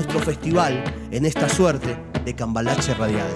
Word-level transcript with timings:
nuestro 0.00 0.20
festival 0.20 0.82
en 1.10 1.26
esta 1.26 1.46
suerte 1.46 1.94
de 2.24 2.34
cambalache 2.34 2.94
radial. 2.94 3.28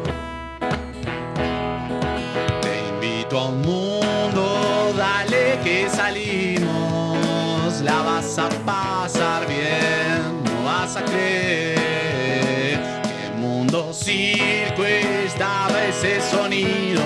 Te 2.62 2.88
invito 2.88 3.38
a 3.38 3.48
un 3.48 3.60
mundo, 3.60 4.94
dale 4.96 5.58
que 5.62 5.90
salimos. 5.90 7.82
La 7.82 8.00
vas 8.00 8.38
a 8.38 8.48
pasar 8.64 9.46
bien, 9.46 10.42
no 10.42 10.64
vas 10.64 10.96
a 10.96 11.04
creer 11.04 12.80
que 13.02 13.38
mundo 13.38 13.92
circo 13.92 14.86
estaba 14.86 15.84
ese 15.84 16.22
sonido. 16.22 17.02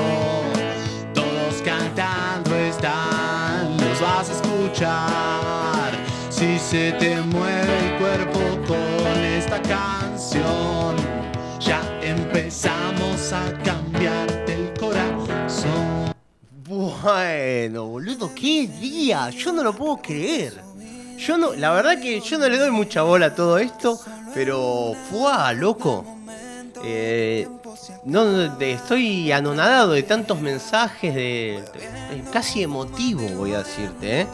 Todos 1.15 1.61
cantando 1.65 2.55
están, 2.55 3.77
los 3.77 4.01
vas 4.01 4.31
a 4.31 4.33
escuchar. 4.35 5.91
Si 6.31 6.61
se 6.61 6.93
te 6.93 7.21
mueve 7.23 7.68
canción, 9.83 10.97
ya 11.61 11.81
empezamos 12.03 13.33
a 13.33 13.53
cambiarte 13.63 14.53
el 14.55 14.75
corazón. 14.79 16.13
Bueno, 16.69 17.87
boludo, 17.87 18.35
qué 18.35 18.67
día. 18.67 19.31
Yo 19.31 19.53
no 19.53 19.63
lo 19.63 19.73
puedo 19.73 19.99
creer. 19.99 20.61
Yo 21.17 21.39
no, 21.39 21.53
la 21.55 21.71
verdad 21.73 22.01
que 22.01 22.21
yo 22.21 22.39
no 22.39 22.49
le 22.49 22.59
doy 22.59 22.71
mucha 22.71 23.03
bola 23.03 23.27
a 23.27 23.35
todo 23.35 23.59
esto, 23.59 23.99
pero 24.35 24.95
fue 25.11 25.55
loco. 25.55 26.05
Eh, 26.85 27.49
no, 28.05 28.25
no, 28.25 28.61
estoy 28.61 29.31
anonadado 29.33 29.93
de 29.93 30.03
tantos 30.05 30.41
mensajes, 30.41 31.15
de- 31.15 31.63
de- 31.63 32.23
casi 32.33 32.63
emotivo, 32.63 33.23
voy 33.37 33.53
a 33.55 33.59
decirte. 33.59 34.21
¿eh? 34.23 34.27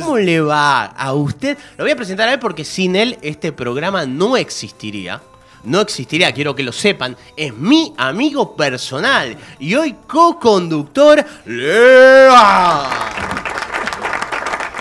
¿Cómo 0.00 0.18
le 0.18 0.40
va 0.40 0.84
a 0.84 1.12
usted? 1.14 1.56
Lo 1.78 1.84
voy 1.84 1.92
a 1.92 1.96
presentar 1.96 2.28
a 2.28 2.34
él 2.34 2.38
porque 2.38 2.64
sin 2.64 2.96
él 2.96 3.18
este 3.22 3.50
programa 3.52 4.04
no 4.04 4.36
existiría. 4.36 5.22
No 5.64 5.80
existiría, 5.80 6.32
quiero 6.32 6.54
que 6.54 6.62
lo 6.62 6.70
sepan. 6.70 7.16
Es 7.36 7.54
mi 7.54 7.94
amigo 7.96 8.54
personal 8.54 9.36
y 9.58 9.74
hoy 9.74 9.96
co-conductor 10.06 11.24
Lea. 11.46 12.82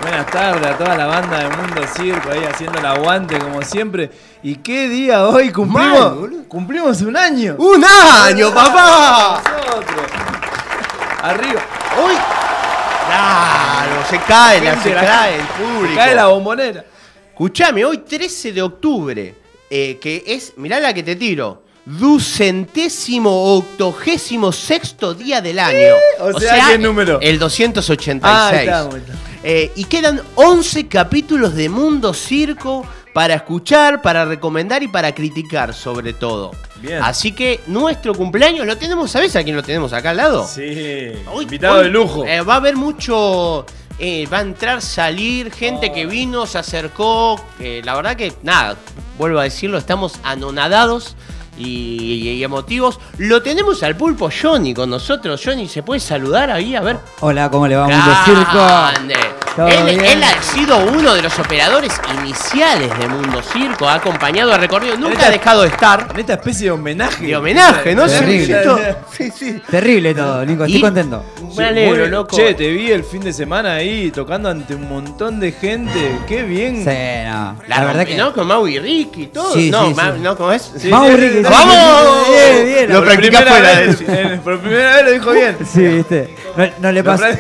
Buenas 0.02 0.28
tardes 0.28 0.68
a 0.68 0.78
toda 0.78 0.96
la 0.98 1.06
banda 1.08 1.40
de 1.40 1.58
Mundo 1.58 1.82
Circo 1.96 2.30
ahí 2.32 2.44
haciendo 2.44 2.78
el 2.78 2.86
aguante 2.86 3.40
como 3.40 3.62
siempre. 3.62 4.12
¿Y 4.44 4.58
qué 4.58 4.88
día 4.90 5.26
hoy 5.28 5.50
cumplimos? 5.52 6.30
cumplimos 6.48 7.02
un 7.02 7.18
año. 7.18 7.56
¡Un 7.58 7.84
año, 7.84 8.54
papá! 8.54 9.42
Nosotros. 9.44 10.06
Arriba. 11.24 11.62
¡Uy! 12.06 12.35
Claro, 13.16 14.06
se 14.10 14.20
cae, 14.20 14.62
la, 14.62 14.82
se 14.82 14.92
cae 14.94 15.36
el 15.40 15.46
público. 15.46 15.96
Cae 15.96 16.16
la 16.16 16.28
bombonera. 16.28 16.86
Escuchame, 17.30 17.86
hoy 17.86 18.00
13 18.00 18.52
de 18.52 18.62
octubre, 18.62 19.36
eh, 19.70 19.98
que 20.02 20.24
es, 20.28 20.54
mirá 20.58 20.80
la 20.80 20.94
que 20.94 21.04
te 21.04 21.16
tiro, 21.16 21.64
ducentésimo 21.86 23.56
octogésimo 23.56 24.52
sexto 24.52 25.14
día 25.14 25.40
del 25.40 25.60
año. 25.60 25.96
o 26.20 26.40
sea, 26.40 26.72
¿qué 26.72 26.78
número? 26.78 27.20
El 27.22 27.40
286. 27.40 28.22
Ah, 28.24 28.52
está, 28.54 28.98
está. 28.98 29.14
Eh, 29.44 29.72
y 29.76 29.86
quedan 29.86 30.22
11 30.36 30.88
capítulos 30.88 31.56
de 31.56 31.70
Mundo 31.70 32.14
Circo 32.14 32.86
para 33.16 33.36
escuchar, 33.36 34.02
para 34.02 34.26
recomendar 34.26 34.84
y 34.84 34.90
para 34.90 35.16
criticar 35.16 35.74
sobre 35.74 36.12
todo. 36.12 36.52
Bien. 36.82 37.02
Así 37.02 37.32
que 37.32 37.62
nuestro 37.66 38.14
cumpleaños 38.14 38.68
lo 38.68 38.76
tenemos, 38.78 39.10
¿sabes 39.10 39.34
a 39.38 39.44
quién 39.46 39.56
lo 39.56 39.64
tenemos 39.64 39.94
acá 39.94 40.10
al 40.10 40.18
lado? 40.18 40.46
Sí. 40.46 41.14
Hoy- 41.32 41.46
Invitado 41.46 41.78
hoy, 41.78 41.84
de 41.86 41.90
lujo. 41.92 42.26
eh, 42.26 42.42
va 42.42 42.56
a 42.56 42.58
haber 42.58 42.76
mucho. 42.76 43.66
eh, 44.00 44.28
va 44.28 44.40
a 44.40 44.42
entrar, 44.42 44.82
salir, 44.82 45.50
gente 45.54 45.94
que 45.94 46.06
vino, 46.06 46.46
se 46.46 46.58
acercó. 46.58 47.40
eh, 47.62 47.82
la 47.86 47.96
verdad 47.96 48.18
que, 48.18 48.34
nada, 48.44 48.76
vuelvo 49.18 49.40
a 49.40 49.44
decirlo, 49.44 49.78
estamos 49.78 50.20
anonadados 50.24 51.16
y, 51.58 52.30
y 52.30 52.44
emotivos. 52.44 53.00
Lo 53.18 53.42
tenemos 53.42 53.82
al 53.84 53.96
pulpo 53.96 54.30
Johnny 54.30 54.74
con 54.74 54.90
nosotros. 54.90 55.42
Johnny, 55.44 55.68
¿se 55.68 55.84
puede 55.84 56.00
saludar 56.00 56.52
ahí? 56.52 56.76
A 56.76 56.82
ver. 56.82 56.98
Hola, 57.22 57.50
¿cómo 57.50 57.68
le 57.68 57.76
va, 57.76 57.88
Mundo 57.88 58.12
Circo? 58.26 58.66
Grande. 58.66 59.16
¿Todo 59.56 59.68
Él, 59.70 60.22
ha 60.22 60.42
sido 60.44 60.78
uno 60.80 61.14
de 61.14 61.22
los 61.22 61.40
operadores 61.40 61.94
iniciales 62.20 62.90
de 63.00 63.08
Mundo 63.08 63.42
Circo, 63.42 63.88
ha 63.88 63.94
acompañado 63.96 64.54
el 64.54 64.60
recorrido, 64.60 64.98
nunca 64.98 65.14
Esta- 65.14 65.28
ha 65.28 65.32
dejado 65.32 65.62
de 65.62 65.70
estar. 65.70 66.08
En 66.14 66.20
esta 66.20 66.34
especie 66.34 66.66
de 66.66 66.72
homenaje. 66.72 67.26
De 67.26 67.38
homenaje, 67.38 67.96
¿no? 67.96 68.06
Terrible. 68.06 68.96
Sí, 69.16 69.32
sí. 69.32 69.62
Terrible 69.72 70.14
todo, 70.14 70.46
Nico, 70.46 70.66
estoy 70.66 70.80
Y- 70.80 70.82
contento. 70.82 71.24
Me 71.58 71.66
alegro, 71.66 72.02
Muy- 72.02 72.10
loco. 72.10 72.36
Che, 72.36 72.54
te 72.54 72.70
vi 72.72 72.92
el 72.92 73.04
fin 73.04 73.22
de 73.22 73.32
semana 73.34 73.76
ahí 73.76 74.12
tocando 74.12 74.50
ante 74.50 74.76
un 74.76 74.88
montón 74.90 75.40
de 75.40 75.52
gente. 75.52 76.18
Qué 76.28 76.44
bien. 76.44 76.78
Sí, 76.78 76.86
no. 76.86 77.56
La, 77.68 77.80
La, 77.80 77.86
verdad 77.86 78.06
que. 78.06 78.16
¿No? 78.16 78.34
Con 78.34 78.48
Mau 78.48 78.68
y 78.68 78.80
Ricky 78.80 79.24
y 79.24 79.28
todo. 79.28 79.54
Sí, 79.54 79.70
no, 79.72 79.88
sí, 79.88 79.94
Ma- 79.94 80.14
sí. 80.14 80.20
no, 80.22 80.36
¿cómo 80.38 80.52
es? 80.52 80.72
Sí, 80.78 80.88
Mau 80.90 81.08
y 81.12 81.16
Ricky. 81.16 81.42
¡Vamos! 81.44 82.28
Bien, 82.30 82.66
bien. 82.66 82.94
Lo 82.94 83.04
primera 83.06 83.42
fuera 83.42 83.76
de 83.80 83.88
vez, 83.88 84.40
Por 84.42 84.60
primera 84.60 84.96
vez 84.98 85.06
lo 85.06 85.12
dijo 85.12 85.32
bien. 85.32 85.58
Sí, 85.66 85.82
viste. 85.88 86.36
No, 86.56 86.68
no 86.80 86.92
le 86.92 87.04
pasa. 87.04 87.30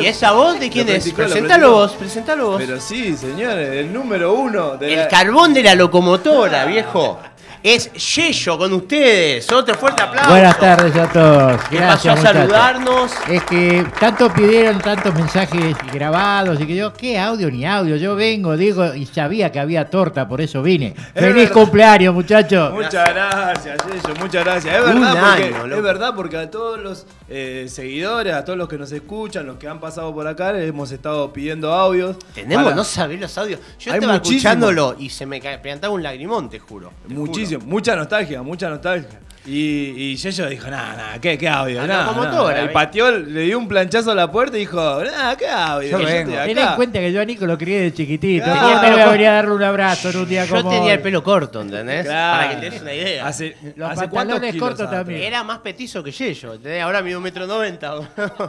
¿Y 0.00 0.06
esa 0.06 0.32
voz 0.32 0.60
de 0.60 0.70
quién 0.70 0.88
es? 0.88 1.10
Presentalo 1.12 1.72
vos, 1.72 1.92
presentalo 1.92 2.50
vos. 2.52 2.56
Pero 2.64 2.80
sí, 2.80 3.16
señores, 3.16 3.68
el 3.76 3.92
número 3.92 4.34
uno 4.34 4.76
de 4.76 4.92
El 4.92 4.98
la- 5.00 5.08
carbón 5.08 5.52
de 5.54 5.62
la 5.62 5.74
locomotora, 5.74 6.64
viejo. 6.66 7.18
Es 7.62 7.92
Yello 7.92 8.56
con 8.56 8.72
ustedes. 8.72 9.52
Otro 9.52 9.74
fuerte 9.74 10.02
aplauso. 10.02 10.30
Buenas 10.30 10.58
tardes 10.58 10.96
a 10.96 11.06
todos. 11.12 11.60
Que 11.68 11.76
Gracias, 11.76 12.14
pasó 12.16 12.28
a 12.28 12.32
saludarnos. 12.32 13.12
Es 13.28 13.42
que 13.44 13.84
tanto 14.00 14.32
pidieron 14.32 14.78
tantos 14.80 15.14
mensajes 15.14 15.76
grabados 15.92 16.58
y 16.58 16.66
que 16.66 16.74
yo, 16.74 16.94
¿qué 16.94 17.18
audio 17.18 17.50
ni 17.50 17.66
audio? 17.66 17.96
Yo 17.96 18.16
vengo, 18.16 18.56
digo, 18.56 18.94
y 18.94 19.04
sabía 19.04 19.52
que 19.52 19.60
había 19.60 19.90
torta, 19.90 20.26
por 20.26 20.40
eso 20.40 20.62
vine. 20.62 20.94
¡Feliz 21.14 21.34
verdad. 21.34 21.52
cumpleaños, 21.52 22.14
muchachos! 22.14 22.72
Muchas 22.72 23.08
gracias, 23.14 23.78
Yello, 23.86 24.14
muchas 24.18 24.42
gracias. 24.44 24.76
Es 24.76 24.94
Un 24.94 25.00
verdad, 25.02 25.20
porque, 25.28 25.44
año, 25.44 25.66
loco. 25.66 25.76
es 25.76 25.82
verdad 25.82 26.12
porque 26.16 26.36
a 26.38 26.50
todos 26.50 26.80
los 26.80 27.06
eh, 27.28 27.66
seguidores, 27.68 28.32
a 28.32 28.42
todos 28.42 28.58
los 28.58 28.68
que 28.70 28.78
nos 28.78 28.90
escuchan, 28.90 29.44
los 29.46 29.58
que 29.58 29.68
han 29.68 29.80
pasado 29.80 30.14
por 30.14 30.26
acá, 30.26 30.58
hemos 30.58 30.92
estado 30.92 31.30
pidiendo 31.30 31.74
audios. 31.74 32.16
Tenemos, 32.34 32.64
Para- 32.64 32.76
no 32.76 32.84
sabés 32.84 33.20
los 33.20 33.36
audios. 33.36 33.60
Yo 33.78 33.92
Hay 33.92 33.98
estaba 33.98 34.14
muchísimo. 34.14 34.38
escuchándolo 34.38 34.96
y 34.98 35.10
se 35.10 35.26
me 35.26 35.40
plantaba 35.58 35.92
un 35.92 36.02
lagrimón, 36.02 36.48
te 36.48 36.58
juro. 36.58 36.90
te 37.06 37.12
Muchísimo, 37.12 37.49
mucha 37.58 37.96
nostalgia, 37.96 38.42
mucha 38.42 38.68
nostalgia. 38.68 39.20
Y, 39.46 39.94
y 40.12 40.16
Yello 40.16 40.50
dijo, 40.50 40.68
nada, 40.68 40.94
nada, 40.96 41.18
¿qué, 41.18 41.38
qué 41.38 41.48
audio? 41.48 41.80
La 41.80 41.86
Nada, 41.86 42.04
locomotora, 42.12 42.50
nada". 42.50 42.60
Y 42.60 42.64
¿ves? 42.66 42.74
pateó, 42.74 43.10
le 43.10 43.40
dio 43.40 43.58
un 43.58 43.66
planchazo 43.68 44.10
a 44.10 44.14
la 44.14 44.30
puerta 44.30 44.56
y 44.58 44.60
dijo, 44.60 44.76
nada, 45.02 45.34
¿qué 45.34 45.48
audio? 45.48 45.88
Yo 45.88 45.98
Yo 45.98 46.04
vengo. 46.04 46.30
estoy 46.32 46.48
Ten 46.54 46.58
acá". 46.58 46.70
en 46.70 46.76
cuenta 46.76 46.98
que 47.00 47.10
yo 47.12 47.20
a 47.22 47.24
Nico 47.24 47.46
lo 47.46 47.56
crié 47.56 47.80
de 47.80 47.94
chiquitito. 47.94 48.44
Claro. 48.44 48.60
¿Quién 48.68 48.80
me 48.82 48.90
voy 48.90 49.00
a 49.00 49.08
venir 49.12 49.26
a 49.28 49.32
darle 49.32 49.54
un 49.54 49.62
abrazo 49.62 50.10
en 50.10 50.16
un 50.18 50.28
día 50.28 50.46
como 50.46 50.60
Yo 50.62 50.68
tenía 50.68 50.82
hoy? 50.84 50.90
el 50.90 51.00
pelo 51.00 51.22
corto, 51.22 51.62
¿entendés? 51.62 52.04
Claro. 52.04 52.38
Para 52.38 52.50
que 52.50 52.56
te 52.60 52.70
des 52.70 52.82
una 52.82 52.92
idea. 52.94 53.26
Hace, 53.26 53.56
Los 53.76 53.88
hace 53.90 53.96
cuántos 53.96 54.10
pantalones 54.10 54.52
kilos 54.52 54.68
cortos 54.68 54.86
atrás? 54.86 55.00
también. 55.00 55.22
Era 55.22 55.42
más 55.42 55.58
petizo 55.60 56.04
que 56.04 56.10
Yello. 56.12 56.52
¿entendés? 56.54 56.82
Ahora 56.82 57.00
mido 57.02 57.16
un 57.18 57.24
metro 57.24 57.46
noventa. 57.46 57.94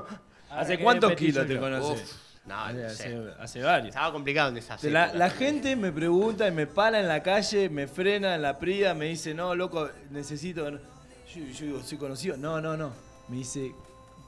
¿Hace 0.52 0.78
cuántos 0.78 1.14
kilos 1.14 1.48
te 1.48 1.54
yo. 1.54 1.60
conoces? 1.62 2.18
No, 2.52 2.66
Hace, 2.66 2.78
no 2.82 2.88
hace- 2.88 2.96
sé. 3.04 3.20
hace 3.40 3.62
varios. 3.62 3.88
Estaba 3.90 4.12
complicado 4.12 4.50
en 4.50 4.58
esa 4.58 4.78
La, 4.84 5.30
gente 5.30 5.76
me 5.76 5.92
pregunta 5.92 6.48
y 6.48 6.52
me 6.52 6.68
para 6.68 7.00
en 7.00 7.08
la 7.08 7.24
calle, 7.24 7.70
me 7.70 7.88
frena 7.88 8.36
en 8.36 8.42
la 8.42 8.60
prida, 8.60 8.94
me 8.94 9.06
dice, 9.06 9.34
no, 9.34 9.56
loco, 9.56 9.90
necesito... 10.10 10.70
Yo, 10.70 10.78
yo 11.54 11.66
digo, 11.66 11.84
soy 11.84 11.98
conocido. 11.98 12.36
No, 12.36 12.60
no, 12.60 12.76
no. 12.76 12.92
Me 13.30 13.38
dice, 13.38 13.74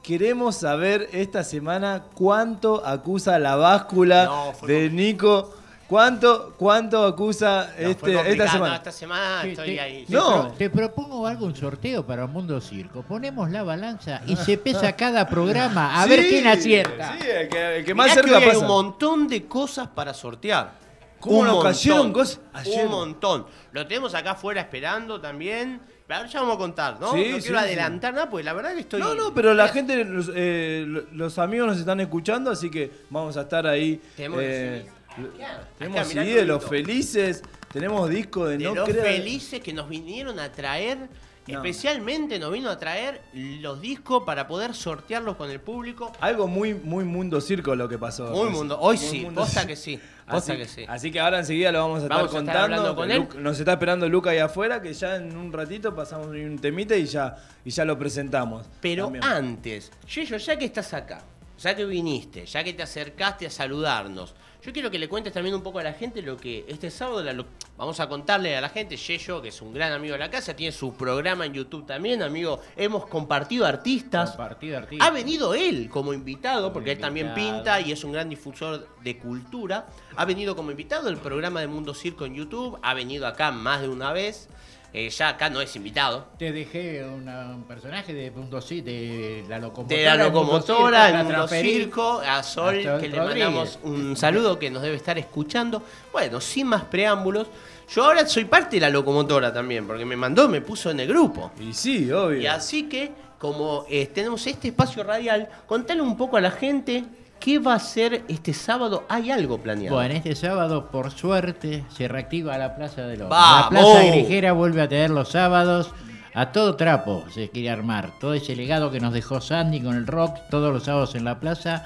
queremos 0.02 0.56
saber 0.56 1.08
esta 1.12 1.44
semana 1.44 2.04
cuánto 2.14 2.84
acusa 2.86 3.38
la 3.38 3.56
báscula 3.56 4.24
No, 4.24 4.52
fue 4.54 4.72
de 4.72 4.90
Nico. 4.90 5.54
¿Cuánto, 5.94 6.54
cuánto 6.58 7.04
acusa 7.06 7.70
No, 7.80 7.88
este, 7.88 8.32
esta 8.32 8.48
semana? 8.50 8.68
no, 8.70 8.74
esta 8.74 8.90
semana 8.90 9.42
Te- 9.42 9.50
estoy 9.52 9.66
te- 9.76 9.80
ahí. 9.80 10.04
te 10.04 10.12
No. 10.12 10.48
Te 10.58 10.68
propongo 10.68 11.24
algo, 11.24 11.46
un 11.46 11.54
sorteo 11.54 12.04
para 12.04 12.26
Mundo 12.26 12.60
Circo. 12.60 13.02
Ponemos 13.02 13.48
la 13.52 13.62
balanza 13.62 14.20
y 14.26 14.34
se 14.34 14.58
pesa 14.58 14.96
cada 14.96 15.28
programa 15.28 16.02
a 16.02 16.04
ver 16.06 16.26
quién 16.26 16.48
acierta. 16.48 17.16
Sí, 17.20 17.28
el 17.30 17.48
que, 17.48 17.76
el 17.76 17.84
que 17.84 17.94
más 17.94 18.06
Mirá 18.06 18.22
que 18.22 18.28
cerca 18.28 18.38
hay 18.38 18.46
pasa. 18.48 18.58
un 18.58 18.66
montón 18.66 19.28
de 19.28 19.44
cosas 19.46 19.86
para 19.86 20.12
sortear. 20.12 20.72
¿Cómo 21.20 21.38
Un 21.38 21.46
nos 21.46 21.62
montón, 21.62 22.12
cosas? 22.12 22.40
Ayer. 22.54 22.86
Un 22.86 22.90
montón. 22.90 23.46
Lo 23.70 23.86
tenemos 23.86 24.16
acá 24.16 24.32
afuera 24.32 24.62
esperando 24.62 25.20
también. 25.20 25.80
Pero 26.08 26.26
ya 26.26 26.40
vamos 26.40 26.56
a 26.56 26.58
contar, 26.58 27.00
¿no? 27.00 27.12
Sí, 27.12 27.28
no 27.30 27.38
quiero 27.38 27.58
sí. 27.60 27.64
adelantar 27.64 28.12
nada, 28.12 28.28
porque 28.28 28.42
la 28.44 28.52
verdad 28.52 28.74
que 28.74 28.80
estoy. 28.80 29.00
No, 29.00 29.14
no, 29.14 29.32
pero 29.32 29.54
la 29.54 29.68
gente, 29.68 30.04
los, 30.04 30.28
eh, 30.34 30.84
lo- 30.86 31.04
los 31.12 31.38
amigos 31.38 31.68
nos 31.68 31.78
están 31.78 31.98
escuchando, 32.00 32.50
así 32.50 32.68
que 32.68 32.90
vamos 33.08 33.36
a 33.38 33.42
estar 33.42 33.66
ahí. 33.66 34.02
Tenemos 34.16 34.40
eh. 34.42 34.86
Acá, 35.16 35.68
tenemos 35.78 36.00
acá, 36.00 36.08
CD 36.10 36.34
de 36.34 36.44
los 36.44 36.64
felices, 36.64 37.42
tenemos 37.72 38.08
disco 38.10 38.46
de, 38.46 38.58
de 38.58 38.64
no 38.64 38.74
los 38.74 38.88
felices 38.90 39.60
que 39.60 39.72
nos 39.72 39.88
vinieron 39.88 40.38
a 40.38 40.50
traer. 40.52 40.98
No. 41.46 41.56
Especialmente 41.56 42.38
nos 42.38 42.50
vino 42.50 42.70
a 42.70 42.78
traer 42.78 43.20
los 43.34 43.78
discos 43.82 44.22
para 44.24 44.48
poder 44.48 44.72
sortearlos 44.74 45.36
con 45.36 45.50
el 45.50 45.60
público. 45.60 46.10
Algo 46.20 46.46
muy, 46.46 46.72
muy 46.72 47.04
mundo 47.04 47.38
circo 47.42 47.74
lo 47.74 47.86
que 47.86 47.98
pasó. 47.98 48.28
Muy 48.30 48.48
mundo. 48.48 48.78
Hoy 48.80 48.96
Muy 48.96 49.06
sí, 49.06 49.20
mundo 49.20 49.42
posta 49.42 49.60
circo. 49.60 49.68
que 49.68 49.76
sí. 49.76 50.00
Posta 50.26 50.52
Así, 50.54 50.62
que 50.62 50.68
sí. 50.68 50.84
así 50.88 51.10
que 51.12 51.20
ahora 51.20 51.40
enseguida 51.40 51.70
lo 51.70 51.80
vamos 51.80 52.02
a 52.02 52.08
Vamos 52.08 52.34
estar 52.34 52.56
a 52.56 52.66
contando. 52.76 52.96
con 52.96 53.10
él. 53.10 53.28
Nos 53.40 53.58
está 53.58 53.72
esperando 53.74 54.08
Luca 54.08 54.30
ahí 54.30 54.38
afuera, 54.38 54.80
que 54.80 54.94
ya 54.94 55.16
en 55.16 55.36
un 55.36 55.52
ratito 55.52 55.94
pasamos 55.94 56.28
un 56.28 56.58
temita 56.58 56.96
y 56.96 57.04
ya, 57.04 57.36
y 57.62 57.68
ya 57.68 57.84
lo 57.84 57.98
presentamos. 57.98 58.66
Pero 58.80 59.04
también. 59.04 59.24
antes, 59.24 59.92
Yeyo, 60.14 60.38
ya 60.38 60.56
que 60.58 60.64
estás 60.64 60.94
acá, 60.94 61.22
ya 61.58 61.76
que 61.76 61.84
viniste, 61.84 62.46
ya 62.46 62.64
que 62.64 62.72
te 62.72 62.82
acercaste 62.84 63.44
a 63.44 63.50
saludarnos, 63.50 64.34
yo 64.64 64.72
quiero 64.72 64.90
que 64.90 64.98
le 64.98 65.08
cuentes 65.08 65.32
también 65.32 65.54
un 65.54 65.62
poco 65.62 65.78
a 65.78 65.82
la 65.82 65.92
gente 65.92 66.22
lo 66.22 66.36
que 66.36 66.64
este 66.68 66.90
sábado 66.90 67.22
la- 67.22 67.32
lo- 67.32 67.44
vamos 67.76 68.00
a 68.00 68.08
contarle 68.08 68.56
a 68.56 68.60
la 68.60 68.68
gente. 68.70 68.96
Yeyo, 68.96 69.42
que 69.42 69.48
es 69.48 69.60
un 69.62 69.74
gran 69.74 69.92
amigo 69.92 70.12
de 70.14 70.18
la 70.20 70.30
casa, 70.30 70.54
tiene 70.56 70.72
su 70.72 70.94
programa 70.94 71.44
en 71.46 71.52
YouTube 71.52 71.84
también, 71.86 72.22
amigo. 72.22 72.60
Hemos 72.76 73.06
compartido 73.06 73.66
artistas. 73.66 74.30
Compartido 74.30 74.78
artista. 74.78 75.04
Ha 75.04 75.10
venido 75.10 75.54
él 75.54 75.88
como 75.90 76.12
invitado, 76.14 76.72
porque 76.72 76.92
él 76.92 76.98
también 76.98 77.34
pinta 77.34 77.80
y 77.80 77.92
es 77.92 78.02
un 78.04 78.12
gran 78.12 78.28
difusor 78.30 78.88
de 79.02 79.18
cultura. 79.18 79.86
Ha 80.16 80.24
venido 80.24 80.56
como 80.56 80.70
invitado 80.70 81.04
del 81.06 81.18
programa 81.18 81.60
de 81.60 81.66
Mundo 81.66 81.92
Circo 81.94 82.24
en 82.24 82.34
YouTube, 82.34 82.78
ha 82.82 82.94
venido 82.94 83.26
acá 83.26 83.50
más 83.50 83.82
de 83.82 83.88
una 83.88 84.12
vez. 84.12 84.48
Eh, 84.96 85.10
ya 85.10 85.30
acá 85.30 85.50
no 85.50 85.60
es 85.60 85.74
invitado. 85.74 86.28
Te 86.38 86.52
dejé 86.52 87.04
una- 87.04 87.46
un 87.50 87.64
personaje 87.64 88.14
de 88.14 88.30
Punto 88.30 88.60
C, 88.60 88.80
de 88.80 89.44
la 89.48 89.58
locomotora. 89.58 89.98
De 89.98 90.04
la 90.04 90.16
locomotora, 90.16 91.06
Circo, 91.06 91.08
en 91.08 91.12
la 91.12 91.18
Mundo 91.24 91.34
transferí. 91.34 91.72
Circo, 91.74 92.20
a 92.20 92.42
Sol, 92.44 92.74
que 93.00 93.08
le 93.08 93.16
mandamos 93.18 93.78
un 93.82 94.16
saludo 94.16 94.56
que 94.56 94.70
nos 94.70 94.82
debe 94.82 94.94
estar 94.94 95.18
escuchando. 95.18 95.82
Bueno, 96.12 96.40
sin 96.40 96.68
más 96.68 96.84
preámbulos, 96.84 97.48
yo 97.92 98.04
ahora 98.04 98.24
soy 98.28 98.44
parte 98.44 98.76
de 98.76 98.80
la 98.82 98.88
locomotora 98.90 99.52
también, 99.52 99.84
porque 99.84 100.04
me 100.04 100.14
mandó, 100.14 100.48
me 100.48 100.60
puso 100.60 100.92
en 100.92 101.00
el 101.00 101.08
grupo. 101.08 101.50
Y 101.60 101.72
sí, 101.74 102.10
obvio. 102.12 102.40
Y 102.42 102.46
así 102.46 102.88
que, 102.88 103.10
como 103.40 103.84
eh, 103.90 104.06
tenemos 104.06 104.46
este 104.46 104.68
espacio 104.68 105.02
radial, 105.02 105.48
contale 105.66 106.02
un 106.02 106.16
poco 106.16 106.36
a 106.36 106.40
la 106.40 106.52
gente 106.52 107.04
qué 107.44 107.58
va 107.58 107.74
a 107.74 107.78
ser 107.78 108.22
este 108.28 108.54
sábado. 108.54 109.04
¿Hay 109.08 109.30
algo 109.30 109.58
planeado? 109.58 109.96
Bueno, 109.96 110.14
este 110.14 110.34
sábado, 110.34 110.88
por 110.90 111.10
suerte, 111.10 111.84
se 111.94 112.08
reactiva 112.08 112.56
la 112.56 112.74
Plaza 112.74 113.02
de. 113.02 113.16
¡Vamos! 113.18 113.30
La 113.64 113.68
Plaza 113.68 114.04
Grijera 114.04 114.52
vuelve 114.52 114.80
a 114.82 114.88
tener 114.88 115.10
los 115.10 115.28
sábados 115.30 115.90
a 116.32 116.50
todo 116.52 116.74
trapo, 116.76 117.24
se 117.32 117.50
quiere 117.50 117.70
armar. 117.70 118.10
Todo 118.20 118.34
ese 118.34 118.56
legado 118.56 118.90
que 118.90 118.98
nos 119.00 119.12
dejó 119.12 119.40
Sandy 119.40 119.80
con 119.80 119.94
el 119.94 120.06
rock, 120.06 120.36
todos 120.50 120.72
los 120.72 120.84
sábados 120.84 121.14
en 121.14 121.24
la 121.24 121.38
plaza. 121.38 121.84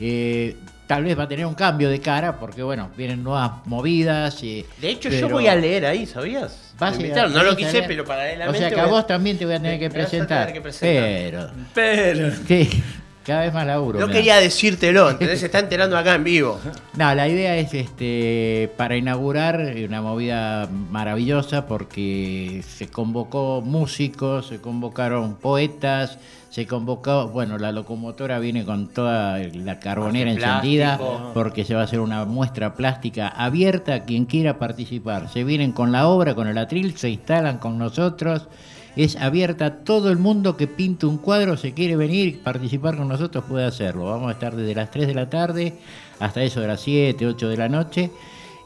eh, 0.00 0.56
tal 0.86 1.04
vez 1.04 1.18
va 1.18 1.24
a 1.24 1.28
tener 1.28 1.44
un 1.44 1.54
cambio 1.54 1.90
de 1.90 2.00
cara, 2.00 2.38
porque 2.38 2.62
bueno, 2.62 2.88
vienen 2.96 3.22
nuevas 3.24 3.66
movidas. 3.66 4.38
eh, 4.42 4.64
de 4.80 4.88
hecho, 4.90 5.08
yo 5.10 5.28
voy 5.28 5.46
a 5.48 5.54
leer 5.56 5.84
ahí, 5.86 6.06
¿sabías? 6.06 6.72
Vas 6.78 6.92
a- 6.96 7.00
invitaron, 7.00 7.32
no 7.34 7.42
lo 7.42 7.56
quise, 7.56 7.82
pero 7.82 8.04
O 8.04 8.06
paralelamente. 8.06 8.58
sea 8.60 8.70
que 8.70 8.80
a 8.80 8.86
vos 8.86 9.06
también 9.06 9.36
te 9.36 9.44
voy 9.44 9.54
a 9.54 9.58
tener 9.60 9.78
que 9.80 9.88
vas 9.88 9.96
a 9.96 9.98
presentar. 9.98 10.38
tener 10.46 10.54
que 10.54 10.60
presentar. 10.60 11.04
Pero, 11.04 11.50
Pero. 11.74 12.30
sí, 12.46 12.82
cada 13.28 13.42
vez 13.42 13.52
más 13.52 13.66
laburo. 13.66 14.00
No 14.00 14.08
quería 14.08 14.36
decírtelo, 14.36 15.10
entonces 15.10 15.38
se 15.40 15.46
está 15.46 15.58
enterando 15.58 15.98
acá 15.98 16.14
en 16.14 16.24
vivo. 16.24 16.58
No, 16.96 17.14
la 17.14 17.28
idea 17.28 17.58
es 17.58 17.74
este 17.74 18.72
para 18.78 18.96
inaugurar 18.96 19.74
una 19.86 20.00
movida 20.00 20.66
maravillosa 20.90 21.66
porque 21.66 22.64
se 22.66 22.88
convocó 22.88 23.60
músicos, 23.60 24.46
se 24.46 24.62
convocaron 24.62 25.34
poetas, 25.34 26.18
se 26.48 26.66
convocó, 26.66 27.28
bueno, 27.28 27.58
la 27.58 27.70
locomotora 27.70 28.38
viene 28.38 28.64
con 28.64 28.88
toda 28.88 29.38
la 29.38 29.78
carbonera 29.78 30.30
Hace 30.30 30.40
encendida 30.40 30.96
plástico. 30.96 31.30
porque 31.34 31.66
se 31.66 31.74
va 31.74 31.82
a 31.82 31.84
hacer 31.84 32.00
una 32.00 32.24
muestra 32.24 32.74
plástica 32.74 33.28
abierta 33.28 33.94
a 33.94 34.04
quien 34.04 34.24
quiera 34.24 34.58
participar. 34.58 35.28
Se 35.28 35.44
vienen 35.44 35.72
con 35.72 35.92
la 35.92 36.08
obra, 36.08 36.34
con 36.34 36.48
el 36.48 36.56
atril, 36.56 36.96
se 36.96 37.10
instalan 37.10 37.58
con 37.58 37.76
nosotros. 37.76 38.48
Es 38.96 39.16
abierta 39.16 39.66
a 39.66 39.74
todo 39.84 40.10
el 40.10 40.18
mundo 40.18 40.56
que 40.56 40.66
pinte 40.66 41.06
un 41.06 41.18
cuadro, 41.18 41.56
se 41.56 41.72
quiere 41.74 41.96
venir 41.96 42.40
participar 42.42 42.96
con 42.96 43.08
nosotros, 43.08 43.44
puede 43.48 43.64
hacerlo. 43.64 44.04
Vamos 44.04 44.28
a 44.28 44.32
estar 44.32 44.56
desde 44.56 44.74
las 44.74 44.90
3 44.90 45.06
de 45.06 45.14
la 45.14 45.30
tarde 45.30 45.78
hasta 46.18 46.42
eso 46.42 46.60
de 46.60 46.66
las 46.66 46.80
7, 46.80 47.26
8 47.26 47.48
de 47.48 47.56
la 47.56 47.68
noche. 47.68 48.10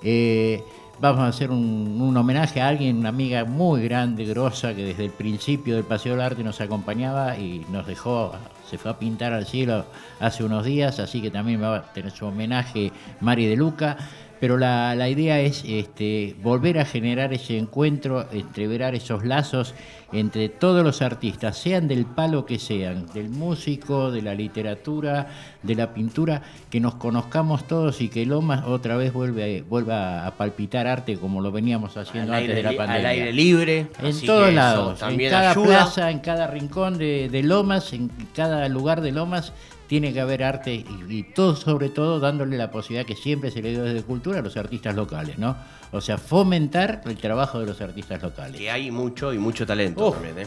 Eh, 0.02 0.62
vamos 1.00 1.20
a 1.20 1.26
hacer 1.28 1.50
un, 1.50 2.00
un 2.00 2.16
homenaje 2.16 2.60
a 2.60 2.68
alguien, 2.68 2.96
una 2.96 3.08
amiga 3.08 3.44
muy 3.44 3.82
grande, 3.82 4.24
grosa, 4.24 4.74
que 4.74 4.84
desde 4.84 5.04
el 5.04 5.10
principio 5.10 5.74
del 5.74 5.84
Paseo 5.84 6.12
del 6.12 6.22
Arte 6.22 6.44
nos 6.44 6.60
acompañaba 6.60 7.36
y 7.36 7.66
nos 7.70 7.86
dejó, 7.86 8.32
se 8.68 8.78
fue 8.78 8.90
a 8.90 8.98
pintar 8.98 9.32
al 9.32 9.44
cielo 9.44 9.84
hace 10.20 10.44
unos 10.44 10.64
días, 10.64 10.98
así 10.98 11.20
que 11.20 11.30
también 11.30 11.62
va 11.62 11.76
a 11.76 11.92
tener 11.92 12.12
su 12.12 12.24
homenaje 12.24 12.92
Mari 13.20 13.46
de 13.46 13.56
Luca. 13.56 13.96
Pero 14.42 14.58
la, 14.58 14.96
la 14.96 15.08
idea 15.08 15.38
es 15.38 15.62
este, 15.64 16.34
volver 16.42 16.80
a 16.80 16.84
generar 16.84 17.32
ese 17.32 17.56
encuentro, 17.58 18.26
entreverar 18.32 18.92
esos 18.96 19.24
lazos 19.24 19.72
entre 20.12 20.48
todos 20.48 20.82
los 20.82 21.00
artistas, 21.00 21.56
sean 21.56 21.86
del 21.86 22.06
palo 22.06 22.44
que 22.44 22.58
sean, 22.58 23.06
del 23.14 23.28
músico, 23.28 24.10
de 24.10 24.20
la 24.20 24.34
literatura, 24.34 25.28
de 25.62 25.76
la 25.76 25.94
pintura, 25.94 26.42
que 26.70 26.80
nos 26.80 26.96
conozcamos 26.96 27.68
todos 27.68 28.00
y 28.00 28.08
que 28.08 28.26
Lomas 28.26 28.64
otra 28.66 28.96
vez 28.96 29.12
vuelve, 29.12 29.62
vuelva 29.62 30.26
a 30.26 30.32
palpitar 30.32 30.88
arte 30.88 31.16
como 31.18 31.40
lo 31.40 31.52
veníamos 31.52 31.96
haciendo 31.96 32.32
Al 32.32 32.40
antes 32.40 32.56
aire, 32.56 32.68
de 32.68 32.72
la 32.72 32.76
pandemia. 32.76 32.98
al 33.00 33.06
aire 33.06 33.32
libre. 33.32 33.86
En 34.02 34.20
todos 34.26 34.52
lados, 34.52 35.02
en 35.02 35.30
cada 35.30 35.52
ayuda. 35.52 35.66
plaza, 35.66 36.10
en 36.10 36.18
cada 36.18 36.48
rincón 36.48 36.98
de, 36.98 37.28
de 37.30 37.42
Lomas, 37.44 37.92
en 37.92 38.10
cada 38.34 38.68
lugar 38.68 39.02
de 39.02 39.12
Lomas, 39.12 39.52
tiene 39.88 40.12
que 40.12 40.20
haber 40.20 40.42
arte 40.44 40.72
y, 40.74 40.86
y 41.08 41.22
todo, 41.22 41.54
sobre 41.56 41.88
todo, 41.90 42.18
dándole 42.20 42.56
la 42.56 42.70
posibilidad 42.70 43.06
que 43.06 43.16
siempre 43.16 43.50
se 43.50 43.60
le 43.62 43.70
dio 43.70 43.82
desde 43.84 44.02
cultura 44.02 44.38
a 44.38 44.42
los 44.42 44.56
artistas 44.56 44.94
locales, 44.94 45.38
¿no? 45.38 45.56
O 45.90 46.00
sea, 46.00 46.16
fomentar 46.18 47.02
el 47.04 47.16
trabajo 47.18 47.60
de 47.60 47.66
los 47.66 47.80
artistas 47.80 48.22
locales. 48.22 48.58
Que 48.58 48.70
hay 48.70 48.90
mucho 48.90 49.32
y 49.32 49.38
mucho 49.38 49.66
talento 49.66 50.10
también, 50.12 50.38
¿eh? 50.38 50.46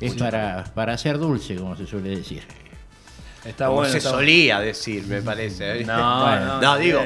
Es 0.00 0.14
para, 0.14 0.64
para 0.74 0.92
hacer 0.92 1.18
dulce, 1.18 1.56
como 1.56 1.74
se 1.76 1.86
suele 1.86 2.10
decir. 2.16 2.42
Está 3.44 3.66
Como 3.66 3.78
bueno. 3.78 3.92
se 3.92 3.98
está 3.98 4.10
solía 4.10 4.58
decir, 4.60 5.06
me 5.06 5.22
parece. 5.22 5.80
¿eh? 5.80 5.84
No, 5.84 6.24
Bueno. 6.24 6.46
no, 6.46 6.60
No, 6.60 6.76
digo. 6.78 7.00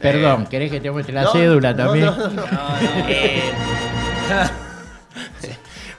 Perdón, 0.00 0.46
¿querés 0.46 0.70
que 0.70 0.80
te 0.80 0.90
muestre 0.90 1.14
la 1.14 1.22
no, 1.24 1.32
cédula 1.32 1.72
no, 1.72 1.76
también? 1.84 2.04
no, 2.06 2.16
no, 2.16 2.28
no. 2.28 2.46
Eh, 3.08 3.42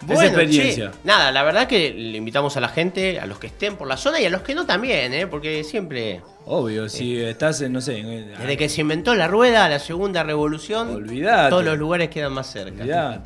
Es 0.08 0.22
experiencia. 0.22 0.92
che, 0.92 0.98
nada, 1.04 1.32
la 1.32 1.44
verdad 1.44 1.68
que 1.68 1.94
le 1.94 2.18
invitamos 2.18 2.56
a 2.58 2.62
la 2.62 2.70
gente, 2.70 3.20
a 3.20 3.26
los 3.26 3.38
que 3.40 3.48
estén 3.48 3.76
por 3.76 3.88
la 3.88 3.98
zona 3.98 4.20
y 4.22 4.26
a 4.26 4.30
los 4.30 4.42
que 4.44 4.56
no 4.56 4.66
también, 4.66 5.14
¿eh? 5.14 5.28
porque 5.28 5.64
siempre, 5.64 6.22
Obvio, 6.46 6.88
si 6.90 7.20
estás 7.22 7.62
en, 7.62 7.74
no 7.74 7.82
sé, 7.82 7.98
en- 8.00 8.32
desde 8.32 8.58
que 8.58 8.70
se 8.70 8.82
inventó 8.82 9.14
la 9.16 9.28
rueda, 9.28 9.68
la 9.70 9.80
segunda 9.80 10.24
revolución, 10.24 10.96
Olvidate. 10.96 11.50
todos 11.50 11.66
los 11.66 11.78
lugares 11.78 12.10
quedan 12.10 12.32
más 12.34 12.48
cerca. 12.52 13.20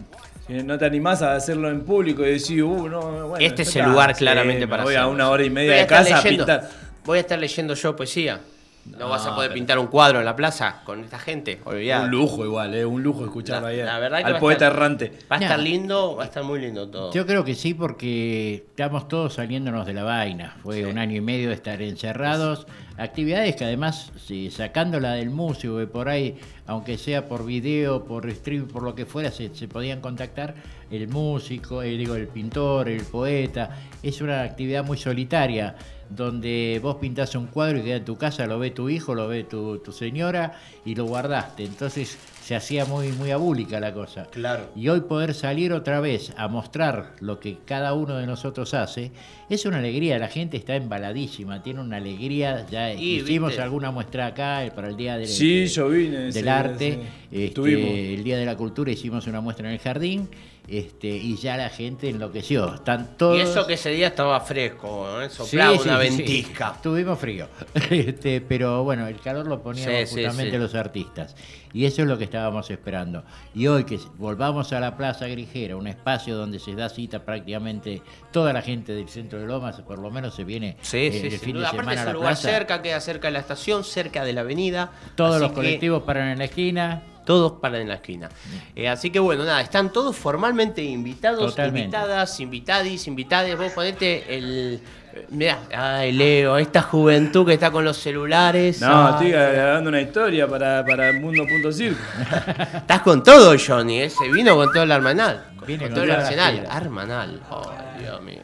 Si 0.48 0.53
no 0.62 0.77
te 0.77 0.86
animás 0.86 1.22
a 1.22 1.36
hacerlo 1.36 1.70
en 1.70 1.86
público 1.86 2.25
y 2.25 2.32
decir, 2.32 2.63
uh, 2.63 2.89
no, 2.89 3.27
bueno. 3.30 3.38
Este 3.46 3.62
es 3.62 3.74
el 3.77 3.86
lugar 3.86 4.13
claramente 4.15 4.62
me 4.62 4.68
para 4.68 4.84
Voy 4.84 4.96
a 4.96 4.98
hacerlo. 5.00 5.13
una 5.15 5.30
hora 5.30 5.44
y 5.44 5.48
Voy 5.50 5.56
media 5.56 5.74
a 5.74 5.77
de 5.77 5.88
casa 5.88 6.22
leyendo- 6.22 6.44
a 6.44 6.48
pintar. 6.48 6.70
Voy 7.06 7.18
a 7.18 7.22
estar 7.22 7.39
leyendo 7.39 7.74
yo 7.75 7.96
poesía. 7.96 8.42
No, 8.85 9.07
vas 9.09 9.25
a 9.25 9.33
poder 9.33 9.49
pero- 9.49 9.55
pintar 9.59 9.79
un 9.79 9.87
cuadro 9.87 10.19
en 10.19 10.25
la 10.25 10.35
plaza 10.35 10.81
con 10.83 10.99
esta 11.03 11.17
gente, 11.17 11.61
olvidate. 11.63 12.05
Un 12.05 12.11
lujo 12.11 12.43
igual, 12.45 12.75
eh, 12.75 12.85
un 12.85 13.01
lujo 13.01 13.23
escucharlo 13.23 13.67
ahí. 13.67 13.77
la 13.81 13.97
verdad 13.97 14.17
que 14.17 14.23
va 14.23 14.29
al 14.29 14.35
a 14.35 14.39
poeta 14.39 14.67
estar- 14.67 14.77
errante. 14.77 15.11
Va 15.31 15.37
a 15.37 15.39
estar 15.39 15.59
lindo, 15.59 16.15
va 16.17 16.23
a 16.23 16.25
estar 16.25 16.43
muy 16.43 16.59
lindo 16.59 16.89
todo. 16.89 17.11
Yo 17.13 17.25
creo 17.25 17.43
que 17.45 17.55
sí, 17.55 17.73
porque 17.73 18.65
estamos 18.69 19.07
todos 19.07 19.35
saliéndonos 19.35 19.85
de 19.85 19.93
la 19.93 20.03
vaina. 20.03 20.57
Fue 20.63 20.85
un 20.85 20.97
año 20.97 21.15
y 21.15 21.21
medio 21.21 21.49
de 21.49 21.55
estar 21.55 21.81
encerrados. 21.81 22.67
Actividades 22.97 23.55
que 23.55 23.63
además, 23.65 24.11
sí, 24.17 24.51
sacándola 24.51 25.13
del 25.13 25.29
músico, 25.31 25.77
que 25.79 25.87
por 25.87 26.09
ahí, 26.09 26.37
aunque 26.67 26.97
sea 26.97 27.25
por 27.27 27.45
video, 27.45 28.03
por 28.03 28.29
stream, 28.31 28.67
por 28.67 28.83
lo 28.83 28.93
que 28.93 29.05
fuera, 29.07 29.31
se, 29.31 29.55
se 29.55 29.67
podían 29.67 29.99
contactar 30.01 30.53
el 30.91 31.07
músico, 31.07 31.81
eh, 31.81 31.89
digo, 31.97 32.13
el 32.15 32.27
pintor, 32.27 32.89
el 32.89 33.03
poeta. 33.03 33.71
Es 34.03 34.21
una 34.21 34.41
actividad 34.43 34.83
muy 34.85 34.97
solitaria 34.97 35.75
donde 36.15 36.79
vos 36.82 36.96
pintás 36.98 37.36
un 37.36 37.48
cuadro 37.48 37.79
y 37.79 37.84
queda 37.84 37.98
en 37.98 38.05
tu 38.05 38.15
casa, 38.17 38.46
lo 38.48 38.60
ve 38.60 38.72
tu 38.72 38.89
hijo, 38.89 39.15
lo 39.15 39.27
ve 39.27 39.43
tu, 39.43 39.77
tu 39.79 39.91
señora 39.91 40.60
y 40.86 40.96
lo 40.96 41.05
guardaste. 41.05 41.63
Entonces 41.63 42.17
se 42.43 42.55
hacía 42.55 42.86
muy, 42.86 43.10
muy 43.13 43.32
abúlica 43.32 43.79
la 43.79 43.93
cosa. 43.93 44.25
Claro. 44.25 44.70
Y 44.75 44.89
hoy 44.89 45.01
poder 45.01 45.34
salir 45.34 45.72
otra 45.74 46.00
vez 46.01 46.34
a 46.38 46.48
mostrar 46.48 47.13
lo 47.22 47.39
que 47.39 47.58
cada 47.65 47.93
uno 47.93 48.17
de 48.17 48.27
nosotros 48.27 48.74
hace, 48.74 49.12
es 49.50 49.65
una 49.65 49.77
alegría. 49.77 50.20
La 50.20 50.27
gente 50.27 50.58
está 50.58 50.75
embaladísima, 50.75 51.63
tiene 51.63 51.79
una 51.79 51.98
alegría. 51.98 52.65
Ya 52.70 52.93
Y, 52.93 53.20
hicimos 53.22 53.51
viste. 53.51 53.62
alguna 53.63 53.91
muestra 53.91 54.25
acá 54.27 54.65
eh, 54.65 54.72
para 54.72 54.89
el 54.89 54.98
Día 54.98 55.17
del, 55.17 55.27
Sí, 55.27 55.67
yo 55.67 55.89
vine, 55.89 56.17
del 56.17 56.34
sí, 56.34 56.48
Arte. 56.48 57.00
sí. 57.32 57.43
Este, 57.46 58.13
el 58.13 58.24
Día 58.24 58.38
de 58.38 58.46
la 58.46 58.55
Cultura 58.58 58.91
hicimos 58.91 59.25
una 59.27 59.39
muestra 59.41 59.67
en 59.67 59.74
el 59.74 59.79
jardín 59.79 60.29
este, 60.67 61.08
y 61.08 61.36
ya 61.36 61.58
la 61.58 61.70
gente 61.70 62.10
enloqueció. 62.10 62.75
Están 62.75 63.17
todos... 63.17 63.38
Y 63.38 63.41
eso 63.41 63.67
que 63.67 63.74
ese 63.74 63.89
día 63.89 64.08
estaba 64.08 64.39
fresco, 64.39 65.22
¿eh? 65.22 65.29
Soplaba 65.29 65.77
sí, 65.77 65.82
una 65.84 66.01
sí. 66.01 66.10
ventisca. 66.10 66.77
Tuvimos 66.82 67.20
frío. 67.20 67.48
Este, 67.89 68.41
pero 68.41 68.84
bueno, 68.84 69.08
el 69.08 69.20
calor 69.20 69.46
lo 69.46 69.62
sí, 69.74 69.84
justamente 70.10 70.58
los 70.58 70.74
artistas. 70.74 71.36
Y 71.74 71.86
eso 71.86 72.03
es 72.03 72.08
lo 72.08 72.17
que 72.17 72.24
estábamos 72.24 72.70
esperando. 72.70 73.24
Y 73.53 73.67
hoy 73.67 73.84
que 73.84 74.00
volvamos 74.17 74.74
a 74.74 74.79
la 74.79 74.96
Plaza 74.96 75.27
Grijera, 75.27 75.75
un 75.75 75.88
espacio 75.88 76.36
donde 76.36 76.60
se 76.60 76.75
da 76.75 76.89
cita 76.89 77.25
prácticamente 77.25 78.01
toda 78.32 78.53
la 78.53 78.62
gente 78.62 78.93
del 78.93 79.10
centro 79.10 79.39
de 79.39 79.48
Lomas, 79.48 79.82
por 79.82 80.00
lo 80.00 80.12
menos 80.12 80.36
se 80.36 80.43
viene 80.43 80.70
eh, 80.70 80.77
sí, 80.82 80.98
el 80.98 81.39
fin 81.39 81.58
de. 81.58 81.65
Aparte 81.65 81.77
semana 81.77 81.93
es 81.93 82.00
a 82.00 82.01
un 82.01 82.08
la 82.08 82.13
lugar 82.13 82.29
plaza. 82.34 82.50
cerca, 82.50 82.82
queda 82.82 83.01
cerca 83.01 83.27
de 83.27 83.34
la 83.34 83.39
estación, 83.39 83.84
cerca 83.84 84.24
de 84.24 84.34
la 84.34 84.41
avenida. 84.41 84.91
Todos 85.15 85.36
así 85.36 85.41
los 85.41 85.51
que 85.51 85.55
colectivos 85.55 86.03
paran 86.03 86.29
en 86.29 86.39
la 86.39 86.46
esquina. 86.46 87.03
Todos 87.25 87.53
paran 87.62 87.82
en 87.82 87.89
la 87.89 87.96
esquina. 87.96 88.30
Eh, 88.75 88.88
así 88.89 89.10
que 89.10 89.20
bueno, 89.20 89.44
nada, 89.46 89.62
están 89.62 89.92
todos 89.92 90.15
formalmente 90.15 90.82
invitados, 90.84 91.39
Totalmente. 91.51 91.82
invitadas, 91.98 92.39
invitadis, 92.39 93.08
invitades. 93.08 93.58
Vos 93.58 93.72
ponete 93.74 94.36
el. 94.36 94.82
eh, 95.13 95.27
Mirá, 95.30 95.60
ay 95.75 96.12
Leo, 96.12 96.58
esta 96.58 96.82
juventud 96.82 97.46
que 97.46 97.53
está 97.53 97.70
con 97.72 97.86
los 97.86 97.98
celulares. 97.98 98.82
No, 98.82 99.08
Ay, 99.08 99.13
estoy 99.13 99.32
grabando 99.32 99.89
una 99.89 100.01
historia 100.01 100.48
para, 100.48 100.84
para 100.86 101.10
el 101.10 101.22
mundo.circo. 101.22 102.00
Estás 102.77 103.01
con 103.01 103.24
todo, 103.24 103.56
Johnny, 103.58 104.01
¿eh? 104.01 104.10
Se 104.10 104.27
vino 104.30 104.56
con 104.56 104.72
todo 104.72 104.84
el 104.84 104.92
armanal. 104.92 105.46
Con, 105.60 105.77
todo 105.94 106.03
el 106.03 106.12
arsenal. 106.12 106.68
Armanal. 106.70 107.39
Ay, 107.50 108.01
Dios 108.03 108.22
mío. 108.22 108.42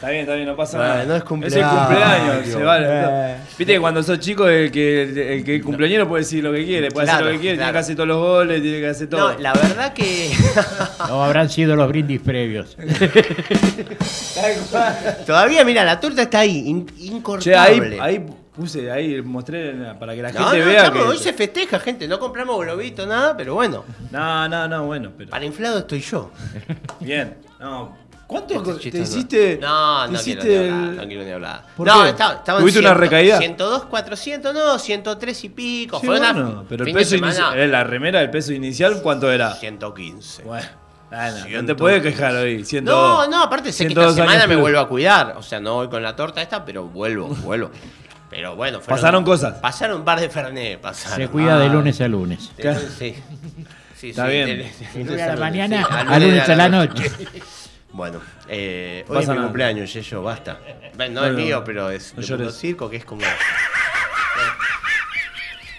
Está 0.00 0.08
bien, 0.12 0.22
está 0.22 0.34
bien, 0.34 0.46
no 0.48 0.56
pasa 0.56 0.78
Bueno, 0.78 0.94
nada. 0.94 1.04
no 1.04 1.14
es 1.14 1.20
el 1.20 1.26
cumpleaños. 1.28 1.74
cumpleaños, 1.86 2.46
se 2.46 2.62
vale. 2.62 2.86
Eh. 2.88 3.36
Viste 3.58 3.74
que 3.74 3.80
cuando 3.80 4.02
sos 4.02 4.18
chico, 4.18 4.48
el 4.48 4.70
que 4.72 5.02
el, 5.02 5.18
el 5.18 5.44
que 5.44 5.56
el 5.56 5.62
cumpleañero 5.62 6.08
puede 6.08 6.22
decir 6.22 6.42
lo 6.42 6.52
que 6.52 6.64
quiere, 6.64 6.90
puede 6.90 7.10
hacer 7.10 7.26
lo 7.26 7.32
que 7.32 7.38
quiere, 7.38 7.56
tiene 7.58 7.70
que 7.72 7.78
hacer 7.78 7.96
todos 7.96 8.08
los 8.08 8.16
goles, 8.16 8.62
tiene 8.62 8.80
que 8.80 8.86
hacer 8.88 9.08
todo. 9.10 9.32
No, 9.34 9.38
la 9.38 9.52
verdad 9.52 9.92
que. 9.92 10.30
O 11.10 11.22
habrán 11.22 11.50
sido 11.50 11.76
los 11.76 11.86
brindis 11.88 12.20
previos. 12.22 12.78
Todavía, 15.26 15.64
mira, 15.64 15.84
la 15.84 16.00
torta 16.00 16.22
está 16.22 16.40
ahí, 16.40 16.58
in- 16.66 16.86
incortable. 16.98 17.90
Che, 17.90 18.00
ahí, 18.00 18.16
ahí 18.16 18.26
puse, 18.54 18.90
ahí 18.90 19.20
mostré 19.22 19.74
para 19.98 20.14
que 20.14 20.22
la 20.22 20.32
No, 20.32 20.44
gente 20.46 20.58
no, 20.60 20.66
vea 20.66 20.78
estamos- 20.84 21.02
que. 21.02 21.08
hoy 21.10 21.18
se 21.18 21.32
festeja, 21.32 21.78
gente. 21.80 22.08
No 22.08 22.18
compramos 22.18 22.58
globito, 22.64 23.06
nada, 23.06 23.36
pero 23.36 23.54
bueno. 23.54 23.84
No, 24.10 24.48
no, 24.48 24.68
no, 24.68 24.86
bueno, 24.86 25.10
pero. 25.16 25.30
Para 25.30 25.44
inflado 25.44 25.78
estoy 25.80 26.00
yo. 26.00 26.30
Bien. 27.00 27.34
No. 27.58 27.96
¿Cuánto 28.30 28.54
Este 28.76 28.90
te 28.92 28.98
no- 28.98 29.04
hiciste? 29.04 29.58
No, 29.60 30.06
te 30.06 30.12
no 30.12 30.18
quiero 30.20 30.40
hiciste 30.40 30.48
ni 30.48 30.54
hablar, 30.68 30.90
el- 30.90 30.96
no 30.96 31.06
quiero 31.06 31.24
ni 31.24 31.30
hablar. 31.32 31.62
¿Por 31.76 31.86
no, 31.88 32.06
estaba, 32.06 32.34
estaban 32.34 32.62
¿Tuviste 32.62 32.80
una 32.80 32.94
recaída? 32.94 33.38
102, 33.38 33.84
400, 33.86 34.54
no, 34.54 34.78
103 34.78 35.44
y 35.44 35.48
pico. 35.48 35.98
Sí, 36.00 36.06
Fue 36.06 36.18
una 36.18 36.32
bueno, 36.32 36.64
pero 36.68 36.84
el 36.84 36.92
peso 36.92 37.16
inicial, 37.16 37.58
eh, 37.58 37.66
la 37.66 37.82
remera, 37.84 38.20
el 38.22 38.30
peso 38.30 38.52
inicial, 38.52 39.00
¿cuánto 39.02 39.30
era? 39.32 39.52
115. 39.54 40.44
Bueno, 40.44 40.66
bueno, 41.10 41.38
no 41.38 41.44
Ciento- 41.44 41.66
te 41.66 41.74
puedes 41.74 42.02
quejar 42.02 42.36
hoy. 42.36 42.64
102. 42.64 43.28
No, 43.28 43.36
no, 43.38 43.42
aparte 43.42 43.72
sé 43.72 43.84
que 43.84 43.88
esta 43.92 44.00
102 44.02 44.18
años 44.20 44.30
semana 44.32 44.46
me 44.46 44.56
vuelvo 44.60 44.78
a 44.78 44.88
cuidar. 44.88 45.34
O 45.36 45.42
sea, 45.42 45.58
no 45.58 45.74
voy 45.74 45.88
con 45.88 46.02
la 46.02 46.14
torta 46.14 46.40
esta, 46.40 46.64
pero 46.64 46.84
vuelvo, 46.84 47.26
vuelvo. 47.42 47.70
Pero 48.30 48.54
bueno, 48.54 48.78
fueron- 48.80 48.96
Pasaron 49.00 49.24
cosas. 49.24 49.54
Pasaron 49.58 49.96
un 49.98 50.04
par 50.04 50.20
de 50.20 50.30
Fernet, 50.30 50.80
pasaron. 50.80 51.16
Se 51.18 51.26
cuida 51.28 51.58
de 51.58 51.66
Ah. 51.66 51.72
lunes 51.72 52.00
a 52.00 52.06
lunes. 52.06 52.52
De- 52.56 52.78
Sí. 52.96 53.14
Sí, 53.96 54.10
Está 54.10 54.26
sí, 54.26 54.32
bien. 54.32 54.46
de- 54.46 54.54
de- 54.56 54.64
De 54.94 55.04
lunes 55.04 55.20
a 55.20 55.26
la 55.26 55.26
lunes 55.34 55.40
mañana 55.40 55.76
sí, 55.86 55.94
a 56.08 56.18
lunes 56.18 56.48
a 56.48 56.54
la 56.56 56.68
noche. 56.70 57.10
Bueno, 57.92 58.20
eh, 58.48 59.04
hoy 59.08 59.14
Pasa 59.16 59.20
es 59.20 59.28
mi 59.28 59.34
nada. 59.34 59.46
cumpleaños, 59.46 59.92
Yeyo, 59.92 60.22
basta. 60.22 60.52
No 60.54 60.96
Bueno, 60.96 61.26
es 61.26 61.32
mío, 61.34 61.62
pero 61.64 61.90
es 61.90 62.14
no 62.14 62.20
de 62.20 62.26
llores. 62.26 62.46
Mundo 62.46 62.58
Circo, 62.58 62.88
que 62.90 62.96
es 62.98 63.04
como... 63.04 63.22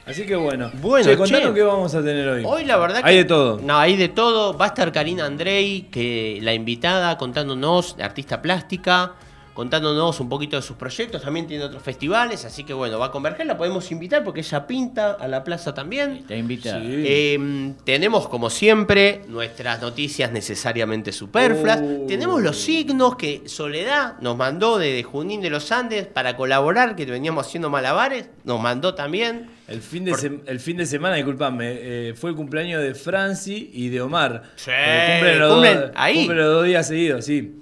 Así 0.05 0.25
que 0.25 0.35
bueno. 0.35 0.71
Bueno, 0.81 1.05
che, 1.05 1.15
contanos 1.15 1.49
che. 1.49 1.53
qué 1.53 1.61
vamos 1.61 1.93
a 1.95 2.01
tener 2.03 2.27
hoy. 2.27 2.43
Hoy 2.45 2.65
la 2.65 2.75
verdad 2.77 3.01
que... 3.01 3.09
Hay 3.09 3.17
de 3.17 3.25
todo. 3.25 3.59
No, 3.63 3.77
hay 3.77 3.95
de 3.95 4.09
todo. 4.09 4.57
Va 4.57 4.65
a 4.65 4.67
estar 4.69 4.91
Karina 4.91 5.25
Andrei, 5.25 5.83
que 5.91 6.39
la 6.41 6.53
invitada, 6.53 7.17
contándonos, 7.17 7.95
artista 8.01 8.41
plástica, 8.41 9.13
contándonos 9.53 10.19
un 10.19 10.29
poquito 10.29 10.55
de 10.55 10.61
sus 10.61 10.77
proyectos. 10.77 11.21
También 11.21 11.47
tiene 11.47 11.63
otros 11.63 11.81
festivales, 11.83 12.45
así 12.45 12.63
que 12.63 12.73
bueno, 12.73 12.99
va 12.99 13.07
a 13.07 13.11
converger. 13.11 13.45
La 13.45 13.57
podemos 13.57 13.91
invitar 13.91 14.23
porque 14.23 14.39
ella 14.41 14.65
pinta 14.67 15.11
a 15.11 15.27
la 15.27 15.43
plaza 15.43 15.73
también. 15.73 16.23
Te 16.27 16.37
invita. 16.37 16.79
Sí. 16.79 16.87
Eh, 16.87 17.73
tenemos, 17.83 18.27
como 18.27 18.49
siempre, 18.49 19.21
nuestras 19.27 19.81
noticias 19.81 20.31
necesariamente 20.31 21.11
superfluas. 21.11 21.81
Oh. 21.83 22.05
Tenemos 22.07 22.41
los 22.41 22.57
signos 22.57 23.15
que 23.15 23.43
Soledad 23.45 24.15
nos 24.21 24.37
mandó 24.37 24.77
desde 24.77 25.03
Junín 25.03 25.41
de 25.41 25.49
los 25.49 25.71
Andes 25.71 26.07
para 26.07 26.35
colaborar, 26.37 26.95
que 26.95 27.05
veníamos 27.05 27.45
haciendo 27.47 27.69
malabares. 27.69 28.29
Nos 28.43 28.61
mandó 28.61 28.93
también. 28.95 29.49
El 29.67 29.81
fin 29.81 30.03
de, 30.05 30.11
Por- 30.11 30.41
el 30.47 30.59
fin 30.59 30.77
de 30.77 30.85
semana, 30.85 31.15
disculpame, 31.15 31.65
eh, 31.71 32.13
fue 32.15 32.31
el 32.31 32.35
cumpleaños 32.35 32.81
de 32.81 32.93
Franci 32.93 33.69
y 33.73 33.89
de 33.89 34.01
Omar. 34.01 34.43
Sí, 34.55 34.69
cumplen 34.71 35.39
los, 35.39 35.53
cumplen 35.53 35.79
dos, 35.79 35.91
ahí. 35.95 36.15
cumplen 36.17 36.37
los 36.39 36.47
dos 36.53 36.65
días 36.65 36.87
seguidos, 36.87 37.23
sí. 37.25 37.57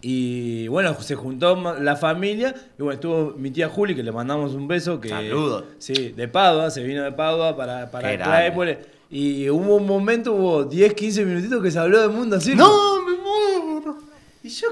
Y 0.00 0.68
bueno, 0.68 0.94
se 1.00 1.14
juntó 1.16 1.56
la 1.80 1.96
familia. 1.96 2.54
Y 2.78 2.82
bueno, 2.82 2.92
estuvo 2.94 3.34
mi 3.36 3.50
tía 3.50 3.68
Juli, 3.68 3.94
que 3.96 4.02
le 4.02 4.12
mandamos 4.12 4.54
un 4.54 4.68
beso. 4.68 5.00
Que, 5.00 5.08
Saludos. 5.08 5.64
Sí, 5.78 6.10
de 6.16 6.28
Padua, 6.28 6.70
se 6.70 6.82
vino 6.84 7.02
de 7.02 7.12
Padua 7.12 7.56
para, 7.56 7.90
para. 7.90 8.46
Épole. 8.46 8.78
Y 9.10 9.48
hubo 9.48 9.76
un 9.76 9.86
momento, 9.86 10.34
hubo 10.34 10.64
10, 10.64 10.94
15 10.94 11.24
minutitos 11.24 11.62
que 11.62 11.70
se 11.70 11.78
habló 11.78 12.00
del 12.00 12.10
mundo 12.10 12.36
así. 12.36 12.54
¡No, 12.54 13.02
me 13.02 13.16
muero! 13.16 13.96
Y 14.44 14.50
yo, 14.50 14.68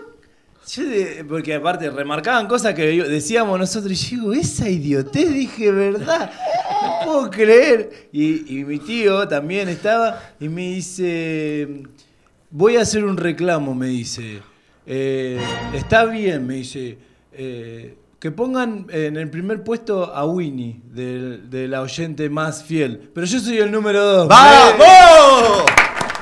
yo 0.69 0.85
de- 0.85 1.25
porque 1.27 1.55
aparte 1.55 1.91
remarcaban 1.91 2.47
cosas 2.47 2.75
que 2.75 2.87
decíamos 3.09 3.59
nosotros, 3.59 3.93
y 3.93 3.95
yo 4.17 4.17
digo, 4.21 4.33
esa 4.35 4.69
idiotez, 4.69 5.33
dije, 5.33 5.73
¿verdad? 5.73 6.31
No 6.83 6.99
puedo 7.05 7.31
creer. 7.31 8.09
Y, 8.13 8.59
y 8.61 8.65
mi 8.65 8.79
tío 8.79 9.27
también 9.27 9.69
estaba 9.71 10.23
y 10.39 10.49
me 10.51 10.63
dice, 10.75 11.83
voy 12.51 12.77
a 12.77 12.83
hacer 12.83 13.05
un 13.07 13.17
reclamo, 13.17 13.75
me 13.75 13.87
dice. 13.89 14.41
Eh, 14.87 15.41
está 15.75 16.05
bien, 16.05 16.47
me 16.47 16.55
dice. 16.55 16.99
eh, 17.33 17.97
que 18.19 18.31
pongan 18.31 18.87
en 18.91 19.17
el 19.19 19.29
primer 19.29 19.63
puesto 19.63 20.05
a 20.15 20.25
Winnie, 20.25 20.81
del- 20.91 21.51
de, 21.51 21.69
la 21.69 21.83
oyente 21.83 22.31
más 22.31 22.65
fiel. 22.65 23.11
Pero 23.15 23.27
yo 23.27 23.39
soy 23.39 23.59
el 23.59 23.71
número 23.71 24.03
dos. 24.03 24.29
¡Vamos! 24.29 25.65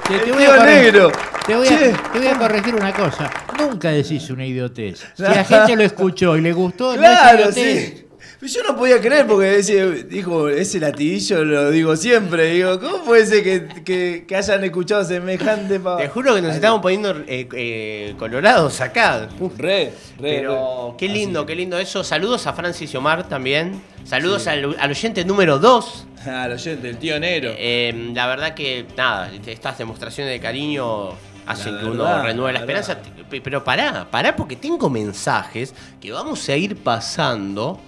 Te, 0.09 0.19
te 0.19 0.33
voy 0.33 0.43
a 0.45 0.57
corregir- 0.57 0.83
negro. 0.93 1.13
Te 1.47 1.55
voy, 1.57 1.69
a, 1.69 1.79
te 2.13 2.19
voy 2.19 2.27
a 2.27 2.37
corregir 2.39 2.75
una 2.75 2.93
cosa. 2.93 3.31
Nunca 3.59 3.91
decís 3.91 4.29
una 4.31 4.45
idiotez. 4.45 5.05
Si 5.15 5.23
la 5.23 5.45
gente 5.45 5.77
lo 5.77 5.83
escuchó 5.85 6.37
y 6.37 6.41
le 6.41 6.53
gustó, 6.53 6.87
no 6.87 6.93
es 6.95 6.99
Claro, 6.99 7.39
idiotez. 7.43 7.95
sí. 7.99 8.04
Yo 8.47 8.63
no 8.63 8.77
podía 8.77 9.01
creer 9.01 9.27
porque 9.27 9.47
decía, 9.47 9.87
dijo, 9.87 10.49
ese 10.49 10.79
latiguillo 10.81 11.45
lo 11.45 11.71
digo 11.71 11.97
siempre. 11.97 12.53
Digo, 12.53 12.79
¿cómo 12.81 13.03
puede 13.05 13.25
ser 13.27 13.43
que, 13.43 13.83
que- 13.83 14.25
que 14.27 14.37
hayan 14.37 14.63
escuchado 14.65 15.03
semejante 15.05 15.81
pa- 15.81 15.97
Te 15.97 16.09
juro 16.09 16.35
que 16.35 16.43
nos 16.43 16.55
estamos 16.55 16.81
poniendo 16.81 17.11
eh, 17.27 17.49
eh, 17.53 18.15
colorados 18.19 18.81
acá. 18.81 19.29
Uf. 19.41 19.57
Re, 19.57 19.85
re. 19.87 19.93
Pero 20.21 20.91
re. 20.91 20.97
qué 20.99 21.09
lindo, 21.09 21.41
Así 21.41 21.47
qué 21.47 21.55
lindo 21.57 21.79
eso. 21.79 22.05
Saludos 22.05 22.47
a 22.47 22.53
Francis 22.53 22.93
y 22.93 22.97
Omar 22.97 23.29
también. 23.29 23.81
Saludos 24.05 24.47
al, 24.47 24.77
al 24.79 24.91
oyente 24.91 25.25
número 25.25 25.59
2. 25.59 26.07
que- 26.23 26.31
Ah, 26.31 26.47
el 26.47 26.53
oyente, 26.53 26.89
el 26.91 26.99
tío 26.99 27.19
negro. 27.21 27.51
Eh, 27.57 28.11
la 28.15 28.27
verdad 28.27 28.55
que, 28.55 28.85
nada, 28.97 29.31
estas 29.47 29.79
demostraciones 29.79 30.33
de 30.33 30.41
cariño 30.41 31.11
hacen 31.47 31.75
La 31.77 31.81
que 31.83 31.87
uno 31.87 32.23
renueve 32.23 32.53
la 32.53 32.59
la 32.61 32.65
esperanza. 32.65 32.99
Pero 33.43 33.65
pará, 33.65 34.07
pará 34.11 34.35
porque 34.37 34.57
tengo 34.57 34.89
mensajes 34.89 35.75
que 36.01 36.13
vamos 36.13 36.49
a 36.49 36.57
ir 36.57 36.77
pasando. 36.77 37.81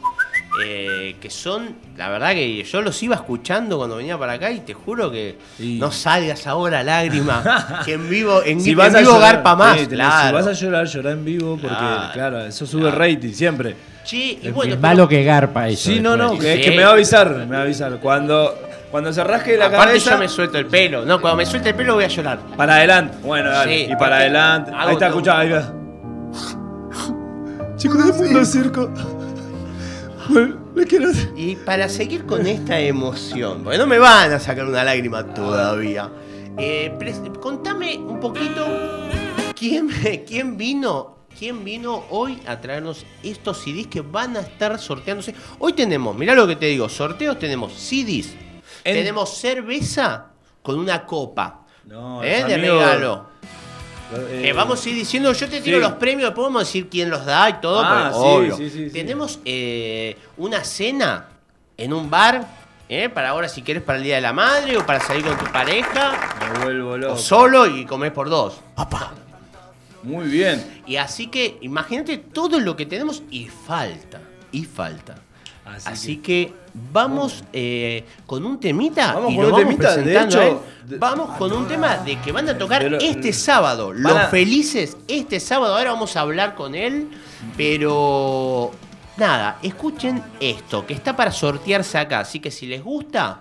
Eh, 0.64 1.16
que 1.20 1.28
son, 1.30 1.75
la 1.96 2.08
verdad 2.08 2.32
que 2.32 2.62
yo 2.64 2.80
los 2.80 3.02
iba 3.02 3.14
escuchando 3.14 3.76
cuando 3.78 3.96
venía 3.96 4.16
para 4.18 4.32
acá 4.34 4.50
y 4.50 4.60
te 4.60 4.72
juro 4.75 5.10
que 5.10 5.36
no 5.58 5.90
salgas 5.92 6.46
ahora 6.46 6.82
lágrima, 6.82 7.82
que 7.84 7.92
en 7.94 8.08
vivo, 8.08 8.42
en, 8.44 8.60
Si 8.60 8.70
en 8.70 8.76
vas 8.78 8.94
a 8.94 9.00
vivo 9.00 9.12
llorar, 9.12 9.34
garpa 9.36 9.56
más, 9.56 9.78
sí, 9.80 9.86
tenés- 9.86 9.94
claro. 9.96 10.28
Si 10.28 10.34
vas 10.34 10.46
a 10.46 10.52
llorar, 10.52 10.86
llorar 10.86 11.12
en 11.12 11.25
vivo 11.25 11.58
porque, 11.60 11.76
Claro. 11.76 12.12
claro, 12.14 12.40
eso 12.46 12.66
sube 12.66 12.90
rating 12.90 13.32
siempre. 13.32 13.76
Che, 14.04 14.16
y 14.16 14.40
Es 14.44 14.54
bueno, 14.54 14.76
malo 14.78 15.08
que 15.08 15.25
garpa 15.25 15.68
eso. 15.68 15.90
Sí, 15.90 16.00
no, 16.00 16.16
no, 16.16 16.38
que, 16.38 16.54
es 16.54 16.64
Sí. 16.64 16.70
que 16.70 16.76
me 16.76 16.84
va 16.84 16.90
a 16.90 16.92
avisar, 16.92 17.28
me 17.34 17.46
va 17.46 17.58
a 17.58 17.62
avisar. 17.62 17.98
Cuando, 18.00 18.56
cuando 18.90 19.12
se 19.12 19.22
rasque 19.25 19.56
la 19.56 19.66
Aparte 19.66 19.86
cabeza, 19.86 20.12
yo 20.12 20.18
me 20.18 20.28
suelto 20.28 20.58
el 20.58 20.66
pelo, 20.66 21.04
no, 21.04 21.20
cuando 21.20 21.38
me 21.38 21.44
suelte 21.46 21.70
el 21.70 21.75
pelo 21.75 21.94
voy 21.96 22.04
a 22.04 22.08
llorar. 22.08 22.38
para 22.56 22.76
adelante. 22.76 23.16
Bueno, 23.22 23.50
dale. 23.50 23.84
Sí, 23.86 23.92
y 23.92 23.96
para 23.96 24.16
adelante. 24.18 24.70
Ahí 24.75 24.92
está, 24.92 25.08
escuchá, 25.08 25.38
ahí 25.40 25.50
va. 25.50 25.72
Chicos 27.76 28.04
del 28.06 28.14
mundo 28.14 28.44
circo. 28.44 28.90
Bueno, 30.28 30.56
me 30.75 30.85
quiero. 30.85 31.11
Y 31.37 31.56
para 31.56 31.88
seguir 31.88 32.25
con 32.26 32.47
esta 32.47 32.78
emoción, 32.80 33.62
porque 33.62 33.78
no 33.78 33.87
me 33.87 33.99
van 33.99 34.33
a 34.33 34.38
sacar 34.40 34.66
una 34.66 34.83
lágrima 34.85 35.25
todavía, 35.35 36.11
eh, 36.59 36.97
contame 37.40 37.97
un 37.99 38.18
poquito 38.21 38.66
quién, 39.54 39.88
quién 40.26 40.56
vino 40.56 41.14
quién 41.38 41.64
vino 41.64 42.04
hoy 42.09 42.40
a 42.47 42.59
traernos 42.62 43.04
estos 43.23 43.59
CDs 43.62 43.88
que 43.88 44.00
van 44.00 44.38
a 44.38 44.40
estar 44.40 44.78
sorteándose. 44.78 45.35
Hoy 45.59 45.75
tenemos, 45.75 46.16
mirá 46.16 46.35
lo 46.35 46.47
que 46.47 46.56
te 46.56 46.64
digo, 46.64 46.88
sorteos 46.88 47.38
tenemos 47.38 47.75
CDs, 47.75 48.35
En- 48.85 48.95
tenemos 48.97 49.37
cerveza 49.37 50.28
con 50.62 50.78
una 50.78 51.04
copa 51.04 51.66
No, 51.85 52.25
¿eh? 52.25 52.42
de 52.45 52.54
amigos- 52.54 52.78
regalo. 52.83 53.26
Eh, 54.14 54.40
Que 54.44 54.52
vamos 54.52 54.84
a 54.84 54.88
ir 54.88 54.94
diciendo, 54.94 55.32
yo 55.32 55.48
te 55.48 55.60
tiro 55.60 55.78
sí. 55.78 55.82
los 55.82 55.92
premios, 55.94 56.32
podemos 56.32 56.62
decir 56.62 56.88
quién 56.88 57.10
los 57.10 57.25
da 57.26 57.48
y 57.50 57.54
todo, 57.54 57.80
Ah, 57.84 58.10
pero 58.10 58.12
sí, 58.12 58.28
obvio. 58.28 58.56
sí, 58.56 58.70
sí, 58.70 58.86
sí. 58.88 58.92
Tenemos 58.92 59.40
eh, 59.44 60.16
una 60.36 60.62
cena 60.64 61.26
en 61.76 61.92
un 61.92 62.08
bar, 62.08 62.46
¿eh? 62.88 63.08
para 63.08 63.30
ahora 63.30 63.48
si 63.48 63.62
quieres 63.62 63.82
para 63.82 63.98
el 63.98 64.04
Día 64.04 64.14
de 64.16 64.20
la 64.20 64.32
Madre 64.32 64.76
o 64.76 64.86
para 64.86 65.00
salir 65.00 65.25
con 65.25 65.36
tu 65.36 65.44
pareja, 65.46 66.12
Me 66.54 66.64
vuelvo 66.64 66.96
loco. 66.96 67.14
o 67.14 67.18
solo 67.18 67.66
y 67.66 67.84
comer 67.84 68.12
por 68.12 68.28
dos. 68.30 68.60
Muy 70.02 70.26
bien. 70.28 70.82
Y 70.86 70.96
así 70.96 71.26
que 71.26 71.58
imagínate 71.62 72.18
todo 72.18 72.60
lo 72.60 72.76
que 72.76 72.86
tenemos 72.86 73.22
y 73.30 73.48
falta, 73.48 74.20
y 74.52 74.64
falta. 74.64 75.16
Así 75.64 75.88
Así, 75.88 76.16
que, 76.18 76.54
vamos 76.92 77.45
eh, 77.52 78.04
con 78.26 78.45
un 78.45 78.59
temita 78.61 79.14
Vamos 79.14 79.33
y 79.33 79.37
con 79.37 79.42
lo 79.45 79.49
un 79.49 79.52
vamos 79.52 79.68
temita, 79.68 79.97
de 79.97 80.02
presentando 80.02 80.38
a 80.40 80.45
hecho, 80.47 80.62
él. 80.85 80.88
de- 80.90 80.99
Vamos 80.99 81.30
con 81.37 81.52
un 81.52 81.66
tema 81.68 81.97
de 81.99 82.18
que 82.21 82.33
van 82.33 82.49
a 82.49 82.56
tocar 82.56 82.83
Pero- 82.83 82.99
este 83.00 83.33
sábado. 83.33 83.92
Los 83.92 84.12
a- 84.12 84.26
felices 84.28 84.97
este 85.09 85.40
sábado. 85.40 85.76
Ahora 85.76 85.92
vamos 85.92 86.16
a 86.16 86.21
hablar 86.21 86.54
con 86.54 86.75
él, 86.75 87.09
pero 87.56 88.71
nada, 89.16 89.59
escuchen 89.62 90.23
esto 90.40 90.87
que 90.87 90.95
está 90.95 91.16
para 91.16 91.30
sortearse 91.33 91.99
acá. 91.99 92.21
Así 92.21 92.40
que 92.40 92.50
si 92.50 92.66
les 92.66 92.83
gusta, 92.83 93.40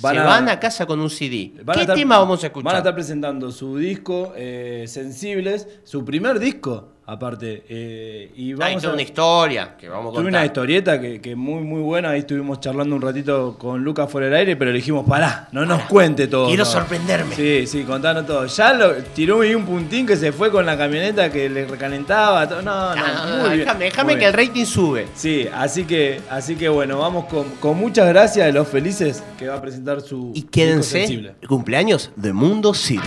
Van 0.00 0.14
se 0.14 0.20
a- 0.20 0.24
van 0.24 0.48
a 0.48 0.58
casa 0.58 0.86
con 0.86 1.00
un 1.00 1.08
CD. 1.08 1.52
¿Qué 1.72 1.80
estar- 1.82 1.94
tema 1.96 2.18
vamos 2.18 2.42
a 2.42 2.48
escuchar? 2.48 2.64
Van 2.64 2.74
a 2.74 2.78
estar 2.78 2.94
presentando 2.94 3.50
su 3.52 3.76
disco, 3.78 4.32
eh, 4.36 4.84
Sensibles, 4.88 5.68
su 5.84 6.04
primer 6.04 6.38
disco, 6.40 6.88
aparte. 7.06 7.64
eh, 7.68 8.32
y 8.36 8.48
Hay 8.50 8.54
vamos 8.54 8.82
toda 8.82 8.92
a... 8.92 8.94
una 8.94 9.02
historia 9.02 9.76
que 9.78 9.88
vamos 9.88 10.06
a 10.06 10.14
Tuve 10.14 10.24
contar. 10.24 10.40
una 10.40 10.44
historieta 10.46 11.00
que, 11.00 11.20
que 11.20 11.36
muy 11.36 11.62
muy 11.62 11.80
buena, 11.82 12.10
ahí 12.10 12.20
estuvimos 12.20 12.60
charlando 12.60 12.96
un 12.96 13.02
ratito 13.02 13.56
con 13.58 13.82
Lucas 13.84 14.10
fuera 14.10 14.26
del 14.28 14.36
aire, 14.36 14.56
pero 14.56 14.70
le 14.70 14.76
dijimos, 14.78 15.04
pará, 15.08 15.48
no 15.52 15.64
nos 15.66 15.82
cuente 15.82 16.26
todo. 16.26 16.46
Quiero 16.48 16.64
no". 16.64 16.70
sorprenderme. 16.70 17.34
Sí, 17.34 17.66
sí, 17.66 17.82
contanos 17.84 18.26
todo. 18.26 18.46
Ya 18.46 18.72
lo, 18.72 18.94
tiró 18.94 19.40
ahí 19.42 19.54
un 19.54 19.64
puntín 19.66 20.06
que 20.06 20.16
se 20.16 20.32
fue 20.32 20.50
con 20.50 20.64
la 20.66 20.76
camioneta 20.78 21.30
que 21.30 21.48
le 21.48 21.66
recalentaba. 21.66 22.48
todo. 22.48 22.62
No, 22.62 22.94
no, 22.94 23.02
Ah, 23.04 23.26
no, 23.38 23.44
bien, 23.48 23.58
déjame 23.60 23.84
déjame 23.84 24.12
muy 24.14 24.20
que 24.20 24.26
el 24.26 24.32
rating 24.32 24.64
sube. 24.64 25.06
Sí, 25.14 25.46
así 25.54 25.84
que, 25.84 26.20
así 26.30 26.56
que 26.56 26.68
bueno, 26.68 26.98
vamos 26.98 27.26
con, 27.26 27.44
con 27.60 27.76
muchas 27.78 28.08
gracias 28.08 28.46
de 28.46 28.52
los 28.52 28.66
felices 28.68 29.22
que 29.38 29.48
va 29.48 29.56
a 29.56 29.60
presentar 29.62 30.00
su 30.00 30.32
Y 30.34 30.42
quédense, 30.42 31.04
el 31.04 31.48
cumpleaños 31.48 32.10
de 32.16 32.32
Mundo 32.32 32.72
Circo. 32.74 33.04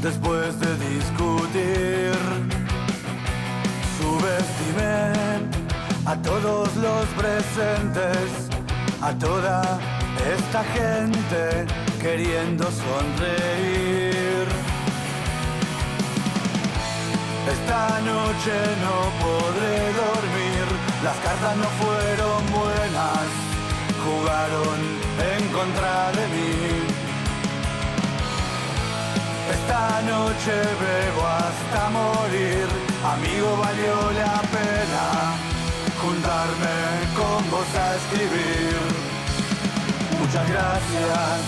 Después 0.00 0.60
de 0.60 0.76
discutir. 0.76 2.14
Subestimé 3.98 5.12
a 6.04 6.14
todos 6.22 6.68
los 6.76 7.06
presentes, 7.20 8.48
a 9.02 9.12
toda 9.14 9.62
esta 10.36 10.62
gente 10.64 11.66
queriendo 12.00 12.64
sonreír. 12.64 14.46
Esta 17.54 18.00
noche 18.00 18.56
no 18.84 18.96
podré 19.24 19.78
dormir, 20.04 20.64
las 21.02 21.16
cartas 21.18 21.56
no 21.56 21.68
fueron 21.82 22.40
buenas, 22.60 23.26
jugaron 24.04 24.78
en 25.32 25.48
contra 25.48 26.12
de 26.12 26.26
mí. 26.28 26.85
Esta 29.50 30.02
noche 30.02 30.54
bebo 30.80 31.22
hasta 31.26 31.90
morir, 31.90 32.66
amigo 33.04 33.56
valió 33.56 34.10
la 34.12 34.40
pena 34.54 35.46
juntarme 36.00 36.76
con 37.16 37.50
vos 37.50 37.74
a 37.74 37.96
escribir. 37.96 38.76
Muchas 40.18 40.48
gracias. 40.48 41.40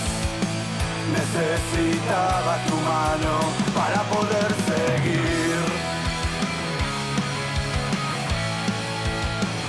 Necesitaba 1.11 2.57
tu 2.67 2.75
mano 2.75 3.33
para 3.75 4.01
poder 4.13 4.51
seguir. 4.69 5.59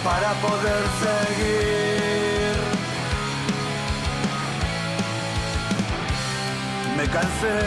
Para 0.04 0.32
poder 0.44 0.82
seguir. 1.02 2.19
Me 7.00 7.08
cansé 7.08 7.58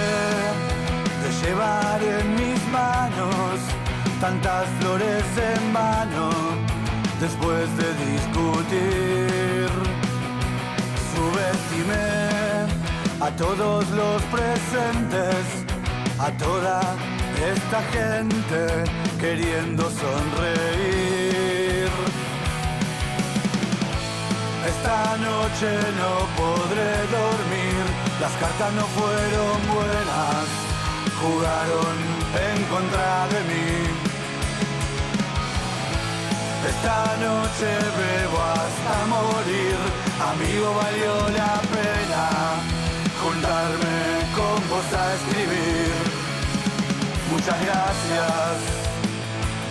de 1.24 1.30
llevar 1.42 2.00
en 2.04 2.36
mis 2.36 2.62
manos 2.68 3.60
tantas 4.22 4.68
flores 4.80 5.24
en 5.52 5.74
vano 5.74 6.30
después 7.20 7.68
de 7.80 7.88
discutir. 8.12 9.70
Subestimé 11.16 12.68
a 13.22 13.32
todos 13.36 13.90
los 13.90 14.22
presentes, 14.36 15.44
a 16.20 16.30
toda 16.38 16.82
esta 17.56 17.82
gente 17.92 18.84
queriendo 19.20 19.90
sonreír. 19.90 21.44
Esta 24.66 25.18
noche 25.18 25.70
no 26.00 26.14
podré 26.42 26.92
dormir, 27.12 27.84
las 28.22 28.32
cartas 28.42 28.72
no 28.74 28.86
fueron 28.98 29.58
buenas, 29.76 30.46
jugaron 31.20 31.96
en 32.48 32.64
contra 32.72 33.28
de 33.34 33.40
mí. 33.50 34.04
Esta 36.72 36.98
noche 37.28 37.70
bebo 38.00 38.40
hasta 38.42 38.96
morir, 39.14 39.78
amigo 40.32 40.74
valió 40.82 41.14
la 41.40 41.54
pena 41.76 42.26
juntarme 43.22 44.00
con 44.38 44.58
vos 44.70 44.90
a 44.94 45.14
escribir. 45.18 45.92
Muchas 47.32 47.60
gracias, 47.66 48.56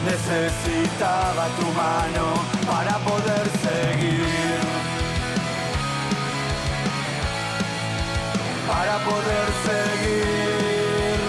necesitaba 0.05 1.45
tu 1.59 1.67
mano 1.81 2.27
para 2.67 2.99
poder 2.99 3.47
seguir. 3.65 4.32
Para 8.73 8.97
poder 9.09 9.47
seguir. 9.67 11.21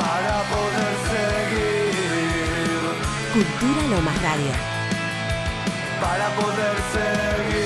Para 0.00 0.36
poder 0.52 0.94
seguir. 1.12 2.82
Cultura 3.32 3.82
Lomas 3.94 4.18
Radio. 4.22 4.52
para 6.02 6.26
poder 6.34 6.76
seguir. 6.94 7.62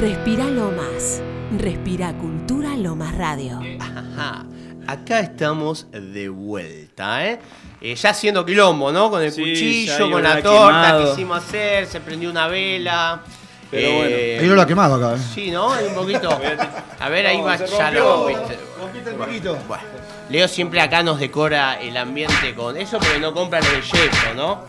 Respira 0.00 0.44
Lomas. 0.48 1.20
Respira 1.58 2.12
Cultura 2.14 2.76
Lomas 2.76 3.16
Radio. 3.18 3.58
Ajá. 3.80 4.46
Acá 4.86 5.20
estamos 5.20 5.88
de 5.92 6.28
vuelta, 6.28 7.26
¿eh? 7.26 7.40
Eh, 7.80 7.94
ya 7.94 8.10
haciendo 8.10 8.44
quilombo, 8.44 8.92
¿no? 8.92 9.10
Con 9.10 9.22
el 9.22 9.32
Sí, 9.32 9.40
cuchillo, 9.40 10.10
con 10.10 10.22
la 10.22 10.42
torta 10.42 10.66
quemado. 10.66 11.04
que 11.06 11.12
hicimos 11.12 11.38
hacer, 11.38 11.86
se 11.86 12.00
prendió 12.00 12.30
una 12.30 12.46
vela. 12.46 13.22
Pero 13.70 13.92
bueno. 13.92 14.16
Ahí 14.40 14.46
no 14.48 14.54
lo 14.54 14.62
ha 14.62 14.66
quemado 14.66 14.94
acá, 14.96 15.16
¿eh? 15.16 15.24
Sí, 15.34 15.50
¿no? 15.50 15.72
Hay 15.72 15.86
un 15.86 15.94
poquito. 15.94 16.28
A 17.00 17.08
ver, 17.08 17.26
ahí 17.26 17.38
No, 17.38 17.44
va, 17.44 17.56
ya 17.56 17.90
lo 17.92 18.26
rompiste. 18.26 18.58
Rompiste 18.78 19.10
el 19.10 19.16
piquito. 19.16 19.56
Bueno, 19.68 19.84
Leo 20.28 20.48
siempre 20.48 20.80
acá 20.80 21.02
nos 21.02 21.18
decora 21.20 21.80
el 21.80 21.96
ambiente 21.96 22.54
con 22.54 22.76
eso, 22.76 22.98
pero 23.00 23.18
no 23.18 23.32
compran 23.32 23.62
el 23.64 23.80
yeso, 23.82 24.34
¿no? 24.36 24.64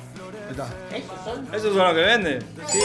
¿Esos 0.93 1.23
son? 1.25 1.47
¿Esos 1.53 1.73
son 1.75 1.77
los 1.85 1.93
que 1.93 2.01
venden? 2.01 2.45
Sí, 2.67 2.77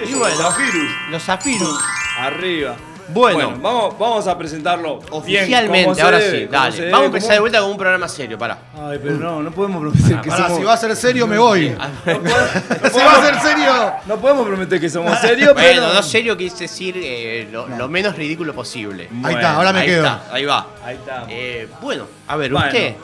los 0.00 0.10
Y 0.10 0.14
bueno, 0.14 0.34
los 0.34 0.38
Zafirus. 0.44 0.90
Los 1.10 1.22
zafirus. 1.22 1.80
Arriba. 2.18 2.76
Bueno. 3.08 3.58
vamos, 3.60 3.98
vamos 3.98 4.26
a 4.26 4.38
presentarlo 4.38 4.98
bien, 4.98 5.08
Oficialmente, 5.12 6.00
ahora 6.02 6.18
debe, 6.18 6.38
sí, 6.40 6.46
dale. 6.50 6.76
debe, 6.76 6.90
Vamos 6.90 7.02
a 7.02 7.06
empezar 7.06 7.32
de 7.34 7.40
vuelta 7.40 7.60
con 7.60 7.70
un 7.70 7.76
programa 7.76 8.08
serio, 8.08 8.38
pará. 8.38 8.58
Ay, 8.78 8.98
pero 9.02 9.16
no, 9.16 9.42
no 9.42 9.50
podemos 9.50 9.80
prometer 9.80 10.20
que 10.20 10.28
Pará, 10.28 10.44
somos... 10.44 10.58
si 10.58 10.64
va 10.64 10.72
a 10.72 10.76
ser 10.76 10.96
serio, 10.96 11.26
me 11.26 11.38
voy. 11.38 11.68
Si 12.04 12.98
va 12.98 13.12
a 13.12 13.22
ser 13.22 13.40
serio. 13.40 13.92
No 14.06 14.16
podemos 14.18 14.46
prometer 14.46 14.80
que 14.80 14.88
somos 14.88 15.18
serios, 15.20 15.52
pero... 15.54 15.80
Bueno, 15.82 15.94
no 15.94 16.02
serio 16.02 16.36
quise 16.36 16.64
decir 16.64 16.94
eh, 16.96 17.48
lo, 17.50 17.68
lo 17.68 17.88
menos 17.88 18.16
ridículo 18.16 18.54
posible. 18.54 19.08
Ahí 19.22 19.34
está, 19.34 19.54
ahora 19.56 19.72
me 19.72 19.80
ahí 19.80 19.86
quedo. 19.86 20.04
está, 20.04 20.22
ahí 20.32 20.44
va. 20.44 20.66
Ahí 20.84 20.94
está. 20.96 21.26
Eh, 21.28 21.68
bueno, 21.80 22.06
a 22.26 22.36
ver, 22.36 22.52
Bueno, 22.52 22.66
usted. 22.66 22.94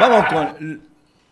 Vamos 0.00 0.26
con 0.26 0.80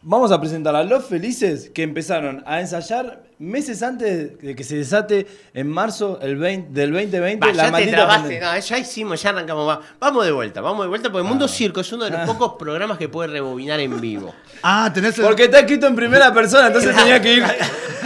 Vamos 0.05 0.33
a 0.33 0.41
presentar 0.41 0.75
a 0.75 0.83
Los 0.83 1.05
Felices 1.05 1.71
que 1.73 1.85
empezaron 1.85 2.43
a 2.45 2.61
ensayar 2.61 3.23
meses 3.43 3.83
antes 3.83 4.39
de 4.41 4.55
que 4.55 4.65
se 4.65 4.77
desate 4.77 5.27
en 5.53 5.69
marzo 5.69 6.19
el 6.23 6.37
20 6.37 6.73
del 6.73 6.93
2020 6.93 7.47
Va, 7.47 7.53
la 7.53 7.71
ya 7.71 7.77
te 7.77 7.87
trabaste, 7.89 8.41
no, 8.41 8.59
ya 8.59 8.79
hicimos, 8.79 9.23
ya 9.23 9.31
arrancamos. 9.31 9.69
va- 9.69 9.81
Vamos 10.01 10.25
de 10.25 10.33
vuelta, 10.33 10.61
vamos 10.61 10.85
de 10.85 10.89
vuelta, 10.89 11.11
porque 11.11 11.27
Mundo 11.27 11.49
Circo 11.49 11.81
es 11.81 11.93
uno 11.93 12.05
de 12.05 12.11
los 12.11 12.21
pocos 12.21 12.55
programas 12.59 12.99
que 12.99 13.09
puede 13.09 13.29
rebobinar 13.31 13.81
en 13.81 14.01
vivo. 14.01 14.35
Ah, 14.65 14.89
tenés 14.95 15.19
el. 15.19 15.25
Porque 15.25 15.45
está 15.47 15.59
escrito 15.59 15.89
en 15.89 15.97
primera 15.97 16.33
persona, 16.33 16.69
entonces 16.69 16.95
tenía 16.95 17.21
que 17.21 17.33
ir. 17.35 17.45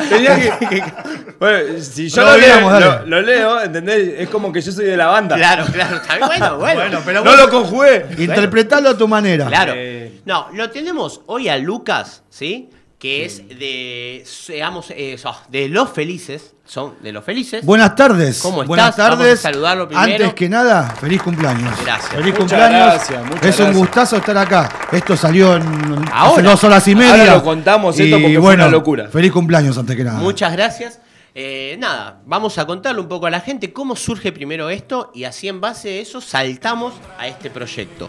Tenía 0.09 0.37
que. 0.59 0.83
bueno, 1.38 1.79
si 1.83 2.09
yo 2.09 2.22
lo, 2.25 2.35
leo, 2.38 2.81
lo- 2.81 3.05
lo 3.07 3.20
leo, 3.20 3.62
¿entendés? 3.62 4.20
Es 4.20 4.29
como 4.31 4.51
que 4.51 4.62
yo 4.62 4.72
soy 4.72 4.87
de 4.87 4.96
la 4.96 5.07
banda. 5.09 5.37
Claro, 5.37 5.66
claro, 5.70 5.96
está 5.96 6.16
bien, 6.16 6.29
bueno, 6.29 6.57
bueno. 6.59 6.81
Bueno, 6.81 7.01
pero 7.05 7.25
No 7.25 7.31
vos 7.31 7.38
lo 7.40 7.51
conjugué. 7.51 8.07
interpretalo 8.16 8.88
a 8.88 8.96
tu 8.96 9.07
manera. 9.07 9.46
Claro. 9.49 9.75
Eh. 9.77 10.20
No, 10.25 10.49
lo 10.55 10.70
tenemos 10.70 11.20
hoy 11.27 11.51
a 11.51 11.59
Lucas, 11.59 12.22
¿sí? 12.31 12.70
Que 13.07 13.25
es 13.25 13.49
de, 13.49 14.25
seamos, 14.27 14.87
eh, 14.90 15.16
so- 15.16 15.37
de 15.49 15.69
Los 15.69 15.90
Felices, 15.90 16.55
son 16.64 16.95
de 17.01 17.12
Los 17.12 17.25
Felices. 17.25 17.64
Buenas 17.64 17.95
tardes. 17.95 18.40
¿Cómo 18.42 18.62
estás? 18.62 18.66
Buenas 18.69 18.97
Vamos 18.97 19.14
a 19.14 19.16
tardes. 19.19 19.40
saludarlo 19.40 19.87
primero. 19.87 20.12
Antes 20.25 20.35
que 20.35 20.49
nada, 20.49 20.90
feliz 21.01 21.23
cumpleaños. 21.23 21.73
Gracias. 21.85 22.11
Feliz 22.11 22.25
Muchas 22.35 22.38
cumpleaños. 22.38 22.87
gracias, 22.95 23.25
muchas 23.27 23.47
es 23.47 23.61
un 23.61 23.73
gustazo 23.75 24.16
estar 24.16 24.37
acá. 24.37 24.69
Esto 24.90 25.16
salió 25.16 25.55
en 25.55 25.62
hace 25.62 26.11
Ahora. 26.12 26.42
dos 26.51 26.64
horas 26.64 26.88
y 26.88 26.95
media. 26.97 27.12
Ahora 27.23 27.35
lo 27.37 27.45
contamos 27.45 27.95
esto 28.01 28.16
Y 28.19 28.21
porque 28.21 28.35
fue 28.35 28.38
bueno, 28.38 28.64
una 28.64 28.73
locura. 28.73 29.09
Feliz 29.09 29.31
cumpleaños 29.31 29.79
antes 29.79 29.95
que 29.95 30.03
nada. 30.03 30.19
Muchas 30.19 30.51
gracias. 30.53 30.99
Eh, 31.38 31.77
nada, 31.79 32.22
vamos 32.25 32.57
a 32.57 32.64
contarle 32.66 32.99
un 33.03 33.09
poco 33.09 33.27
a 33.27 33.31
la 33.31 33.40
gente 33.40 33.70
cómo 33.70 33.94
surge 33.94 34.33
primero 34.33 34.70
esto 34.70 35.11
y 35.14 35.25
así 35.25 35.49
en 35.49 35.61
base 35.61 35.90
a 35.90 36.01
eso 36.01 36.22
saltamos 36.22 36.94
a 37.18 37.29
este 37.29 37.51
proyecto. 37.51 38.09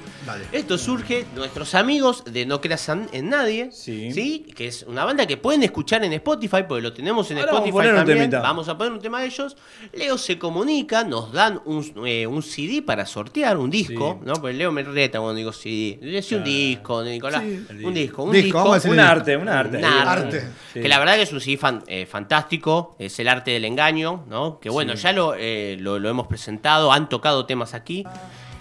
Esto 0.54 0.78
surge 0.78 1.26
nuestros 1.36 1.76
amigos 1.76 2.24
de 2.24 2.46
No 2.46 2.62
Creas 2.62 2.88
en 2.88 3.30
Nadie, 3.30 3.70
Sí. 3.74 4.46
que 4.56 4.68
es 4.68 4.84
una 4.84 5.04
banda 5.04 5.26
que 5.28 5.36
pueden 5.36 5.62
escuchar 5.63 6.06
en 6.06 6.13
Spotify, 6.13 6.63
porque 6.66 6.82
lo 6.82 6.94
tenemos 6.94 7.30
en 7.32 7.40
Ahora 7.40 7.52
vamos 7.52 7.68
Spotify 7.68 7.90
un 7.90 7.96
también. 8.06 8.32
Vamos 8.32 8.70
a 8.70 8.78
poner 8.78 8.94
un 8.94 9.00
tema 9.02 9.20
de 9.20 9.26
ellos. 9.28 9.58
Leo 9.92 10.18
se 10.18 10.40
comunica, 10.40 11.04
nos 11.04 11.34
dan 11.34 11.60
un, 11.66 11.86
eh, 12.06 12.26
un 12.26 12.42
CD 12.42 12.82
para 12.82 13.06
sortear, 13.06 13.58
un 13.58 13.70
disco, 13.70 14.22
¿no? 14.24 14.36
Porque 14.36 14.54
Leo 14.56 14.72
me 14.72 14.84
reta 14.84 15.20
cuando 15.20 15.36
digo 15.36 15.52
CD. 15.52 16.00
Yo 16.02 16.12
decía 16.12 16.38
un 16.38 16.46
disco, 16.46 17.04
Nicolás. 17.04 17.44
Un 17.84 17.94
disco, 17.94 18.24
un 18.24 18.32
Disco, 18.32 18.60
vamos 18.63 18.86
Un 18.86 19.00
arte, 19.02 19.36
un 19.36 19.50
arte. 19.50 19.78
Un 19.80 19.84
arte. 19.84 20.08
Arte. 20.38 20.48
Sí. 20.72 20.80
Que 20.80 20.88
la 20.88 20.98
verdad 21.00 21.16
que 21.16 21.24
es 21.24 21.34
un 21.34 21.42
CD 21.42 21.58
fan- 21.58 21.84
eh, 21.88 22.06
fantástico, 22.06 22.96
es 22.98 23.17
el 23.20 23.28
arte 23.28 23.52
del 23.52 23.66
engaño, 23.66 24.24
¿no? 24.28 24.60
Que 24.60 24.70
bueno, 24.70 24.94
ya 24.94 25.12
lo, 25.12 25.36
eh, 25.36 25.78
lo, 25.80 26.00
lo 26.00 26.10
hemos 26.10 26.28
presentado, 26.28 26.92
han 26.92 27.10
tocado 27.10 27.46
temas 27.46 27.74
aquí. 27.74 28.06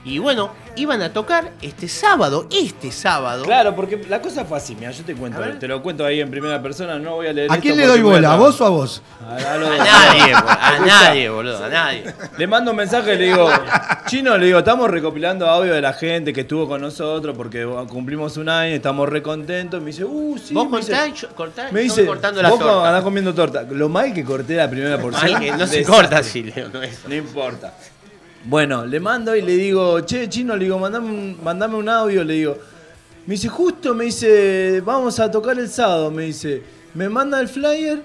Y 0.07 0.19
bueno, 0.19 0.51
iban 0.77 1.03
a 1.03 1.13
tocar 1.13 1.51
este 1.61 1.89
sábado, 1.89 2.47
este 2.53 2.93
sábado. 2.93 3.43
Claro, 3.45 3.75
porque 3.75 4.01
la 4.09 4.23
cosa 4.23 4.45
fue 4.45 4.57
así, 4.59 4.77
mira, 4.77 4.93
yo 4.93 5.03
te 5.05 5.17
cuento, 5.17 5.41
te 5.59 5.67
lo 5.67 5.83
cuento 5.83 6.05
ahí 6.07 6.21
en 6.21 6.31
primera 6.31 6.63
persona, 6.63 6.97
no 6.97 7.17
voy 7.17 7.27
a 7.27 7.33
leer 7.33 7.51
¿A 7.51 7.55
esto 7.55 7.63
quién 7.63 7.77
le 7.77 7.87
doy 7.89 8.01
voy 8.03 8.13
bola? 8.13 8.35
¿A 8.35 8.37
vos 8.37 8.61
o 8.61 8.67
a 8.67 8.69
vos? 8.69 9.03
A, 9.21 9.35
a 9.35 9.55
A 9.55 9.59
nadie, 9.59 10.33
a 10.33 10.79
nadie, 10.87 11.29
boludo, 11.29 11.65
a 11.65 11.69
nadie. 11.69 12.05
Le 12.39 12.47
mando 12.47 12.71
un 12.71 12.77
mensaje 12.77 13.17
y 13.17 13.19
le 13.19 13.25
digo, 13.25 13.51
Chino, 14.07 14.39
le 14.39 14.47
digo, 14.47 14.61
estamos 14.61 14.89
recopilando 14.89 15.49
audio 15.49 15.75
de 15.75 15.81
la 15.81 15.93
gente 15.93 16.33
que 16.33 16.43
estuvo 16.43 16.69
con 16.69 16.81
nosotros 16.81 17.37
porque 17.37 17.67
cumplimos 17.89 18.37
un 18.37 18.49
año, 18.49 18.77
estamos 18.77 19.09
re 19.09 19.23
contentos. 19.23 19.81
Me 19.81 19.89
dice, 19.89 20.05
uh, 20.05 20.39
sí. 20.39 20.55
Vos 20.55 20.71
me 20.71 20.79
dice- 20.79 20.93
contá, 20.93 21.09
y 21.09 21.13
yo, 21.15 21.29
cortá, 21.35 21.65
me 21.73 21.81
yo 21.81 21.83
dice, 21.83 22.07
cortando 22.07 22.43
la 22.43 22.51
vos 22.51 22.61
torta. 22.61 22.87
andás 22.87 23.03
comiendo 23.03 23.35
torta. 23.35 23.63
Lo 23.69 23.89
mal 23.89 24.15
que 24.15 24.25
corté 24.25 24.55
la 24.55 24.71
primera 24.71 25.01
porción. 25.01 25.33
Mal 25.33 25.41
que 25.41 25.51
no 25.51 25.67
se 25.67 25.83
corta 25.83 26.19
así, 26.19 26.45
Leo, 26.45 26.69
no 26.73 26.81
es. 26.81 27.01
No 27.09 27.15
importa. 27.17 27.75
Bueno, 28.49 28.87
le 28.87 29.01
mando 29.01 29.35
y 29.35 29.43
le 29.43 29.57
digo, 29.57 30.01
che, 30.03 30.29
chino, 30.29 30.55
le 30.57 30.65
digo, 30.65 30.79
mandame 30.79 31.09
un, 31.09 31.39
mandame 31.43 31.75
un 31.77 31.89
audio, 31.89 32.23
le 32.23 32.35
digo. 32.35 32.57
Me 33.27 33.35
dice, 33.35 33.49
justo, 33.49 33.93
me 33.95 34.05
dice, 34.05 34.81
vamos 34.85 35.19
a 35.19 35.29
tocar 35.31 35.59
el 35.59 35.69
sábado, 35.69 36.11
me 36.13 36.25
dice. 36.25 36.63
Me 36.95 37.09
manda 37.09 37.41
el 37.41 37.49
flyer 37.49 38.03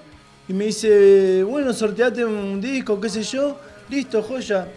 y 0.47 0.53
me 0.53 0.65
dice, 0.65 1.43
bueno, 1.43 1.71
sorteate 1.73 2.25
un 2.25 2.59
disco, 2.59 2.99
qué 2.99 3.07
sé 3.09 3.21
yo. 3.23 3.57
Listo, 3.89 4.23
joya. 4.23 4.67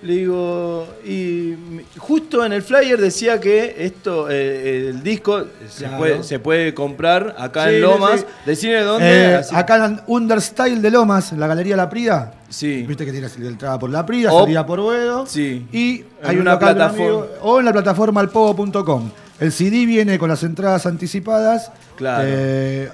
Le 0.00 0.12
digo, 0.12 0.86
y 1.04 1.54
justo 1.96 2.44
en 2.44 2.52
el 2.52 2.62
flyer 2.62 3.00
decía 3.00 3.40
que 3.40 3.74
esto, 3.78 4.28
eh, 4.30 4.90
el 4.90 5.02
disco 5.02 5.44
se, 5.68 5.82
Claro. 5.84 5.98
puede, 5.98 6.22
se 6.22 6.38
puede 6.38 6.72
comprar 6.72 7.34
acá 7.36 7.68
Sí, 7.68 7.74
en 7.74 7.80
Lomas. 7.80 8.20
sí. 8.20 8.26
Decime 8.46 8.80
dónde. 8.82 9.32
Eh, 9.34 9.40
acá 9.52 9.84
en 9.84 10.00
Understyle 10.06 10.80
de 10.80 10.90
Lomas, 10.92 11.32
en 11.32 11.40
la 11.40 11.48
Galería 11.48 11.74
La 11.76 11.90
Prida. 11.90 12.32
Sí. 12.48 12.82
Viste 12.86 13.04
que 13.04 13.12
tiene 13.12 13.26
entrada 13.48 13.78
por 13.78 13.90
La 13.90 14.06
Prida, 14.06 14.32
O- 14.32 14.40
salida 14.40 14.64
por 14.64 14.80
Boedo. 14.80 15.26
Sí. 15.26 15.66
Y 15.72 15.96
En 16.00 16.06
hay 16.24 16.36
un 16.36 16.42
una 16.42 16.52
local 16.52 16.74
plataforma. 16.76 17.04
amigo- 17.04 17.28
o 17.42 17.58
en 17.58 17.64
la 17.66 17.72
plataforma 17.72 18.20
alpogo.com. 18.20 19.10
El 19.40 19.52
CD 19.52 19.84
viene 19.86 20.18
con 20.18 20.28
las 20.28 20.42
entradas 20.42 20.86
anticipadas 20.86 21.70
Claro. 21.96 22.24
eh, 22.26 22.90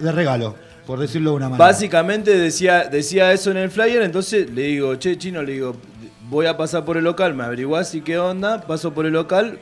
de 0.00 0.12
regalo, 0.12 0.54
por 0.86 0.98
decirlo 0.98 1.30
de 1.30 1.36
una 1.36 1.48
manera. 1.50 1.64
Básicamente 1.66 2.36
decía, 2.36 2.84
decía 2.84 3.30
eso 3.32 3.50
en 3.50 3.58
el 3.58 3.70
flyer, 3.70 4.02
entonces 4.02 4.50
le 4.50 4.62
digo, 4.62 4.94
che, 4.96 5.16
chino, 5.18 5.42
le 5.42 5.52
digo, 5.52 5.76
voy 6.30 6.46
a 6.46 6.56
pasar 6.56 6.84
por 6.84 6.96
el 6.96 7.04
local, 7.04 7.34
me 7.34 7.44
averiguás 7.44 7.90
si 7.90 8.00
qué 8.00 8.18
onda, 8.18 8.62
paso 8.62 8.92
por 8.94 9.06
el 9.06 9.12
local. 9.12 9.58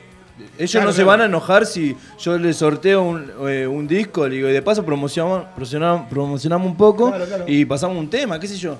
Ellos 0.57 0.71
Claro, 0.71 0.87
no 0.87 0.93
se 0.93 1.03
van 1.03 1.21
a 1.21 1.25
enojar 1.25 1.67
si 1.67 1.95
yo 2.19 2.37
les 2.39 2.57
sorteo 2.57 3.03
un, 3.03 3.29
eh, 3.47 3.67
un 3.67 3.87
disco, 3.87 4.27
le 4.27 4.37
digo, 4.37 4.49
y 4.49 4.53
de 4.53 4.61
paso 4.63 4.83
promocionamos, 4.83 5.43
promocionamos, 5.53 6.09
promocionamos 6.09 6.65
un 6.67 6.75
poco 6.77 7.09
Claro, 7.09 7.25
claro. 7.25 7.43
y 7.45 7.65
pasamos 7.65 7.95
un 7.97 8.09
tema, 8.09 8.39
qué 8.39 8.47
sé 8.47 8.55
yo. 8.57 8.77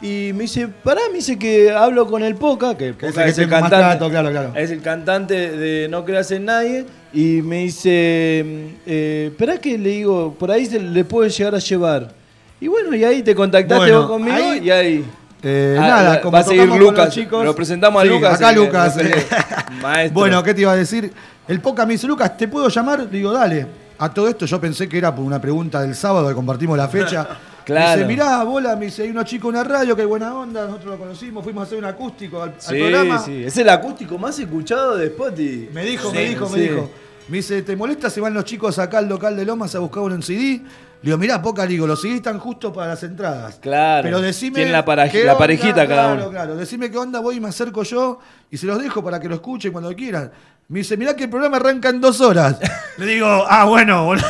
Y 0.00 0.32
me 0.32 0.42
dice, 0.42 0.68
pará, 0.68 1.00
me 1.10 1.16
dice 1.16 1.36
que 1.38 1.72
hablo 1.72 2.06
con 2.06 2.22
el 2.22 2.36
Poca, 2.36 2.76
que, 2.76 2.90
es 2.90 2.94
Poca 2.94 3.24
el 3.24 3.30
es 3.30 3.38
el 3.38 3.48
cantante. 3.48 3.76
trato, 3.76 4.08
claro, 4.10 4.30
claro. 4.30 4.52
Es 4.54 4.70
el 4.70 4.80
cantante 4.80 5.56
de 5.56 5.88
No 5.88 6.04
Creas 6.04 6.30
en 6.30 6.44
Nadie. 6.44 6.86
Y 7.12 7.42
me 7.42 7.58
dice, 7.64 8.44
eh, 8.86 9.28
esperá 9.32 9.58
que 9.58 9.76
le 9.76 9.88
digo, 9.90 10.34
por 10.38 10.50
ahí 10.52 10.66
se 10.66 10.78
le 10.78 11.04
puede 11.04 11.30
llegar 11.30 11.54
a 11.54 11.58
llevar. 11.58 12.12
Y 12.60 12.68
bueno, 12.68 12.94
y 12.94 13.02
ahí 13.02 13.22
te 13.22 13.34
contactaste 13.34 13.76
Bueno, 13.84 14.00
vos 14.02 14.10
conmigo 14.10 14.36
ahí- 14.36 14.60
y 14.64 14.70
ahí. 14.70 15.04
Eh, 15.42 15.76
Ah, 15.78 15.86
nada, 15.86 16.20
como 16.20 16.32
va 16.32 16.40
a 16.40 16.44
seguir 16.44 16.66
Lucas. 16.66 17.06
los 17.06 17.14
chicos- 17.14 17.44
Lo 17.44 17.54
presentamos 17.54 18.00
a 18.00 18.04
Sí, 18.04 18.10
Lucas. 18.10 18.34
Acá 18.34 18.50
el- 18.50 18.56
Lucas. 18.56 18.96
eh. 18.98 19.26
Maestro. 19.82 20.14
Bueno, 20.20 20.42
¿qué 20.42 20.54
te 20.54 20.60
iba 20.62 20.72
a 20.72 20.76
decir? 20.76 21.12
El 21.46 21.60
Poca 21.60 21.86
me 21.86 21.92
dice, 21.94 22.06
Lucas, 22.06 22.36
¿te 22.36 22.46
puedo 22.46 22.68
llamar? 22.68 23.00
Le 23.00 23.06
digo, 23.18 23.32
dale. 23.32 23.66
A 24.00 24.12
todo 24.12 24.28
esto 24.28 24.46
yo 24.46 24.60
pensé 24.60 24.88
que 24.88 24.98
era 24.98 25.12
por 25.14 25.24
una 25.24 25.40
pregunta 25.40 25.80
del 25.80 25.94
sábado 25.94 26.28
que 26.28 26.34
compartimos 26.34 26.76
la 26.78 26.86
fecha. 26.88 27.26
Claro. 27.68 28.00
Me 28.00 28.08
dice, 28.08 28.22
mirá, 28.24 28.42
bola, 28.44 28.76
me 28.76 28.86
dice, 28.86 29.02
hay 29.02 29.10
unos 29.10 29.26
chicos 29.26 29.50
en 29.52 29.60
una 29.60 29.64
radio, 29.68 29.94
qué 29.94 30.06
buena 30.06 30.34
onda, 30.34 30.64
nosotros 30.64 30.92
lo 30.92 30.98
conocimos, 30.98 31.44
fuimos 31.44 31.60
a 31.62 31.66
hacer 31.66 31.76
un 31.78 31.84
acústico 31.84 32.42
al, 32.42 32.48
al 32.50 32.60
Sí, 32.60 32.78
programa. 32.78 33.18
sí. 33.18 33.44
Es 33.44 33.58
el 33.58 33.68
acústico 33.68 34.16
más 34.16 34.38
escuchado 34.38 34.96
de 34.96 35.06
Spotify. 35.08 35.68
Me 35.70 35.84
dijo, 35.84 36.10
Sí, 36.10 36.16
me 36.16 36.24
dijo, 36.24 36.48
me 36.48 36.60
dijo. 36.60 36.90
Me 37.28 37.36
dice, 37.36 37.60
¿te 37.60 37.76
molesta 37.76 38.08
si 38.08 38.20
van 38.20 38.32
los 38.32 38.44
chicos 38.46 38.78
acá 38.78 38.98
al 38.98 39.08
local 39.08 39.36
de 39.36 39.44
Lomas 39.44 39.74
a 39.74 39.80
buscar 39.80 40.02
un 40.02 40.22
CD? 40.22 40.62
Le 41.02 41.10
digo, 41.10 41.18
mirá, 41.18 41.42
poca, 41.42 41.66
digo, 41.66 41.86
los 41.86 42.00
CD 42.00 42.14
están 42.16 42.38
justo 42.38 42.72
para 42.72 42.88
las 42.88 43.02
entradas. 43.02 43.58
Claro. 43.60 44.02
Pero 44.04 44.20
decime. 44.22 44.54
Tienen 44.54 44.72
la 44.72 44.82
qué 44.82 45.24
la 45.24 45.32
onda, 45.32 45.38
parejita 45.38 45.86
cada 45.86 45.86
claro, 45.86 46.14
uno. 46.22 46.30
Claro, 46.30 46.56
decime 46.56 46.90
qué 46.90 46.96
onda, 46.96 47.20
voy 47.20 47.36
y 47.36 47.40
me 47.40 47.48
acerco 47.48 47.82
yo 47.82 48.18
y 48.50 48.56
se 48.56 48.64
los 48.64 48.80
dejo 48.82 49.04
para 49.04 49.20
que 49.20 49.28
lo 49.28 49.34
escuchen 49.34 49.72
cuando 49.72 49.94
quieran. 49.94 50.32
Me 50.68 50.78
dice, 50.78 50.96
mirá 50.96 51.14
que 51.14 51.24
el 51.24 51.30
programa 51.30 51.58
arranca 51.58 51.90
en 51.90 52.00
dos 52.00 52.20
horas. 52.22 52.58
Le 52.96 53.04
digo, 53.06 53.26
ah, 53.26 53.64
bueno, 53.66 54.06
boludo. 54.06 54.24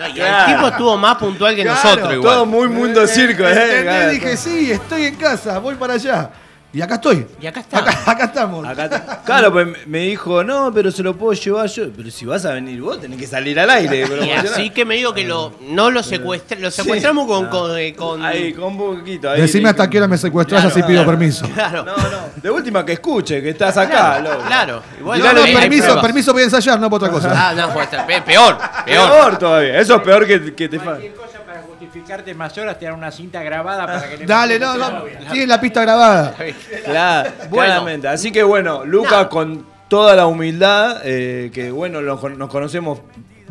No, 0.00 0.08
y 0.08 0.18
el 0.18 0.46
tipo 0.46 0.68
estuvo 0.68 0.96
más 0.96 1.16
puntual 1.16 1.54
que 1.54 1.62
Claro, 1.62 1.78
nosotros 1.82 2.14
igual. 2.14 2.34
Todo 2.34 2.46
muy 2.46 2.68
mundo 2.68 3.06
circo, 3.06 3.44
¿eh? 3.46 3.80
Claro. 3.82 4.10
Dije, 4.10 4.36
sí, 4.38 4.72
estoy 4.72 5.04
en 5.04 5.16
casa, 5.16 5.58
voy 5.58 5.74
para 5.74 5.94
allá. 5.94 6.30
Y 6.72 6.80
acá 6.82 6.94
estoy. 6.94 7.26
Y 7.40 7.46
acá 7.48 7.60
está. 7.60 7.78
Acá, 7.78 7.98
acá 8.06 8.24
estamos. 8.26 8.66
Acá 8.66 8.84
está. 8.84 9.22
Claro, 9.30 9.52
pues 9.52 9.68
me 9.86 9.98
dijo, 10.00 10.42
no, 10.44 10.72
pero 10.72 10.90
se 10.90 11.02
lo 11.02 11.16
puedo 11.16 11.32
llevar 11.32 11.66
yo. 11.68 11.84
Pero 11.96 12.10
si 12.10 12.24
vas 12.26 12.44
a 12.44 12.52
venir 12.54 12.80
vos, 12.80 13.00
tenés 13.00 13.18
que 13.18 13.26
salir 13.26 13.58
al 13.58 13.70
aire. 13.70 14.04
Y 14.24 14.30
así 14.30 14.70
que 14.70 14.84
me 14.84 14.94
digo 14.96 15.12
que 15.14 15.24
lo, 15.24 15.52
no 15.68 15.90
lo, 15.90 16.02
secuestra, 16.02 16.58
lo 16.58 16.70
secuestramos 16.70 17.26
con, 17.26 17.46
con, 17.48 17.76
eh, 17.78 17.94
con- 17.94 18.24
Ahí, 18.24 18.52
con 18.52 18.76
un 18.76 18.78
poquito. 18.78 19.30
Ahí, 19.30 19.40
Decime 19.40 19.68
hasta 19.68 19.88
qué 19.90 19.98
hora 19.98 20.08
me 20.08 20.16
secuestrás, 20.18 20.62
Claro, 20.62 20.74
así 20.74 20.82
pido 20.82 21.02
claro. 21.04 21.18
permiso. 21.18 21.48
Claro. 21.54 21.84
No, 21.84 21.96
no. 21.96 22.18
De 22.42 22.50
última 22.50 22.84
que 22.84 22.92
escuche, 22.92 23.42
que 23.42 23.50
estás 23.50 23.76
acá. 23.76 24.18
Claro, 24.20 24.30
loco. 24.34 24.44
claro. 24.46 24.82
Mirá 25.00 25.32
no, 25.32 25.46
no, 25.46 25.58
permiso, 25.60 26.00
permiso 26.00 26.32
para 26.32 26.44
ensayar, 26.44 26.78
no 26.80 26.88
para 26.90 26.96
otra 27.06 27.10
cosa. 27.10 27.48
Ah, 27.50 27.52
no, 27.54 27.72
pues, 27.72 27.88
peor, 27.88 28.24
peor. 28.24 28.58
Peor 28.84 29.38
todavía. 29.38 29.78
Eso 29.80 29.96
es 29.96 30.02
peor 30.02 30.26
que, 30.26 30.54
que 30.54 30.68
te 30.68 30.78
fa- 30.80 30.98
Justificarte 31.92 32.34
más 32.34 32.56
horas, 32.56 32.78
te 32.78 32.84
dan 32.84 32.94
una 32.94 33.10
cinta 33.10 33.42
grabada 33.42 33.84
para 33.84 34.08
que 34.08 34.18
le 34.18 34.24
Dale, 34.26 34.60
no, 34.60 34.76
no. 34.76 35.02
Tiene 35.32 35.48
la 35.48 35.60
pista 35.60 35.80
grabada. 35.82 36.36
Claro, 36.84 37.30
Bueno. 37.50 37.66
claramente. 37.66 38.06
Así 38.06 38.30
que 38.30 38.44
bueno, 38.44 38.84
Lucas 38.84 39.10
Nada. 39.10 39.28
con 39.28 39.66
toda 39.88 40.14
la 40.14 40.26
humildad, 40.26 41.00
eh, 41.02 41.50
que 41.52 41.72
bueno, 41.72 42.00
lo- 42.00 42.28
nos 42.28 42.48
conocemos 42.48 43.00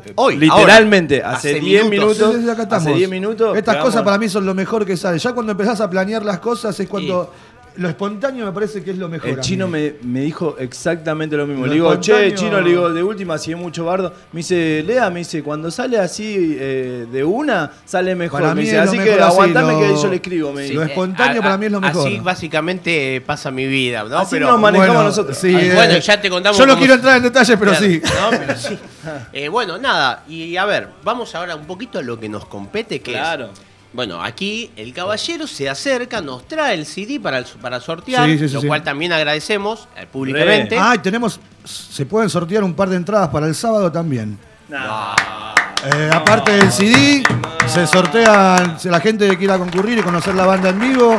eh, 0.05 0.13
Hoy, 0.15 0.37
literalmente 0.37 1.21
ahora, 1.21 1.35
hace 1.35 1.49
hace 1.51 1.59
10 1.59 1.89
minutos. 1.89 2.17
minutos. 2.17 2.35
Sí, 2.37 2.43
sí, 2.45 2.49
acá 2.49 2.63
estamos. 2.63 2.87
hace 2.87 2.95
10 2.95 3.09
minutos. 3.09 3.57
Estas 3.57 3.75
cosas 3.75 4.03
para 4.03 4.17
mí 4.17 4.29
son 4.29 4.45
lo 4.45 4.53
mejor 4.53 4.85
que 4.85 4.95
sale. 4.95 5.19
Ya 5.19 5.33
cuando 5.33 5.51
empezás 5.51 5.81
a 5.81 5.89
planear 5.89 6.23
las 6.23 6.39
cosas 6.39 6.79
es 6.79 6.87
cuando 6.87 7.33
lo 7.77 7.89
espontáneo 7.89 8.45
me 8.45 8.51
parece 8.51 8.83
que 8.83 8.91
es 8.91 8.97
lo 8.97 9.07
mejor. 9.09 9.29
El 9.29 9.39
chino 9.41 9.67
me, 9.67 9.95
me 10.03 10.21
dijo 10.21 10.55
exactamente 10.59 11.35
lo 11.37 11.45
mismo. 11.47 11.65
Lo 11.65 11.67
le 11.69 11.73
digo, 11.75 11.95
che, 11.99 12.11
espontáneo- 12.27 12.35
chino, 12.35 12.61
le 12.61 12.69
digo, 12.69 12.89
de 12.91 13.03
última, 13.03 13.37
si 13.37 13.51
es 13.51 13.57
mucho 13.57 13.85
bardo. 13.85 14.13
Me 14.31 14.39
dice, 14.39 14.83
Lea, 14.85 15.09
me 15.09 15.19
dice, 15.19 15.43
cuando 15.43 15.71
sale 15.71 15.97
así 15.99 16.57
eh, 16.59 17.05
de 17.11 17.23
una, 17.23 17.71
sale 17.85 18.15
mejor. 18.15 18.41
Para 18.41 18.53
me 18.55 18.61
mí 18.61 18.65
dice, 18.67 18.77
es 18.79 18.85
lo 18.85 18.89
así 18.91 18.97
que 18.99 19.05
mejor 19.05 19.21
así, 19.21 19.31
aguantame 19.33 19.73
lo- 19.73 19.79
que 19.79 19.87
yo 20.01 20.07
le 20.09 20.15
escribo. 20.15 20.51
Me 20.53 20.61
Sí. 20.63 20.69
dice. 20.69 20.75
Lo 20.75 20.83
espontáneo 20.83 21.41
para 21.41 21.57
mí 21.57 21.65
es 21.67 21.71
lo 21.71 21.81
mejor. 21.81 22.07
Así 22.07 22.19
básicamente 22.19 23.21
pasa 23.25 23.51
mi 23.51 23.67
vida, 23.67 24.03
¿no? 24.03 24.17
Así 24.19 24.39
nos 24.39 24.59
manejamos 24.59 25.03
nosotros. 25.03 25.37
Sí, 25.37 25.53
Ah, 25.55 25.61
eh, 25.61 25.71
bueno, 25.75 25.97
ya 25.99 26.21
te 26.21 26.29
contamos 26.29 26.57
Yo 26.57 26.65
no 26.65 26.73
cómo- 26.73 26.79
quiero 26.79 26.93
entrar 26.95 27.17
en 27.17 27.23
detalles, 27.23 27.57
pero 27.59 27.71
Claro, 27.71 27.85
sí. 27.85 28.01
¿no? 28.03 28.29
Pero 28.37 28.55
sí. 28.57 28.77
Eh, 29.33 29.47
bueno, 29.47 29.77
nada, 29.77 30.23
y 30.27 30.57
a 30.57 30.65
ver, 30.65 30.89
vamos 31.03 31.33
ahora 31.33 31.55
un 31.55 31.65
poquito 31.65 31.99
a 31.99 32.01
lo 32.01 32.19
que 32.19 32.27
nos 32.27 32.45
compete, 32.45 32.99
que 32.99 33.13
Claro. 33.13 33.45
es... 33.53 33.68
Bueno, 33.91 34.21
aquí 34.21 34.69
el 34.75 34.93
caballero 34.93 35.47
se 35.47 35.67
acerca, 35.67 36.21
nos 36.21 36.47
trae 36.47 36.75
el 36.75 36.85
CD 36.85 37.19
para, 37.19 37.39
el- 37.39 37.45
para 37.59 37.79
sortear, 37.79 38.25
Sí, 38.27 38.37
sí, 38.37 38.47
sí, 38.49 38.53
lo 38.53 38.61
sí. 38.61 38.67
cual 38.67 38.83
también 38.83 39.11
agradecemos 39.13 39.87
eh, 39.97 40.05
públicamente. 40.11 40.77
Ah, 40.79 40.93
y 40.95 40.99
tenemos. 40.99 41.39
Se 41.65 42.05
pueden 42.05 42.29
sortear 42.29 42.63
un 42.63 42.73
par 42.75 42.89
de 42.89 42.97
entradas 42.97 43.29
para 43.29 43.47
el 43.47 43.55
sábado 43.55 43.91
también. 43.91 44.37
Eh, 44.71 46.09
aparte 46.13 46.51
del 46.51 46.71
CD, 46.71 47.23
se 47.65 47.87
sortean 47.87 48.77
la 48.83 48.99
gente 48.99 49.27
que 49.29 49.37
quiera 49.37 49.57
concurrir 49.57 49.97
y 49.97 50.01
conocer 50.01 50.35
la 50.35 50.45
banda 50.45 50.69
en 50.69 50.79
vivo. 50.79 51.17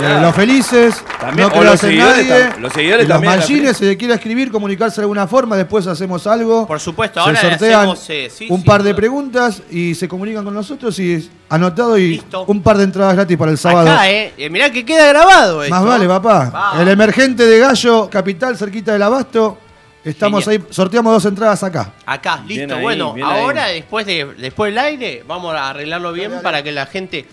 Eh, 0.00 0.18
los 0.20 0.34
felices, 0.34 1.02
También- 1.20 1.48
no 1.48 1.52
creas 1.52 1.64
los 1.72 1.80
seguidores 1.80 2.28
nadie. 2.28 2.44
tam- 2.50 2.58
los 2.58 2.72
seguidores 2.72 3.04
y 3.04 3.08
los 3.08 3.14
también, 3.14 3.32
la 3.34 3.40
mallines, 3.40 3.76
si 3.76 3.84
le 3.84 3.96
quiere 3.96 4.14
escribir, 4.14 4.50
comunicarse 4.52 4.96
de 5.00 5.04
alguna 5.04 5.26
forma, 5.26 5.56
después 5.56 5.86
hacemos 5.86 6.26
algo. 6.26 6.66
Por 6.66 6.78
supuesto, 6.80 7.14
se 7.22 7.28
ahora 7.28 7.42
le 7.42 7.50
sortean 7.50 7.80
hacemos, 7.80 8.10
eh, 8.10 8.30
sí, 8.32 8.46
un 8.50 8.62
par 8.64 8.82
de 8.82 8.94
preguntas 8.94 9.62
y 9.70 9.94
se 9.94 10.08
comunican 10.08 10.44
con 10.44 10.54
nosotros 10.54 10.98
y 10.98 11.14
es 11.14 11.30
anotado 11.48 11.96
y 11.98 12.10
Listo. 12.12 12.44
un 12.46 12.62
par 12.62 12.76
de 12.78 12.84
entradas 12.84 13.14
gratis 13.16 13.36
para 13.36 13.50
el 13.50 13.58
sábado. 13.58 13.90
Acá, 13.90 14.10
eh, 14.10 14.32
eh, 14.36 14.50
mirá 14.50 14.70
que 14.70 14.84
queda 14.84 15.06
grabado 15.08 15.62
esto. 15.62 15.74
Más 15.74 15.84
vale, 15.84 16.06
papá. 16.06 16.50
Vamos. 16.52 16.80
El 16.82 16.88
emergente 16.88 17.46
de 17.46 17.58
Gallo, 17.58 18.08
capital, 18.10 18.56
cerquita 18.56 18.92
del 18.92 19.02
Abasto. 19.02 19.58
Estamos 20.04 20.44
Genial. 20.44 20.62
ahí, 20.68 20.72
sorteamos 20.72 21.12
dos 21.12 21.24
entradas 21.26 21.62
acá. 21.64 21.92
Acá, 22.06 22.42
listo. 22.46 22.78
bueno, 22.78 23.14
ahora 23.22 23.64
ahí. 23.64 23.74
después 23.80 24.06
de 24.06 24.26
después 24.38 24.70
del 24.72 24.78
aire 24.78 25.24
vamos 25.26 25.54
a 25.54 25.70
arreglarlo 25.70 26.12
bien 26.12 26.34
para 26.42 26.62
que 26.62 26.70
la 26.72 26.86
gente 26.86 27.26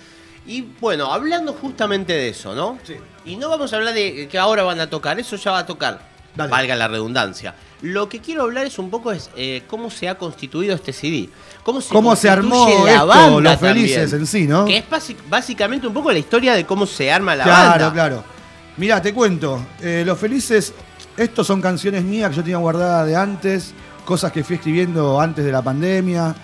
y 0.47 0.61
bueno, 0.79 1.11
hablando 1.11 1.53
justamente 1.53 2.13
de 2.13 2.29
eso, 2.29 2.53
¿no? 2.55 2.77
Sí. 2.83 2.95
Y 3.25 3.35
no 3.37 3.49
vamos 3.49 3.73
a 3.73 3.77
hablar 3.77 3.93
de 3.93 4.27
que 4.27 4.37
ahora 4.37 4.63
van 4.63 4.79
a 4.79 4.89
tocar, 4.89 5.19
eso 5.19 5.35
ya 5.35 5.51
va 5.51 5.59
a 5.59 5.65
tocar. 5.65 6.13
Dale. 6.35 6.51
Valga 6.51 6.75
la 6.75 6.87
redundancia. 6.89 7.55
Lo 7.81 8.09
que 8.09 8.19
quiero 8.19 8.43
hablar 8.43 8.65
es 8.65 8.77
un 8.77 8.89
poco 8.89 9.13
es 9.13 9.29
eh, 9.37 9.63
cómo 9.67 9.89
se 9.89 10.09
ha 10.09 10.15
constituido 10.17 10.75
este 10.75 10.91
CD. 10.91 11.29
Cómo 11.63 11.79
se, 11.79 11.93
¿Cómo 11.93 12.13
se 12.15 12.29
armó 12.29 12.83
la 12.85 12.91
esto, 12.93 13.07
banda 13.07 13.51
Los 13.51 13.59
Felices 13.61 13.95
también. 14.11 14.19
en 14.21 14.27
sí, 14.27 14.45
no? 14.47 14.65
Que 14.65 14.77
es 14.79 14.85
básicamente 15.29 15.87
un 15.87 15.93
poco 15.93 16.11
la 16.11 16.19
historia 16.19 16.53
de 16.53 16.65
cómo 16.65 16.85
se 16.85 17.09
arma 17.11 17.35
la 17.35 17.45
claro, 17.45 17.69
banda. 17.69 17.93
claro. 17.93 18.23
Mirá, 18.75 19.01
te 19.01 19.13
cuento. 19.13 19.65
eh, 19.81 20.03
Los 20.05 20.19
Felices, 20.19 20.73
estos 21.15 21.47
son 21.47 21.61
canciones 21.61 22.03
mías 22.03 22.31
que 22.31 22.35
yo 22.35 22.41
tenía 22.43 22.57
guardadas 22.57 23.07
de 23.07 23.15
antes, 23.15 23.73
cosas 24.03 24.33
que 24.33 24.43
fui 24.43 24.57
escribiendo 24.57 25.19
antes 25.21 25.45
de 25.45 25.51
la 25.53 25.61
pandemia. 25.61 26.35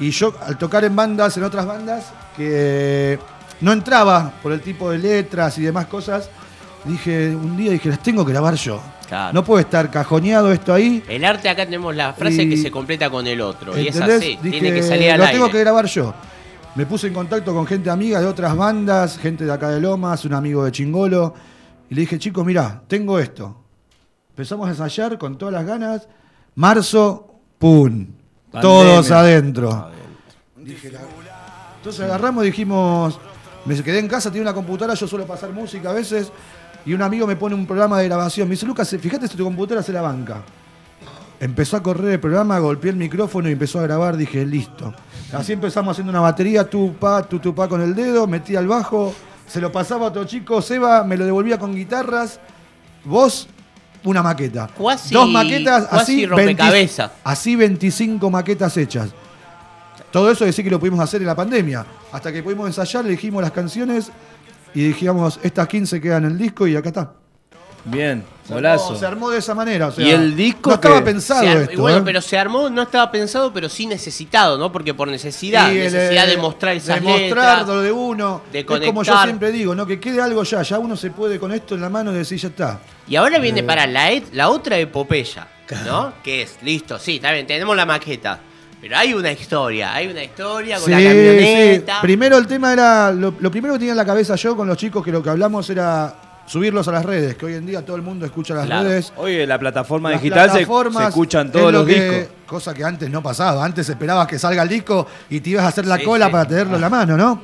Y 0.00 0.10
yo, 0.10 0.34
al 0.44 0.58
tocar 0.58 0.82
en 0.84 0.96
bandas, 0.96 1.36
en 1.36 1.44
otras 1.44 1.64
bandas, 1.64 2.06
que 2.36 3.20
no 3.60 3.72
entraba 3.72 4.32
por 4.42 4.52
el 4.52 4.60
tipo 4.60 4.90
de 4.90 4.98
letras 4.98 5.58
y 5.58 5.62
demás 5.62 5.86
cosas, 5.86 6.30
dije, 6.84 7.34
un 7.34 7.56
día 7.56 7.72
dije, 7.72 7.88
las 7.88 8.02
tengo 8.02 8.24
que 8.24 8.32
grabar 8.32 8.54
yo. 8.54 8.80
Claro. 9.08 9.32
No 9.32 9.42
puede 9.42 9.62
estar 9.62 9.90
cajoneado 9.90 10.52
esto 10.52 10.74
ahí. 10.74 11.02
El 11.08 11.24
arte 11.24 11.48
acá 11.48 11.64
tenemos 11.64 11.96
la 11.96 12.12
frase 12.12 12.42
Y- 12.42 12.50
que 12.50 12.56
se 12.58 12.70
completa 12.70 13.08
con 13.08 13.26
el 13.26 13.40
otro. 13.40 13.78
Y 13.78 13.88
es 13.88 13.98
así, 14.00 14.38
Dije, 14.42 14.60
tiene 14.60 14.72
que 14.74 14.82
salir 14.82 15.10
al 15.10 15.18
lo 15.18 15.24
aire. 15.24 15.38
tengo 15.38 15.50
que 15.50 15.58
grabar 15.60 15.86
yo. 15.86 16.12
Me 16.74 16.84
puse 16.84 17.06
en 17.08 17.14
contacto 17.14 17.54
con 17.54 17.66
gente 17.66 17.88
amiga 17.90 18.20
de 18.20 18.26
otras 18.26 18.54
bandas, 18.54 19.16
gente 19.18 19.44
de 19.46 19.52
acá 19.52 19.70
de 19.70 19.80
Lomas, 19.80 20.24
un 20.26 20.34
amigo 20.34 20.62
de 20.64 20.72
Chingolo. 20.72 21.34
Y 21.90 21.94
le 21.94 22.02
dije, 22.02 22.18
chicos, 22.18 22.44
mirá, 22.44 22.82
tengo 22.86 23.18
esto. 23.18 23.56
Empezamos 24.30 24.66
a 24.68 24.70
ensayar 24.72 25.16
con 25.18 25.38
todas 25.38 25.54
las 25.54 25.64
ganas. 25.64 26.06
Marzo, 26.54 27.34
¡pum! 27.58 28.06
Pandemia. 28.52 28.60
Todos 28.60 29.10
adentro. 29.10 29.90
Dije, 30.56 30.92
la- 30.92 31.00
Entonces 31.78 32.02
agarramos 32.04 32.44
y 32.44 32.48
dijimos, 32.48 33.18
me 33.68 33.82
quedé 33.82 33.98
en 33.98 34.08
casa, 34.08 34.30
tenía 34.30 34.42
una 34.42 34.54
computadora, 34.54 34.94
yo 34.94 35.06
suelo 35.06 35.26
pasar 35.26 35.50
música 35.52 35.90
a 35.90 35.92
veces. 35.92 36.32
Y 36.86 36.94
un 36.94 37.02
amigo 37.02 37.26
me 37.26 37.36
pone 37.36 37.54
un 37.54 37.66
programa 37.66 37.98
de 37.98 38.04
grabación. 38.06 38.48
Me 38.48 38.52
dice, 38.54 38.64
Lucas, 38.66 38.88
fíjate 39.00 39.28
si 39.28 39.36
tu 39.36 39.44
computadora 39.44 39.82
se 39.82 39.92
la 39.92 40.00
banca. 40.00 40.42
Empezó 41.40 41.76
a 41.76 41.82
correr 41.82 42.12
el 42.14 42.20
programa, 42.20 42.58
golpeé 42.58 42.90
el 42.90 42.96
micrófono 42.96 43.48
y 43.48 43.52
empezó 43.52 43.78
a 43.78 43.82
grabar. 43.82 44.16
Dije, 44.16 44.44
listo. 44.44 44.92
Así 45.32 45.52
empezamos 45.52 45.92
haciendo 45.92 46.10
una 46.10 46.20
batería, 46.20 46.68
tu 46.68 46.94
pa, 46.94 47.22
tu 47.22 47.38
tu 47.38 47.54
pa 47.54 47.68
con 47.68 47.80
el 47.82 47.94
dedo, 47.94 48.26
metía 48.26 48.58
al 48.58 48.66
bajo, 48.66 49.14
se 49.46 49.60
lo 49.60 49.70
pasaba 49.70 50.06
a 50.06 50.08
otro 50.08 50.24
chico, 50.24 50.60
Seba, 50.62 51.04
me 51.04 51.16
lo 51.16 51.24
devolvía 51.26 51.58
con 51.58 51.74
guitarras, 51.74 52.40
vos, 53.04 53.46
una 54.04 54.22
maqueta. 54.22 54.68
Cuasi- 54.76 55.12
Dos 55.14 55.28
maquetas, 55.28 55.86
así, 55.92 56.24
rompecabezas. 56.26 57.08
20 57.10 57.20
así 57.24 57.56
25 57.56 58.30
maquetas 58.30 58.76
hechas. 58.78 59.10
Todo 60.10 60.30
eso 60.30 60.44
decir 60.44 60.64
que 60.64 60.70
lo 60.70 60.80
pudimos 60.80 61.00
hacer 61.00 61.20
en 61.20 61.26
la 61.26 61.34
pandemia. 61.36 61.84
Hasta 62.12 62.32
que 62.32 62.42
pudimos 62.42 62.66
ensayar, 62.66 63.04
elegimos 63.06 63.42
las 63.42 63.52
canciones 63.52 64.10
y 64.74 64.84
dijimos, 64.88 65.38
estas 65.42 65.68
15 65.68 66.00
quedan 66.00 66.24
en 66.24 66.30
el 66.32 66.38
disco 66.38 66.66
y 66.66 66.76
acá 66.76 66.88
está. 66.88 67.12
Bien, 67.84 68.22
Se 68.46 68.52
golazo. 68.54 68.86
armó, 68.88 68.98
se 68.98 69.06
armó 69.06 69.30
de 69.30 69.38
esa 69.38 69.54
manera. 69.54 69.86
o 69.86 69.92
sea, 69.92 70.04
¿Y 70.06 70.10
el 70.10 70.34
disco 70.36 70.70
No 70.70 70.74
estaba 70.74 70.96
que- 70.98 71.04
pensado 71.04 71.44
esto. 71.46 71.80
bueno, 71.80 71.98
¿eh? 71.98 72.02
pero 72.04 72.20
se 72.20 72.36
armó, 72.36 72.68
no 72.68 72.82
estaba 72.82 73.10
pensado, 73.10 73.52
pero 73.52 73.68
sí 73.68 73.86
necesitado, 73.86 74.58
¿no? 74.58 74.70
Porque 74.72 74.92
por 74.94 75.08
necesidad, 75.08 75.70
el, 75.70 75.84
necesidad 75.84 76.26
eh, 76.26 76.30
de 76.32 76.36
mostrar 76.38 76.76
esas 76.76 76.96
demostrar 76.96 77.58
letras. 77.58 77.66
lo 77.68 77.80
de 77.80 77.92
uno. 77.92 78.42
de 78.52 78.58
es 78.60 78.64
como 78.66 78.78
yo 78.82 78.92
conectar. 78.92 79.24
siempre 79.24 79.52
digo, 79.52 79.74
¿no? 79.74 79.86
Que 79.86 80.00
quede 80.00 80.20
algo 80.20 80.42
ya. 80.42 80.60
Ya 80.62 80.78
uno 80.78 80.96
se 80.96 81.10
puede 81.12 81.38
con 81.38 81.52
esto 81.52 81.76
en 81.76 81.80
la 81.80 81.88
mano 81.88 82.12
decir, 82.12 82.38
ya 82.38 82.48
está. 82.48 82.80
Y 83.06 83.16
ahora 83.16 83.38
viene 83.38 83.60
Eh. 83.60 83.64
para 83.64 83.86
la, 83.86 84.10
et- 84.10 84.34
la 84.34 84.50
otra 84.50 84.76
epopeya, 84.78 85.46
¿no? 85.86 86.12
Que 86.22 86.42
es, 86.42 86.56
listo, 86.62 86.98
sí, 86.98 87.16
está 87.16 87.30
bien, 87.32 87.46
tenemos 87.46 87.74
la 87.76 87.86
maqueta. 87.86 88.40
Pero 88.80 88.96
hay 88.96 89.12
una 89.12 89.32
historia, 89.32 89.92
hay 89.94 90.06
una 90.08 90.22
historia 90.22 90.76
con 90.76 90.84
Sí, 90.84 90.90
la 90.92 90.98
sí. 90.98 91.04
camioneta. 91.06 92.00
Primero 92.00 92.38
el 92.38 92.46
tema 92.46 92.72
era. 92.72 93.10
Lo, 93.12 93.34
lo 93.40 93.50
primero 93.50 93.74
que 93.74 93.78
tenía 93.80 93.92
en 93.92 93.96
la 93.96 94.04
cabeza 94.06 94.36
yo 94.36 94.56
con 94.56 94.68
los 94.68 94.76
chicos, 94.76 95.04
que 95.04 95.10
lo 95.10 95.22
que 95.22 95.30
hablamos 95.30 95.68
era 95.70 96.14
subirlos 96.46 96.86
a 96.88 96.92
las 96.92 97.04
redes, 97.04 97.34
que 97.36 97.44
hoy 97.46 97.54
en 97.54 97.66
día 97.66 97.84
todo 97.84 97.96
el 97.96 98.02
mundo 98.02 98.24
escucha 98.24 98.54
las 98.54 98.66
Claro. 98.66 98.88
redes. 98.88 99.12
Oye, 99.16 99.46
la 99.46 99.58
plataforma 99.58 100.10
Las 100.10 100.22
digital 100.22 100.50
se, 100.52 100.60
escuchan 100.62 101.46
es 101.48 101.52
todos 101.52 101.72
lo 101.72 101.80
los 101.80 101.86
que- 101.88 101.94
discos. 102.20 102.34
Cosa 102.46 102.72
que 102.72 102.84
antes 102.84 103.10
no 103.10 103.22
pasaba. 103.22 103.64
Antes 103.64 103.88
esperabas 103.88 104.26
que 104.28 104.38
salga 104.38 104.62
el 104.62 104.68
disco 104.68 105.06
y 105.28 105.40
te 105.40 105.50
ibas 105.50 105.64
a 105.64 105.68
hacer 105.68 105.84
la 105.84 105.98
Sí, 105.98 106.04
cola 106.04 106.26
sí. 106.26 106.32
para 106.32 106.48
tenerlo 106.48 106.76
en 106.76 106.80
la 106.80 106.88
mano, 106.88 107.16
¿no? 107.16 107.42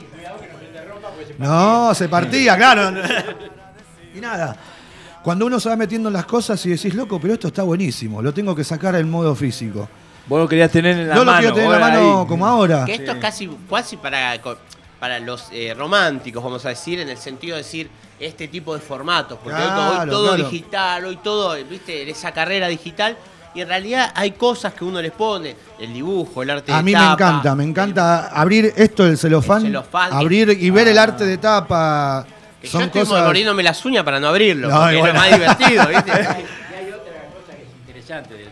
No, 1.39 1.93
se 1.95 2.09
partía, 2.09 2.57
claro. 2.57 2.93
Y 4.15 4.21
nada. 4.21 4.57
Cuando 5.23 5.47
uno 5.47 5.59
se 5.59 5.69
va 5.69 5.77
metiendo 5.77 6.09
en 6.09 6.13
las 6.13 6.27
cosas 6.27 6.65
y 6.67 6.71
decís, 6.71 6.95
loco, 6.95 7.19
pero 7.21 7.35
esto 7.35 7.49
está 7.49 7.63
buenísimo, 7.63 8.23
lo 8.23 8.33
tengo 8.33 8.55
que 8.55 8.63
sacar 8.63 8.95
en 8.95 9.11
modo 9.11 9.35
físico. 9.35 9.89
Vos 10.27 10.41
lo 10.41 10.49
querías 10.49 10.71
tener 10.71 10.97
en 10.99 11.09
la 11.09 11.15
no 11.17 11.25
mano. 11.25 11.33
lo 11.33 11.39
quiero 11.41 11.55
tener 11.55 11.71
en 11.75 11.81
la 11.81 11.87
mano 12.01 12.21
ahí. 12.23 12.27
como 12.27 12.47
ahora. 12.47 12.85
Que 12.85 12.95
esto 12.95 13.13
es 13.13 13.19
casi, 13.19 13.51
casi 13.69 13.97
para, 13.99 14.35
para 14.99 15.19
los 15.21 15.49
eh, 15.53 15.75
románticos, 15.77 16.43
vamos 16.43 16.65
a 16.65 16.71
decir, 16.71 16.99
en 17.01 17.09
el 17.09 17.19
sentido 17.19 17.57
de 17.57 17.63
decir 17.63 17.91
este 18.19 18.49
tipo 18.49 18.75
de 18.75 18.81
formatos. 18.81 19.39
Porque 19.43 19.59
hoy- 19.61 20.09
todo 20.09 20.35
claro. 20.35 20.49
digital, 20.51 21.05
hoy 21.05 21.17
todo, 21.23 21.57
viste, 21.69 22.09
esa 22.11 22.33
carrera 22.33 22.69
digital. 22.69 23.17
Y 23.55 23.61
en 23.61 23.69
realidad 23.69 24.11
hay 24.17 24.33
cosas 24.33 24.75
que 24.75 24.85
uno 24.85 25.01
les 25.01 25.13
pone, 25.13 25.55
el 25.79 25.93
dibujo, 25.93 26.43
el 26.43 26.51
arte 26.51 26.73
A 26.73 26.79
de 26.79 26.83
mí 26.83 26.91
me 26.93 26.99
tapa, 26.99 27.13
encanta, 27.13 27.55
me 27.55 27.63
encanta 27.65 28.27
abrir 28.29 28.73
esto 28.77 29.05
del 29.05 29.17
celofán, 29.17 29.59
El 29.59 29.67
celofán. 29.67 30.13
abrir 30.13 30.49
y 30.61 30.71
ver 30.71 30.89
el 30.89 30.99
arte 30.99 31.25
de 31.25 31.39
tapa. 31.39 32.27
Que 32.61 32.67
Son 32.67 32.81
yo 32.81 32.87
estoy 32.87 33.03
cosas. 33.05 33.25
mordiéndome 33.27 33.63
las 33.63 33.85
uñas 33.85 34.03
para 34.05 34.19
no 34.19 34.27
abrirlo, 34.29 34.69
No, 34.71 34.81
porque 34.81 34.99
es 34.99 35.07
lo 35.07 35.15
más 35.15 35.31
divertido, 35.31 35.87
¿viste? 35.87 36.11
Y 36.11 36.15
hay 36.17 36.91
otra 36.91 37.31
cosa 37.31 37.57
que 37.57 37.63
es 37.63 37.69
interesante 37.87 38.35
del. 38.35 38.49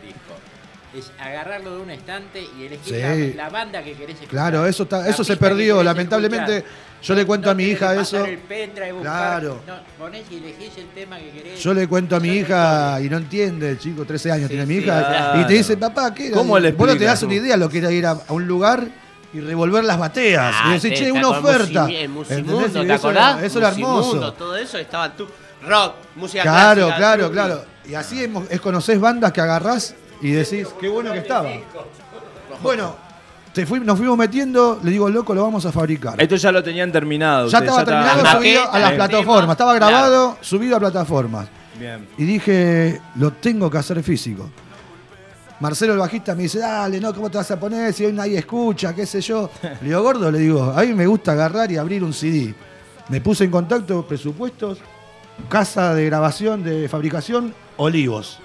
Es 0.96 1.10
agarrarlo 1.18 1.76
de 1.76 1.82
un 1.82 1.90
estante 1.90 2.42
y 2.58 2.66
elegir 2.66 2.94
Sí. 2.94 3.34
la, 3.36 3.44
la 3.44 3.48
banda 3.50 3.82
que 3.82 3.92
querés 3.94 4.16
escuchar. 4.16 4.28
Claro, 4.30 4.66
eso 4.66 4.82
está, 4.82 5.08
eso 5.08 5.24
se 5.24 5.36
perdió, 5.38 5.82
lamentablemente. 5.82 6.58
escuchar. 6.58 6.92
Yo 7.02 7.14
le 7.14 7.26
cuento 7.26 7.46
No 7.46 7.50
a 7.52 7.54
mi 7.54 7.64
hija 7.64 7.94
eso. 7.94 8.18
pasar 8.18 8.28
el 8.28 8.38
pendrive, 8.38 8.92
buscar- 8.92 9.40
Claro. 9.40 9.60
No, 9.66 9.74
ponés 9.98 10.24
y 10.30 10.36
elegís 10.36 10.76
el 10.78 10.86
tema 10.94 11.18
que 11.18 11.30
querés. 11.30 11.60
Yo 11.60 11.74
le 11.74 11.88
cuento 11.88 12.14
a 12.14 12.20
mi 12.20 12.28
hija 12.28 13.00
y 13.00 13.08
no 13.08 13.16
entiende, 13.16 13.76
chico, 13.78 14.04
13 14.04 14.30
años 14.32 14.48
tiene 14.50 14.66
mi 14.66 14.74
sí, 14.76 14.80
hija, 14.82 15.06
claro. 15.08 15.40
y 15.40 15.44
te 15.46 15.52
dice, 15.54 15.76
papá, 15.78 16.14
¿qué? 16.14 16.30
¿Cómo 16.30 16.58
le 16.58 16.72
Vos 16.72 16.86
no 16.86 16.96
te 16.96 17.04
das 17.04 17.22
una 17.24 17.34
idea 17.34 17.56
lo 17.56 17.68
que 17.68 17.78
era 17.78 17.90
ir 17.90 18.06
a, 18.06 18.10
a 18.10 18.32
un 18.32 18.46
lugar 18.46 18.86
y 19.34 19.40
revolver 19.40 19.82
las 19.82 19.98
bateas. 19.98 20.54
Ah, 20.58 20.68
y 20.68 20.72
decir, 20.74 20.92
che, 20.94 21.10
una 21.10 21.28
oferta. 21.30 21.88
¿Entendés? 21.90 22.08
Musimundo, 22.10 22.68
¿te 22.68 22.80
eso 22.86 22.94
acordás? 23.08 23.36
era- 23.38 23.46
Eso 23.46 23.58
era 23.58 23.68
hermoso. 23.70 24.32
todo 24.34 24.56
eso 24.56 24.76
estaba 24.78 25.10
tú. 25.16 25.26
Rock, 25.66 25.94
música 26.16 26.42
Claro, 26.42 26.86
clásica. 26.86 26.96
claro, 26.98 27.26
tú. 27.28 27.32
claro. 27.32 27.64
Y 27.88 27.94
así 27.94 28.28
es 28.50 28.60
conocés 28.60 29.00
bandas 29.00 29.32
que 29.32 29.40
agarrás 29.40 29.94
y 30.22 30.30
decís, 30.30 30.68
qué 30.80 30.88
bueno 30.88 31.12
que 31.12 31.18
estaba. 31.18 31.50
Bueno, 32.62 32.94
te 33.52 33.66
fui- 33.66 33.80
nos 33.80 33.98
fuimos 33.98 34.16
metiendo, 34.16 34.80
le 34.82 34.90
digo, 34.90 35.08
loco, 35.10 35.34
lo 35.34 35.42
vamos 35.42 35.66
a 35.66 35.72
fabricar. 35.72 36.20
Esto 36.20 36.36
ya 36.36 36.52
lo 36.52 36.62
tenían 36.62 36.90
terminado. 36.92 37.48
Ya 37.48 37.58
estaba 37.58 37.84
terminado, 37.84 38.38
subido 38.38 38.72
a 38.72 38.78
las 38.78 38.92
plataformas. 38.92 39.50
Estaba 39.50 39.74
grabado, 39.74 40.38
subido 40.40 40.76
a 40.76 40.80
plataformas. 40.80 41.48
Bien. 41.78 42.06
Y 42.16 42.24
dije, 42.24 43.00
lo 43.16 43.32
tengo 43.32 43.68
que 43.70 43.78
hacer 43.78 44.02
físico. 44.02 44.48
Marcelo 45.60 45.92
el 45.92 45.98
bajista 46.00 46.34
me 46.34 46.42
dice, 46.44 46.58
dale, 46.58 47.00
no, 47.00 47.14
¿cómo 47.14 47.30
te 47.30 47.38
vas 47.38 47.50
a 47.50 47.58
poner? 47.58 47.92
Si 47.92 48.04
hoy 48.04 48.12
nadie 48.12 48.38
escucha, 48.38 48.94
qué 48.94 49.06
sé 49.06 49.20
yo. 49.20 49.48
Le 49.80 49.88
digo, 49.88 50.02
gordo, 50.02 50.30
le 50.30 50.38
digo, 50.40 50.72
a 50.76 50.82
mí 50.82 50.92
me 50.92 51.06
gusta 51.06 51.32
agarrar 51.32 51.70
y 51.70 51.76
abrir 51.76 52.02
un 52.02 52.12
CD. 52.12 52.54
Me 53.08 53.20
puse 53.20 53.44
en 53.44 53.50
contacto, 53.50 54.04
presupuestos, 54.06 54.78
casa 55.48 55.94
de 55.94 56.06
grabación, 56.06 56.62
de 56.64 56.88
fabricación, 56.88 57.54
Olivos. 57.76 58.38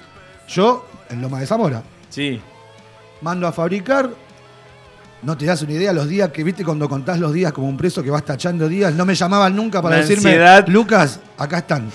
Yo, 0.48 0.87
en 1.10 1.22
Loma 1.22 1.40
de 1.40 1.48
Zamora. 1.48 1.84
Sí. 2.10 2.40
Mando 3.22 3.48
a 3.48 3.52
fabricar. 3.52 4.10
No 5.24 5.36
te 5.36 5.46
das 5.46 5.62
una 5.64 5.74
idea 5.74 5.92
los 5.94 6.08
días 6.08 6.30
que, 6.30 6.44
viste, 6.44 6.64
cuando 6.64 6.88
contás 6.88 7.20
los 7.20 7.34
días 7.34 7.52
como 7.52 7.68
un 7.68 7.76
preso 7.76 8.04
que 8.04 8.12
vas 8.12 8.24
tachando 8.24 8.68
días, 8.70 8.94
no 8.94 9.04
me 9.04 9.16
llamaban 9.16 9.56
nunca 9.56 9.82
para 9.82 9.96
Una 9.96 10.06
decirme, 10.06 10.30
ansiedad. 10.30 10.68
Lucas, 10.68 11.20
acá 11.38 11.60
están. 11.60 11.90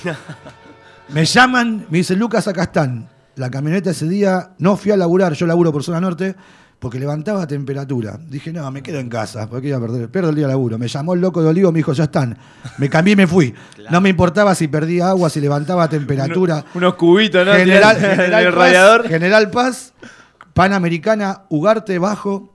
me 1.08 1.24
llaman, 1.24 1.86
me 1.88 1.98
dicen, 1.98 2.18
Lucas, 2.18 2.48
acá 2.48 2.64
están. 2.64 3.08
La 3.36 3.48
camioneta 3.48 3.90
ese 3.90 4.08
día, 4.08 4.50
no 4.58 4.76
fui 4.76 4.90
a 4.90 4.96
laburar, 4.96 5.32
yo 5.34 5.46
laburo 5.46 5.72
por 5.72 5.84
zona 5.84 6.00
norte, 6.00 6.34
porque 6.82 6.98
levantaba 6.98 7.46
temperatura. 7.46 8.18
Dije, 8.28 8.52
no, 8.52 8.68
me 8.72 8.82
quedo 8.82 8.98
en 8.98 9.08
casa, 9.08 9.48
porque 9.48 9.68
iba 9.68 9.76
a 9.78 9.80
perder, 9.80 10.08
pierdo 10.10 10.30
el 10.30 10.34
día 10.34 10.46
de 10.48 10.52
laburo. 10.52 10.78
Me 10.78 10.88
llamó 10.88 11.14
el 11.14 11.20
loco 11.20 11.40
de 11.40 11.48
Olivo, 11.48 11.70
me 11.70 11.78
dijo, 11.78 11.92
ya 11.92 12.04
están. 12.04 12.36
Me 12.78 12.88
cambié 12.90 13.12
y 13.12 13.16
me 13.16 13.28
fui. 13.28 13.54
No 13.92 14.00
me 14.00 14.08
importaba 14.08 14.52
si 14.56 14.66
perdía 14.66 15.08
agua, 15.10 15.30
si 15.30 15.40
levantaba 15.40 15.88
temperatura. 15.88 16.64
Unos 16.74 16.94
cubitos, 16.96 17.46
¿no? 17.46 17.52
General, 17.52 17.96
En 17.96 18.10
General 18.16 18.42
el 18.46 18.48
Paz, 18.52 18.58
radiador. 18.58 19.08
General 19.08 19.50
Paz, 19.52 19.92
Panamericana, 20.54 21.42
Ugarte 21.50 21.98
bajo. 22.00 22.52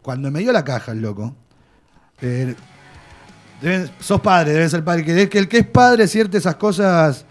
Cuando 0.00 0.30
me 0.30 0.38
dio 0.40 0.52
la 0.52 0.64
caja 0.64 0.92
el 0.92 1.02
loco. 1.02 1.34
eh, 2.22 2.54
deben- 3.60 3.90
sos 4.00 4.22
padre, 4.22 4.52
debe 4.54 4.68
ser 4.70 4.82
padre. 4.84 5.04
Que, 5.04 5.28
que 5.28 5.38
el 5.38 5.48
que 5.48 5.58
es 5.58 5.66
padre, 5.66 6.08
cierta 6.08 6.38
esas 6.38 6.56
cosas. 6.56 7.26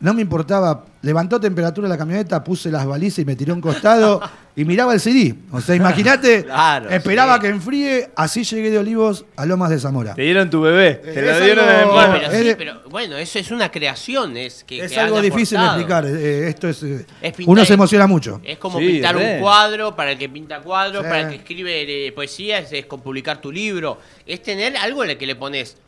No 0.00 0.14
me 0.14 0.22
importaba. 0.22 0.84
Levantó 1.02 1.40
temperatura 1.40 1.88
la 1.88 1.96
camioneta, 1.96 2.44
puse 2.44 2.70
las 2.70 2.84
balizas 2.84 3.20
y 3.20 3.24
me 3.24 3.34
tiró 3.34 3.52
a 3.52 3.56
un 3.56 3.62
costado 3.62 4.20
y 4.54 4.66
miraba 4.66 4.92
el 4.92 5.00
CD. 5.00 5.34
O 5.50 5.58
sea, 5.62 5.74
imagínate, 5.74 6.44
Claro, 6.44 6.90
esperaba 6.90 7.36
sí. 7.36 7.40
que 7.40 7.48
enfríe. 7.48 8.10
Así 8.14 8.44
llegué 8.44 8.70
de 8.70 8.78
Olivos 8.78 9.24
a 9.36 9.46
Lomas 9.46 9.70
de 9.70 9.78
Zamora. 9.78 10.14
Te 10.14 10.20
dieron 10.20 10.50
tu 10.50 10.60
bebé. 10.60 10.96
Te 10.96 11.22
lo 11.22 11.30
Es 11.30 11.42
dieron 11.42 11.66
algo- 11.66 11.94
mano. 11.94 12.14
pero 12.20 12.30
sí, 12.32 12.44
de- 12.48 12.56
pero 12.56 12.82
bueno, 12.90 13.16
eso 13.16 13.38
es 13.38 13.50
una 13.50 13.70
creación. 13.70 14.36
Es, 14.36 14.62
que, 14.64 14.84
Es 14.84 14.92
que 14.92 15.00
algo 15.00 15.22
difícil 15.22 15.58
de 15.58 15.64
explicar. 15.64 16.04
eh, 16.04 16.48
esto 16.48 16.68
es. 16.68 16.82
eh, 16.82 17.06
Es 17.22 17.32
pintar- 17.34 17.50
uno 17.50 17.64
se 17.64 17.72
emociona 17.72 18.06
mucho. 18.06 18.42
Es 18.44 18.58
como 18.58 18.78
Sí, 18.78 18.86
pintar 18.86 19.16
un 19.16 19.40
cuadro 19.40 19.96
para 19.96 20.12
el 20.12 20.18
que 20.18 20.28
pinta 20.28 20.60
cuadros, 20.60 21.02
Sí. 21.02 21.08
para 21.08 21.20
el 21.22 21.28
que 21.30 21.36
escribe 21.36 22.08
eh, 22.08 22.12
poesía, 22.12 22.58
es, 22.58 22.72
es 22.74 22.84
con 22.84 23.00
publicar 23.00 23.40
tu 23.40 23.50
libro. 23.50 23.98
Es 24.26 24.42
tener 24.42 24.76
algo 24.76 25.02
en 25.04 25.10
el 25.10 25.16
que 25.16 25.26
le 25.26 25.34
pones. 25.34 25.78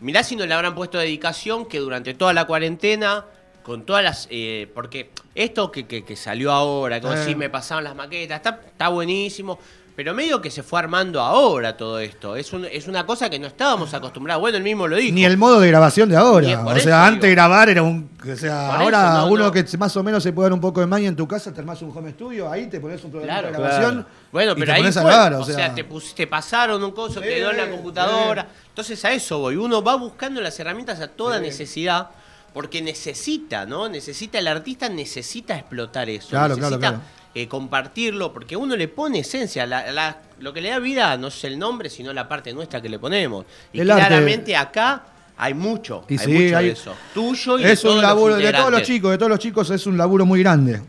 Mirá 0.00 0.22
si 0.24 0.34
no 0.34 0.46
le 0.46 0.54
habrán 0.54 0.74
puesto 0.74 0.96
dedicación 0.96 1.66
que 1.66 1.78
durante 1.78 2.14
toda 2.14 2.32
la 2.32 2.46
cuarentena, 2.46 3.26
con 3.62 3.84
todas 3.84 4.02
las. 4.04 4.28
eh, 4.30 4.70
porque 4.74 5.10
esto 5.34 5.70
que, 5.70 5.86
que- 5.86 6.04
que 6.04 6.16
salió 6.16 6.52
ahora, 6.52 7.00
como 7.00 7.14
Eh. 7.14 7.24
si 7.24 7.34
me 7.34 7.48
pasaron 7.50 7.84
las 7.84 7.94
maquetas, 7.94 8.36
está, 8.36 8.60
está 8.66 8.88
buenísimo. 8.88 9.58
Pero 9.94 10.14
medio 10.14 10.40
que 10.40 10.50
se 10.50 10.62
fue 10.62 10.78
armando 10.78 11.20
ahora 11.20 11.76
todo 11.76 11.98
esto. 11.98 12.34
Es, 12.34 12.50
un- 12.54 12.64
es 12.64 12.88
una 12.88 13.04
cosa 13.04 13.28
que 13.28 13.38
no 13.38 13.46
estábamos 13.46 13.92
acostumbrados. 13.92 14.40
Bueno, 14.40 14.56
él 14.56 14.62
mismo 14.64 14.88
lo 14.88 14.96
dijo. 14.96 15.14
Ni 15.14 15.26
el 15.26 15.36
modo 15.36 15.60
de 15.60 15.68
grabación 15.68 16.08
de 16.08 16.16
ahora. 16.16 16.46
O 16.64 16.74
sea, 16.76 16.82
digo. 16.82 16.94
antes 16.96 17.30
grabar 17.30 17.68
era 17.68 17.82
un. 17.82 18.08
O 18.22 18.34
sea, 18.36 18.70
Por 18.70 18.80
ahora 18.80 19.12
no, 19.18 19.26
uno 19.26 19.44
no. 19.44 19.52
que 19.52 19.66
más 19.76 19.94
o 19.94 20.02
menos 20.02 20.22
se 20.22 20.32
puede 20.32 20.46
dar 20.46 20.54
un 20.54 20.62
poco 20.62 20.80
de 20.80 20.86
maña 20.86 21.08
en 21.08 21.14
tu 21.14 21.28
casa, 21.28 21.52
te 21.52 21.60
armás 21.60 21.82
un 21.82 21.94
home 21.94 22.10
studio, 22.12 22.50
ahí 22.50 22.68
te 22.68 22.80
pones 22.80 23.04
un 23.04 23.10
programa 23.10 23.40
Claro, 23.40 23.52
de 23.54 23.62
grabación. 23.62 23.92
claro. 24.02 24.08
Bueno, 24.32 24.52
y 24.52 24.54
pero 24.54 24.66
te 24.66 24.72
ahí 24.72 24.80
pones 24.80 24.96
a 24.96 25.02
fue. 25.02 25.10
grabar, 25.10 25.34
o, 25.34 25.44
sea, 25.44 25.74
te, 25.74 25.84
pus- 25.84 26.14
te 26.14 26.26
pasaron 26.26 26.82
un 26.82 26.92
coso, 26.92 27.20
Sí, 27.20 27.28
quedó 27.28 27.50
en 27.50 27.58
la 27.58 27.68
computadora. 27.70 28.48
Entonces 28.70 29.04
a 29.04 29.12
eso 29.12 29.40
voy. 29.40 29.56
Uno 29.56 29.82
va 29.82 29.96
buscando 29.96 30.40
las 30.40 30.58
herramientas 30.58 31.00
a 31.00 31.08
toda 31.08 31.38
necesidad 31.38 32.08
porque 32.52 32.82
necesita, 32.82 33.66
¿no? 33.66 33.88
Necesita, 33.88 34.38
el 34.38 34.48
artista 34.48 34.88
necesita 34.88 35.56
explotar 35.56 36.08
eso. 36.10 36.28
Claro, 36.30 36.54
claro, 36.56 36.76
necesita 36.76 36.88
claro. 36.98 37.02
eh, 37.34 37.48
compartirlo 37.48 38.32
porque 38.32 38.56
uno 38.56 38.76
le 38.76 38.88
pone 38.88 39.20
esencia. 39.20 39.66
La- 39.66 39.90
la- 39.92 40.18
lo 40.38 40.52
que 40.52 40.60
le 40.60 40.70
da 40.70 40.78
vida 40.78 41.16
no 41.16 41.28
es 41.28 41.44
el 41.44 41.58
nombre, 41.58 41.88
sino 41.88 42.12
la 42.12 42.28
parte 42.28 42.52
nuestra 42.52 42.80
que 42.82 42.88
le 42.88 42.98
ponemos. 42.98 43.46
Y 43.72 43.80
El 43.80 43.90
arte. 43.90 44.06
claramente 44.06 44.56
acá 44.56 45.04
hay 45.36 45.54
mucho. 45.54 46.04
Y 46.08 46.12
hay 46.14 46.18
sí, 46.18 46.32
mucho 46.32 46.56
hay- 46.58 46.66
de 46.66 46.72
eso. 46.72 46.94
Tuyo 47.14 47.58
y 47.58 47.62
de 47.64 47.72
Es 47.72 47.80
todos 47.80 47.94
un 47.96 48.02
los 48.02 48.10
laburo, 48.10 48.36
de 48.36 48.52
todos 48.52 48.70
los 48.70 48.82
chicos, 48.82 49.10
de 49.12 49.18
todos 49.18 49.30
los 49.30 49.38
chicos, 49.38 49.70
es 49.70 49.86
un 49.86 49.96
laburo 49.96 50.26
muy 50.26 50.40
grande. 50.42 50.82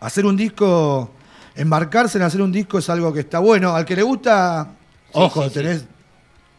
Hacer 0.00 0.24
un 0.26 0.36
disco, 0.36 1.12
embarcarse 1.54 2.18
en 2.18 2.24
hacer 2.24 2.40
un 2.42 2.52
disco 2.52 2.78
es 2.78 2.88
algo 2.90 3.12
que 3.12 3.20
está 3.20 3.38
bueno. 3.38 3.74
Al 3.74 3.84
que 3.84 3.96
le 3.96 4.02
gusta, 4.02 4.68
Sí, 5.06 5.10
ojo, 5.14 5.44
sí. 5.44 5.50
tenés 5.54 5.84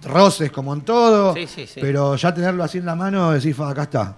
roces 0.06 0.52
como 0.52 0.74
en 0.74 0.82
todo, 0.82 1.34
Sí, 1.34 1.48
sí, 1.48 1.68
sí. 1.68 1.80
pero 1.82 2.16
ya 2.16 2.34
tenerlo 2.34 2.64
así 2.64 2.78
en 2.78 2.86
la 2.86 2.96
mano, 2.96 3.32
decís, 3.32 3.56
"Fa, 3.56 3.70
acá 3.70 3.84
está. 3.84 4.16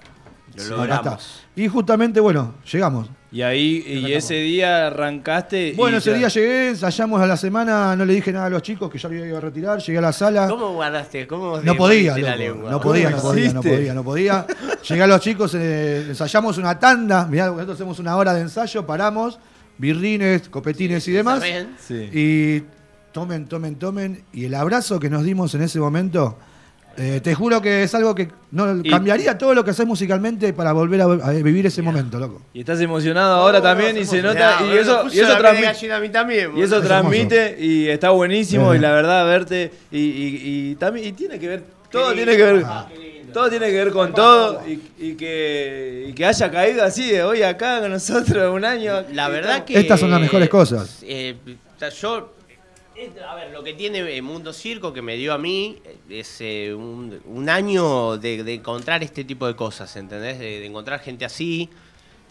Lo 0.70 0.82
acá 0.82 0.96
está. 0.96 1.18
Y 1.56 1.68
justamente, 1.68 2.20
bueno, 2.20 2.56
llegamos. 2.72 3.08
Y 3.32 3.42
ahí, 3.42 3.84
y 3.86 4.14
ese 4.14 4.36
día 4.36 4.88
arrancaste. 4.88 5.70
y 5.70 5.74
Bueno, 5.74 5.98
ese 5.98 6.12
ya- 6.12 6.18
día 6.18 6.28
llegué, 6.30 6.70
ensayamos 6.70 7.22
a 7.22 7.28
la 7.28 7.36
semana, 7.38 7.96
no 7.96 8.06
le 8.06 8.14
dije 8.14 8.32
nada 8.32 8.46
a 8.46 8.50
los 8.50 8.62
chicos 8.62 8.90
que 8.90 8.98
ya 8.98 9.08
había 9.10 9.26
ido 9.28 9.38
a 9.38 9.42
retirar, 9.42 9.80
llegué 9.80 9.98
a 9.98 10.02
la 10.02 10.14
sala. 10.14 10.48
¿Cómo 10.48 10.74
guardaste? 10.74 11.28
¿Cómo 11.28 11.60
No 11.62 11.76
podía, 11.76 12.12
mordiste 12.12 12.22
la 12.22 12.36
loco, 12.38 12.54
lengua? 12.54 12.72
no 12.72 12.82
podía, 12.82 13.10
no 13.10 13.18
¿Cómo 13.18 13.30
podía, 13.30 13.44
no 13.54 13.60
hiciste? 13.60 13.76
podía, 13.78 13.94
no 13.94 14.04
podía. 14.04 14.48
Llegué 14.88 15.04
a 15.04 15.08
los 15.08 15.20
chicos, 15.22 15.54
eh, 15.56 16.06
ensayamos 16.08 16.58
una 16.58 16.80
tanda, 16.80 17.28
mirá, 17.28 17.48
nosotros 17.48 17.76
hacemos 17.76 18.00
una 18.00 18.16
hora 18.16 18.34
de 18.34 18.42
ensayo, 18.42 18.86
paramos, 18.86 19.38
birrines, 19.78 20.48
copetines 20.50 21.08
y 21.08 21.12
demás. 21.12 21.44
¿Está 21.44 21.46
bien? 21.48 21.76
Sí. 21.80 22.10
Y 22.14 22.64
tomen, 23.22 23.48
tomen, 23.48 23.76
tomen. 23.76 24.24
Y 24.34 24.46
el 24.46 24.54
abrazo 24.56 25.00
que 25.00 25.10
nos 25.10 25.24
dimos 25.24 25.54
en 25.56 25.62
ese 25.64 25.80
momento, 25.80 26.38
eh, 26.98 27.20
te 27.24 27.34
juro 27.36 27.62
que 27.62 27.84
es 27.84 27.94
algo 27.96 28.14
que 28.16 28.28
no, 28.52 28.80
Y- 28.84 28.90
cambiaría 28.90 29.38
todo 29.38 29.54
lo 29.54 29.64
que 29.64 29.72
hacemos 29.72 29.90
musicalmente 29.90 30.52
para 30.54 30.72
volver 30.72 31.02
a, 31.02 31.06
a 31.06 31.32
vivir 31.32 31.66
ese 31.66 31.82
momento, 31.82 32.20
loco. 32.20 32.42
Y 32.54 32.60
estás 32.62 32.80
emocionado 32.82 33.36
ahora 33.36 33.62
también 33.62 33.98
y 33.98 34.06
se 34.06 34.22
nota. 34.22 34.60
Y 34.68 34.78
eso, 34.78 35.06
y 35.12 35.20
transmite. 35.20 35.66
gallina 35.66 35.96
a 35.98 36.00
mí 36.00 36.10
también, 36.10 36.52
Y 36.58 36.62
eso 36.62 36.82
transmite 36.82 37.58
y 37.60 37.88
está 37.90 38.10
buenísimo 38.12 38.74
y 38.76 38.80
la 38.80 38.92
verdad 38.92 39.26
verte 39.26 39.72
y, 39.92 40.00
y- 40.00 40.42
y 40.72 40.76
también 40.76 41.08
y 41.08 41.12
tiene 41.14 41.40
que 41.40 41.48
ver 41.48 41.64
todo 41.92 42.14
tiene 42.14 42.36
que 42.36 42.44
ver 42.44 42.66
todo 43.34 43.50
tiene 43.50 43.68
que 43.68 43.74
ver 43.84 43.92
con 43.92 44.14
todo 44.14 44.64
y, 44.68 44.82
y 44.98 45.14
que, 45.16 46.06
y 46.10 46.14
que 46.14 46.26
haya 46.26 46.50
caído 46.50 46.84
así 46.84 47.12
de 47.12 47.22
hoy 47.24 47.44
acá 47.44 47.80
con 47.82 47.92
nosotros 47.92 48.54
un 48.56 48.66
año 48.66 49.04
La 49.14 49.28
verdad 49.30 49.66
que. 49.66 49.78
Estas 49.80 50.00
son 50.00 50.10
las 50.10 50.20
mejores 50.22 50.50
cosas. 50.50 51.00
eh, 51.04 51.36
yo. 52.02 52.37
A 53.30 53.36
ver, 53.36 53.52
lo 53.52 53.64
que 53.64 53.74
tiene 53.74 54.00
eh, 54.16 54.22
Mundo 54.24 54.52
Circo 54.54 54.92
que 54.92 55.04
me 55.04 55.16
dio 55.18 55.32
a 55.34 55.38
mí 55.38 55.78
eh, 55.86 55.98
es 56.10 56.38
eh, 56.40 56.74
un, 56.74 57.20
un 57.26 57.48
año 57.50 58.18
de, 58.18 58.44
de 58.44 58.56
encontrar 58.56 59.04
este 59.04 59.24
tipo 59.24 59.46
de 59.46 59.56
cosas, 59.56 59.96
¿entendés? 59.98 60.40
De, 60.40 60.60
de 60.60 60.66
encontrar 60.66 61.00
gente 61.00 61.24
así 61.24 61.70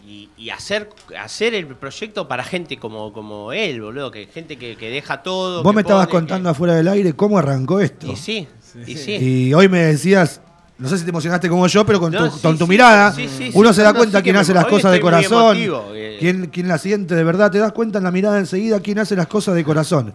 y, 0.05 0.27
y 0.37 0.49
hacer, 0.49 0.89
hacer 1.17 1.53
el 1.53 1.67
proyecto 1.67 2.27
para 2.27 2.43
gente 2.43 2.77
como, 2.77 3.13
como 3.13 3.53
él, 3.53 3.81
boludo. 3.81 4.11
Que 4.11 4.25
gente 4.27 4.57
que, 4.57 4.75
que 4.75 4.89
deja 4.89 5.23
todo. 5.23 5.63
Vos 5.63 5.73
me 5.73 5.81
estabas 5.81 6.07
pone, 6.07 6.19
contando 6.19 6.49
afuera 6.49 6.75
del 6.75 6.89
aire 6.89 7.13
cómo 7.13 7.37
arrancó 7.37 7.79
esto. 7.79 8.11
Y 8.11 8.17
sí, 8.17 8.45
y 8.85 8.95
sí. 8.97 9.15
Y 9.15 9.53
hoy 9.53 9.69
me 9.69 9.79
decías, 9.79 10.41
no 10.77 10.89
sé 10.89 10.97
si 10.97 11.05
te 11.05 11.11
emocionaste 11.11 11.47
como 11.47 11.65
yo, 11.67 11.85
pero 11.85 12.01
con 12.01 12.11
No, 12.11 12.29
tu, 12.29 12.35
sí, 12.35 12.41
con 12.41 12.57
tu 12.57 12.65
sí, 12.65 12.69
mirada, 12.71 13.13
sí, 13.13 13.29
sí, 13.29 13.51
uno 13.53 13.69
sí. 13.69 13.75
se 13.75 13.83
da 13.83 13.93
No, 13.93 13.99
cuenta 13.99 14.21
quién 14.21 14.35
me- 14.35 14.41
hace 14.41 14.53
las 14.53 14.65
hoy 14.65 14.71
cosas 14.71 14.91
de 14.91 14.99
corazón, 14.99 15.55
emotivo, 15.57 15.91
quién, 16.19 16.47
quién 16.47 16.67
la 16.67 16.77
siente 16.77 17.15
de 17.15 17.23
verdad, 17.23 17.49
te 17.51 17.57
das 17.57 17.71
cuenta 17.71 17.99
en 17.99 18.03
la 18.03 18.11
mirada 18.11 18.37
enseguida 18.37 18.81
quién 18.81 18.99
hace 18.99 19.15
las 19.15 19.27
cosas 19.27 19.55
de 19.55 19.63
corazón. 19.63 20.13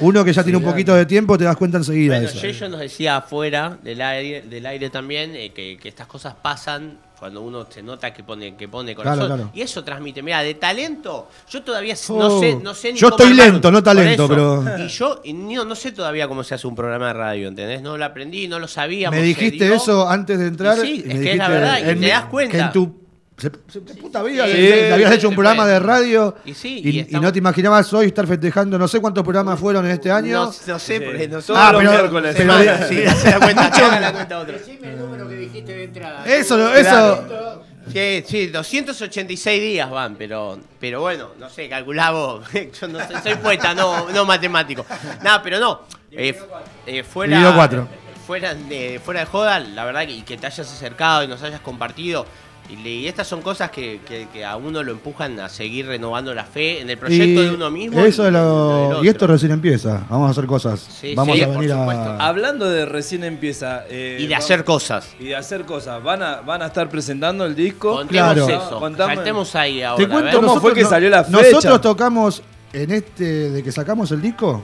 Uno 0.00 0.24
que 0.24 0.32
ya 0.32 0.42
tiene 0.42 0.58
un 0.58 0.64
poquito 0.64 0.94
de 0.94 1.06
tiempo, 1.06 1.36
te 1.38 1.44
das 1.44 1.56
cuenta 1.56 1.78
enseguida 1.78 2.14
de 2.14 2.26
Bueno, 2.26 2.38
eso. 2.38 2.46
Yello 2.46 2.68
nos 2.68 2.80
decía 2.80 3.16
afuera 3.16 3.78
del 3.82 4.00
aire, 4.00 4.42
del 4.42 4.66
aire 4.66 4.90
también 4.90 5.34
eh, 5.34 5.52
que, 5.52 5.76
que 5.78 5.88
estas 5.88 6.06
cosas 6.06 6.34
pasan 6.40 6.98
cuando 7.18 7.42
uno 7.42 7.66
se 7.68 7.82
nota 7.82 8.14
que 8.14 8.22
pone, 8.22 8.54
que 8.54 8.68
pone 8.68 8.94
corazón. 8.94 9.18
Claro, 9.26 9.34
claro. 9.42 9.50
Y 9.52 9.60
eso 9.62 9.82
transmite. 9.82 10.22
Mira, 10.22 10.40
de 10.42 10.54
talento, 10.54 11.28
yo 11.50 11.62
todavía 11.64 11.94
s- 11.94 12.12
Oh, 12.12 12.16
no 12.18 12.38
sé, 12.40 12.54
no 12.62 12.74
sé 12.74 12.92
ni 12.92 12.98
yo 13.00 13.10
cómo 13.10 13.24
estoy 13.24 13.36
lento, 13.36 13.70
no 13.72 13.82
talento, 13.82 14.24
eso. 14.26 14.28
pero- 14.64 14.78
Y 14.84 14.86
yo 14.88 15.20
y 15.24 15.32
no, 15.32 15.64
no 15.64 15.74
sé 15.74 15.90
todavía 15.90 16.28
cómo 16.28 16.44
se 16.44 16.54
hace 16.54 16.68
un 16.68 16.76
programa 16.76 17.08
de 17.08 17.12
radio, 17.14 17.48
¿entendés? 17.48 17.82
No 17.82 17.98
lo 17.98 18.04
aprendí, 18.04 18.46
no 18.46 18.60
lo 18.60 18.68
sabíamos. 18.68 19.18
Me 19.18 19.24
dijiste 19.26 19.74
eso 19.74 20.08
antes 20.08 20.38
de 20.38 20.46
entrar. 20.46 20.78
Y 20.78 20.80
sí, 20.80 21.04
es 21.08 21.18
que 21.20 21.32
es 21.32 21.38
la 21.38 21.48
verdad, 21.48 21.78
y 21.84 21.90
en- 21.90 22.00
te 22.00 22.08
das 22.08 22.24
cuenta. 22.26 22.52
Que 22.56 22.60
en 22.62 22.72
tu 22.72 23.07
se- 23.38 23.50
se- 23.68 23.80
puta 23.80 24.22
vida 24.22 24.46
Sí, 24.46 24.52
te- 24.52 24.70
te 24.88 24.92
habías 24.92 25.12
hecho 25.12 25.28
un 25.28 25.32
se 25.32 25.36
programa 25.36 25.62
puede. 25.62 25.72
de 25.74 25.78
radio 25.80 26.36
Y 26.44 26.54
sí, 26.54 26.80
y, 26.84 26.88
y 26.88 26.96
y 26.96 26.98
estamos- 27.00 27.22
no 27.22 27.32
te 27.32 27.38
imaginabas 27.38 27.92
hoy 27.94 28.06
estar 28.08 28.26
festejando 28.26 28.78
no 28.78 28.86
sé 28.88 29.00
cuántos 29.00 29.24
programas 29.24 29.58
fueron 29.58 29.86
en 29.86 29.92
este 29.92 30.10
año. 30.10 30.34
No, 30.46 30.54
no 30.66 30.78
sé, 30.78 31.00
porque 31.00 31.28
no 31.28 31.40
sé. 31.40 31.46
Todos 31.46 31.60
Ah, 31.60 31.72
los 31.72 31.80
pero- 31.82 31.92
miércoles. 31.92 32.34
pero- 32.36 32.52
Semana, 32.58 32.86
sí, 32.88 33.04
hace 33.04 33.30
la 33.30 33.38
cuenta, 33.40 33.62
haga 33.66 34.00
la 34.00 34.12
cuenta 34.12 34.38
otro. 34.40 34.58
Decime 34.58 34.90
el 34.90 34.98
número 34.98 35.28
que 35.28 35.34
dijiste 35.36 35.72
de 35.72 35.84
entrada. 35.84 36.24
Eso, 36.26 36.74
eso. 36.74 37.64
Sí, 37.92 38.22
sí, 38.26 38.46
286 38.48 39.62
días 39.62 39.88
van, 39.88 40.16
pero, 40.16 40.58
pero 40.78 41.00
bueno, 41.00 41.30
no 41.38 41.48
sé, 41.48 41.68
calculá 41.70 42.10
vos. 42.10 42.44
Yo 42.80 42.88
no 42.88 42.98
sé, 42.98 43.14
soy 43.22 43.36
poeta, 43.36 43.74
no, 43.74 44.10
no 44.10 44.24
matemático. 44.26 44.84
Nada, 45.22 45.42
pero 45.42 45.58
no. 45.58 45.82
eh, 46.12 46.38
eh, 46.86 47.02
fuera. 47.02 47.86
Fuera 48.26 48.54
de, 48.54 49.00
fuera 49.02 49.20
de 49.20 49.26
joda, 49.26 49.58
la 49.58 49.86
verdad 49.86 50.04
que, 50.04 50.12
y 50.12 50.20
que 50.20 50.36
te 50.36 50.46
hayas 50.46 50.70
acercado 50.70 51.22
y 51.24 51.28
nos 51.28 51.42
hayas 51.42 51.60
compartido. 51.60 52.26
Y, 52.70 53.06
estas 53.06 53.26
son 53.26 53.40
cosas 53.40 53.70
que, 53.70 54.00
que- 54.06 54.28
que 54.30 54.44
a 54.44 54.56
uno 54.56 54.82
lo 54.82 54.92
empujan 54.92 55.40
a 55.40 55.48
seguir 55.48 55.86
renovando 55.86 56.34
la 56.34 56.44
fe 56.44 56.80
en 56.82 56.90
el 56.90 56.98
proyecto 56.98 57.42
Y 57.42 57.46
de 57.46 57.54
uno 57.54 57.70
mismo. 57.70 57.98
Eso 58.00 58.28
y 58.28 58.30
lo- 58.30 58.88
del 58.98 59.06
y 59.06 59.08
esto 59.08 59.26
recién 59.26 59.52
empieza. 59.52 60.04
Vamos 60.10 60.28
a 60.28 60.30
hacer 60.32 60.44
cosas. 60.44 60.78
Sí, 60.80 61.14
Vamos 61.14 61.36
sí, 61.36 61.42
a 61.42 61.46
por 61.46 61.56
venir 61.60 61.70
supuesto. 61.70 62.02
a. 62.10 62.26
Hablando 62.28 62.68
de 62.68 62.84
recién 62.84 63.24
empieza. 63.24 63.84
eh, 63.88 64.18
Y 64.20 64.24
de 64.26 64.34
vamos- 64.34 64.44
hacer 64.44 64.64
cosas. 64.64 65.08
Y 65.18 65.24
de 65.28 65.36
hacer 65.36 65.64
cosas. 65.64 66.02
¿Van 66.02 66.22
a, 66.22 66.42
van 66.42 66.60
a 66.60 66.66
estar 66.66 66.90
presentando 66.90 67.46
el 67.46 67.54
disco? 67.54 67.94
Contemos 67.96 68.34
Claro. 68.34 68.48
eso. 68.48 68.78
Contame. 68.78 69.14
Saltemos 69.16 69.54
ahí 69.54 69.82
ahora. 69.82 70.04
Te 70.04 70.10
cuento, 70.10 70.40
¿Cómo 70.40 70.60
fue 70.60 70.74
que 70.74 70.82
no- 70.82 70.90
salió 70.90 71.08
la 71.08 71.24
fecha? 71.24 71.38
Nosotros 71.40 71.80
tocamos 71.80 72.42
en 72.74 72.90
este 72.90 73.50
de 73.50 73.62
que 73.62 73.72
sacamos 73.72 74.10
el 74.12 74.20
disco, 74.20 74.62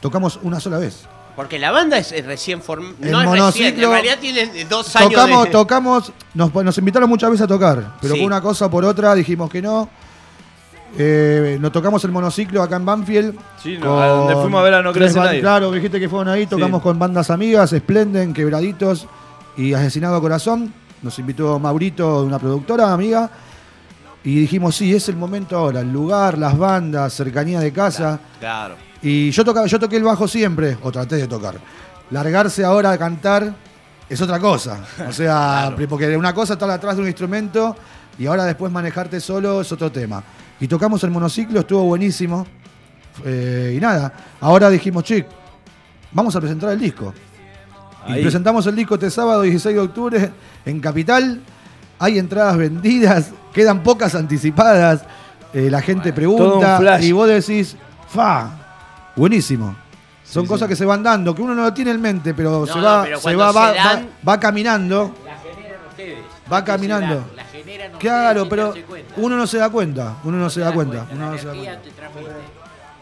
tocamos 0.00 0.38
una 0.42 0.60
sola 0.60 0.78
vez. 0.78 1.06
Porque 1.36 1.58
la 1.58 1.70
banda 1.72 1.98
es 1.98 2.24
recién 2.24 2.62
formada. 2.62 2.94
El 3.02 3.10
No 3.10 3.20
es 3.20 3.26
recién, 3.28 3.40
monociclo, 3.40 3.84
en 3.86 3.90
realidad 3.92 4.18
tienen 4.20 4.50
eh, 4.54 4.66
dos 4.68 4.94
años 4.96 5.10
Tocamos, 5.12 5.44
de... 5.44 5.50
tocamos, 5.50 6.12
nos, 6.34 6.54
nos 6.54 6.78
invitaron 6.78 7.08
muchas 7.08 7.30
veces 7.30 7.44
a 7.44 7.48
tocar, 7.48 7.96
pero 8.00 8.14
Sí. 8.14 8.20
por 8.20 8.26
una 8.28 8.40
cosa 8.40 8.66
o 8.66 8.70
por 8.70 8.84
otra 8.84 9.14
dijimos 9.14 9.50
que 9.50 9.60
no. 9.60 9.88
Eh, 10.96 11.58
nos 11.60 11.72
tocamos 11.72 12.04
el 12.04 12.12
monociclo 12.12 12.62
acá 12.62 12.76
en 12.76 12.84
Banfield. 12.86 13.36
Sí, 13.60 13.76
no, 13.78 14.00
a 14.00 14.06
donde 14.06 14.34
fuimos 14.34 14.60
a 14.60 14.62
ver 14.62 14.74
a 14.74 14.82
No 14.82 14.92
Crece 14.92 15.18
Nadie. 15.18 15.40
Claro, 15.40 15.72
dijiste 15.72 15.98
que 15.98 16.08
fueron 16.08 16.28
ahí, 16.28 16.46
tocamos 16.46 16.80
con 16.82 16.98
bandas 16.98 17.30
amigas, 17.30 17.70
Splenden, 17.76 18.32
Quebraditos 18.32 19.08
y 19.56 19.74
Asesinado 19.74 20.20
Corazón. 20.20 20.72
Nos 21.02 21.18
invitó 21.18 21.58
Maurito, 21.58 22.22
una 22.22 22.38
productora 22.38 22.92
amiga. 22.92 23.28
Y 24.22 24.36
dijimos, 24.40 24.76
sí, 24.76 24.94
es 24.94 25.08
el 25.10 25.16
momento 25.16 25.56
ahora, 25.58 25.80
el 25.80 25.92
lugar, 25.92 26.38
las 26.38 26.56
bandas, 26.56 27.12
cercanía 27.12 27.60
de 27.60 27.72
casa. 27.72 28.20
Claro. 28.40 28.76
Y 29.04 29.30
yo, 29.30 29.44
tocaba, 29.44 29.66
yo 29.66 29.78
toqué 29.78 29.96
el 29.96 30.02
bajo 30.02 30.26
siempre, 30.26 30.78
o 30.82 30.90
traté 30.90 31.16
de 31.16 31.28
tocar. 31.28 31.60
Largarse 32.10 32.64
ahora 32.64 32.90
a 32.90 32.98
cantar 32.98 33.54
es 34.08 34.20
otra 34.20 34.40
cosa. 34.40 34.80
O 35.06 35.12
sea, 35.12 35.74
porque 35.88 36.16
una 36.16 36.32
cosa 36.32 36.54
estar 36.54 36.70
atrás 36.70 36.96
de 36.96 37.02
un 37.02 37.08
instrumento 37.08 37.76
y 38.18 38.26
ahora 38.26 38.44
después 38.44 38.72
manejarte 38.72 39.20
solo 39.20 39.60
es 39.60 39.70
otro 39.70 39.92
tema. 39.92 40.24
Y 40.58 40.66
tocamos 40.66 41.04
el 41.04 41.10
monociclo, 41.10 41.60
estuvo 41.60 41.82
buenísimo. 41.84 42.46
Eh, 43.26 43.74
y 43.76 43.80
nada, 43.80 44.10
ahora 44.40 44.70
dijimos, 44.70 45.04
che, 45.04 45.26
vamos 46.10 46.34
a 46.34 46.40
presentar 46.40 46.70
el 46.70 46.80
disco. 46.80 47.12
Y 48.08 48.22
presentamos 48.22 48.66
el 48.66 48.74
disco 48.74 48.94
este 48.94 49.10
sábado 49.10 49.42
16 49.42 49.74
de 49.74 49.80
octubre 49.80 50.32
en 50.64 50.80
Capital. 50.80 51.40
Hay 51.98 52.18
entradas 52.18 52.56
vendidas, 52.56 53.32
quedan 53.52 53.82
pocas 53.82 54.14
anticipadas. 54.14 55.04
eh, 55.52 55.68
la 55.70 55.82
gente 55.82 56.12
pregunta 56.12 57.00
y 57.00 57.12
vos 57.12 57.28
decís, 57.28 57.76
fa, 58.08 58.63
buenísimo. 59.16 59.76
Son 60.24 60.44
Sí, 60.44 60.48
cosas 60.48 60.66
sí. 60.66 60.70
que 60.70 60.76
se 60.76 60.84
van 60.86 61.02
dando, 61.02 61.34
que 61.34 61.42
uno 61.42 61.54
no 61.54 61.62
lo 61.62 61.74
tiene 61.74 61.90
en 61.90 62.00
mente, 62.00 62.32
pero 62.34 62.60
No, 62.60 62.66
se 62.66 62.78
no, 62.78 62.82
va, 62.84 63.02
pero 63.04 63.20
se 63.20 63.34
va, 63.36 63.52
va, 63.52 63.72
dan- 63.74 64.08
va- 64.26 64.32
va 64.32 64.40
caminando. 64.40 65.14
La 65.26 65.36
generan 65.38 65.80
ustedes. 65.88 66.18
Va 66.52 66.64
caminando. 66.64 67.14
La, 67.36 67.42
la 67.42 67.48
generan 67.48 67.92
Claro, 67.98 68.48
pero 68.48 68.72
uno 69.16 69.36
no 69.36 69.46
se 69.46 69.58
da 69.58 69.68
cuenta. 69.70 70.16
Uno 70.24 70.38
no 70.38 70.48
se 70.50 70.60
da 70.60 70.72
cuenta. 70.72 71.06
La 71.08 71.14
Uno 71.14 71.30
no 71.32 71.38
se 71.38 71.46
da 71.46 71.52
energía 71.52 71.72
cuenta. 71.78 71.88
te 71.90 71.94
transmite. 71.94 72.30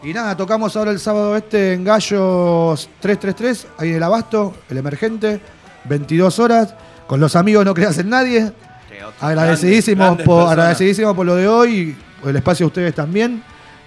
Y 0.03 0.13
nada, 0.13 0.35
tocamos 0.35 0.75
ahora 0.75 0.91
el 0.91 0.99
sábado 0.99 1.37
este 1.37 1.73
en 1.73 1.85
Gallos 1.85 2.89
333, 2.99 3.67
ahí 3.77 3.89
en 3.91 3.95
el 3.95 4.03
Abasto, 4.03 4.53
el 4.69 4.77
emergente, 4.77 5.39
22 5.85 6.39
horas, 6.39 6.75
con 7.07 7.21
los 7.21 7.37
amigos 7.37 7.63
No 7.63 7.73
Creas 7.73 7.97
en 7.99 8.09
Nadie. 8.09 8.51
Agradecidísimos, 9.21 10.09
por, 10.09 10.17
personas. 10.17 10.51
agradecidísimos 10.51 11.15
por 11.15 11.25
lo 11.25 11.35
de 11.35 11.47
hoy, 11.47 11.95
el 12.25 12.35
espacio 12.35 12.65
a 12.65 12.67
ustedes 12.67 12.93
también. 12.93 13.43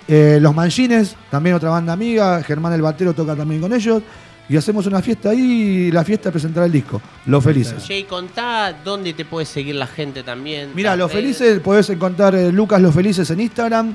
Eh, 0.08 0.38
los 0.40 0.54
Manchines, 0.54 1.16
también 1.30 1.56
otra 1.56 1.70
banda 1.70 1.92
amiga, 1.92 2.42
Germán 2.42 2.72
el 2.72 2.82
Batero 2.82 3.12
toca 3.12 3.34
también 3.34 3.60
con 3.60 3.72
ellos. 3.72 4.02
Y 4.48 4.56
hacemos 4.56 4.86
una 4.86 5.02
fiesta 5.02 5.30
ahí 5.30 5.40
y 5.88 5.90
la 5.90 6.04
fiesta 6.04 6.30
presentará 6.30 6.66
el 6.66 6.72
disco, 6.72 7.02
Los 7.26 7.42
Felices. 7.42 7.82
Che, 7.82 7.98
y 7.98 8.04
contá 8.04 8.72
dónde 8.84 9.12
te 9.12 9.24
puede 9.24 9.44
seguir 9.44 9.74
la 9.74 9.88
gente 9.88 10.22
también. 10.22 10.70
Mira, 10.72 10.94
Los 10.94 11.12
redes. 11.12 11.36
Felices 11.38 11.60
podés 11.60 11.90
encontrar 11.90 12.36
eh, 12.36 12.52
Lucas 12.52 12.80
Los 12.80 12.94
Felices 12.94 13.28
en 13.30 13.40
Instagram, 13.40 13.94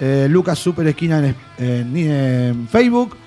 eh, 0.00 0.28
Lucas 0.30 0.58
Super 0.58 0.86
Esquina 0.86 1.18
en, 1.18 1.36
en- 1.58 1.96
en 1.96 2.68
Facebook. 2.68 3.18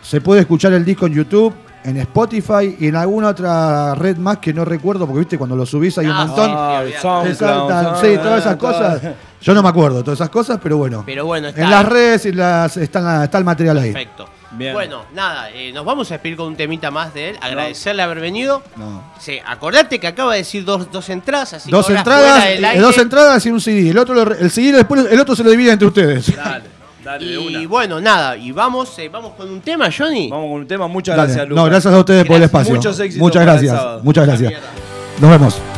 Se 0.00 0.22
puede 0.22 0.40
escuchar 0.40 0.72
el 0.72 0.82
disco 0.82 1.04
en 1.06 1.12
YouTube, 1.12 1.52
en 1.84 1.98
Spotify 1.98 2.74
y 2.80 2.86
en 2.86 2.96
alguna 2.96 3.28
otra 3.28 3.94
red 3.94 4.16
más 4.16 4.38
que 4.38 4.54
no 4.54 4.64
recuerdo, 4.64 5.04
porque 5.06 5.18
viste, 5.20 5.36
cuando 5.36 5.56
lo 5.56 5.66
subís 5.66 5.98
hay 5.98 6.06
un 6.06 6.12
Ah, 6.12 6.24
montón. 6.26 6.50
Ah, 6.54 6.82
Sí, 6.86 6.92
te 6.92 6.98
SoundCloud, 7.00 7.34
saltan, 7.36 7.84
SoundCloud, 7.84 8.10
sí, 8.12 8.16
todas 8.16 8.40
esas 8.40 8.56
cosas. 8.56 9.02
Yo 9.40 9.54
no 9.54 9.62
me 9.62 9.68
acuerdo 9.68 10.02
todas 10.02 10.18
esas 10.18 10.30
cosas, 10.30 10.58
pero 10.62 10.76
bueno. 10.78 11.02
Pero 11.06 11.24
bueno, 11.26 11.48
está 11.48 11.62
en 11.62 11.70
las 11.70 11.86
redes 11.86 12.26
y 12.26 12.32
las, 12.32 12.76
está, 12.76 13.24
está 13.24 13.38
el 13.38 13.44
material 13.44 13.78
ahí. 13.78 13.92
Perfecto. 13.92 14.28
Bien. 14.50 14.72
Bueno, 14.72 15.02
nada, 15.14 15.50
eh, 15.50 15.70
nos 15.72 15.84
vamos 15.84 16.10
a 16.10 16.14
despedir 16.14 16.36
con 16.36 16.46
un 16.48 16.56
temita 16.56 16.90
más 16.90 17.12
de 17.12 17.30
él. 17.30 17.38
Agradecerle 17.40 18.02
haber 18.02 18.18
venido. 18.18 18.62
No. 18.76 19.04
Sí, 19.20 19.38
acordate 19.44 20.00
que 20.00 20.06
acaba 20.06 20.32
de 20.32 20.38
decir 20.38 20.64
dos, 20.64 20.90
dos 20.90 21.08
entradas, 21.10 21.52
así 21.52 21.70
Dos 21.70 21.88
entradas, 21.90 22.46
eh, 22.46 22.64
aire- 22.66 22.80
dos 22.80 22.96
entradas 22.96 23.44
y 23.44 23.50
un 23.50 23.60
CD. 23.60 23.90
El 23.90 23.98
otro, 23.98 24.14
lo 24.14 24.34
el 24.34 24.50
CD 24.50 24.72
después, 24.72 25.04
el 25.10 25.20
otro 25.20 25.36
se 25.36 25.44
lo 25.44 25.50
divide 25.50 25.72
entre 25.72 25.86
ustedes. 25.86 26.34
Dale, 26.34 26.64
dale, 27.04 27.26
de 27.26 27.32
Y 27.34 27.56
una. 27.56 27.68
bueno, 27.68 28.00
nada, 28.00 28.36
y 28.38 28.50
vamos, 28.50 28.98
eh, 28.98 29.10
vamos 29.10 29.34
con 29.36 29.50
un 29.50 29.60
tema, 29.60 29.90
Johnny. 29.96 30.30
Vamos 30.30 30.46
con 30.50 30.60
un 30.62 30.66
tema. 30.66 30.88
Muchas 30.88 31.14
Dale. 31.14 31.26
gracias, 31.28 31.48
Lucas. 31.48 31.62
No, 31.64 31.70
gracias 31.70 31.94
a 31.94 31.98
ustedes 31.98 32.24
por 32.24 32.36
el 32.36 32.42
espacio. 32.44 32.74
Muchos 32.74 32.98
éxitos 32.98 33.20
Muchas 33.20 33.42
gracias. 33.42 34.02
Muchas 34.02 34.26
gracias. 34.26 34.52
Nos 35.20 35.30
vemos. 35.30 35.77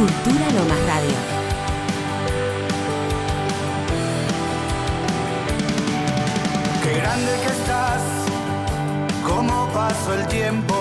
Cultura 0.00 0.50
Lomas 0.52 0.78
Radio. 0.86 1.18
Qué 6.82 6.92
grande 7.00 7.32
que 7.42 7.52
estás, 7.52 8.00
cómo 9.26 9.68
pasó 9.74 10.14
el 10.14 10.26
tiempo. 10.28 10.74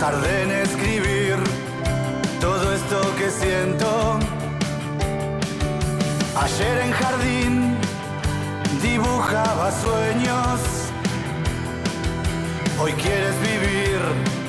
Tardé 0.00 0.42
en 0.42 0.50
escribir 0.50 1.36
todo 2.40 2.72
esto 2.72 2.98
que 3.18 3.30
siento. 3.30 4.18
Ayer 6.42 6.78
en 6.86 6.92
jardín 6.92 7.76
dibujaba 8.82 9.70
sueños. 9.70 10.58
Hoy 12.80 12.92
quieres 12.94 13.40
vivir 13.42 14.43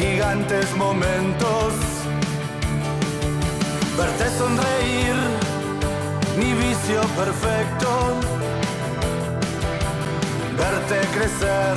gigantes 0.00 0.74
momentos. 0.76 1.74
Verte 3.98 4.26
sonreír 4.38 5.16
mi 6.38 6.52
vicio 6.54 7.00
perfecto. 7.20 7.88
Verte 10.56 10.98
crecer, 11.14 11.76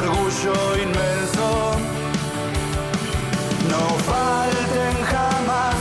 orgullo 0.00 0.56
inmenso. 0.86 1.48
No 3.72 3.84
falten 4.10 4.94
jamás 5.14 5.78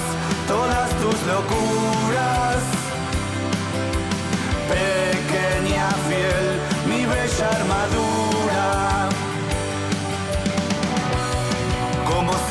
todas 0.53 0.89
tus 1.01 1.17
locuras. 1.31 2.61
Pequeña 4.73 5.87
fiel, 6.07 6.47
mi 6.89 7.05
bella 7.05 7.47
armadura. 7.57 8.10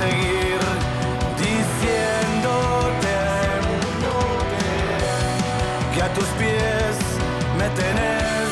Seguir 0.01 0.61
diciéndote 1.45 3.19
que 5.95 6.01
a 6.03 6.09
tus 6.17 6.29
pies 6.41 6.97
me 7.59 7.69
tenés? 7.81 8.51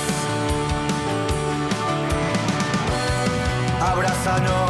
Abrázanos 3.93 4.68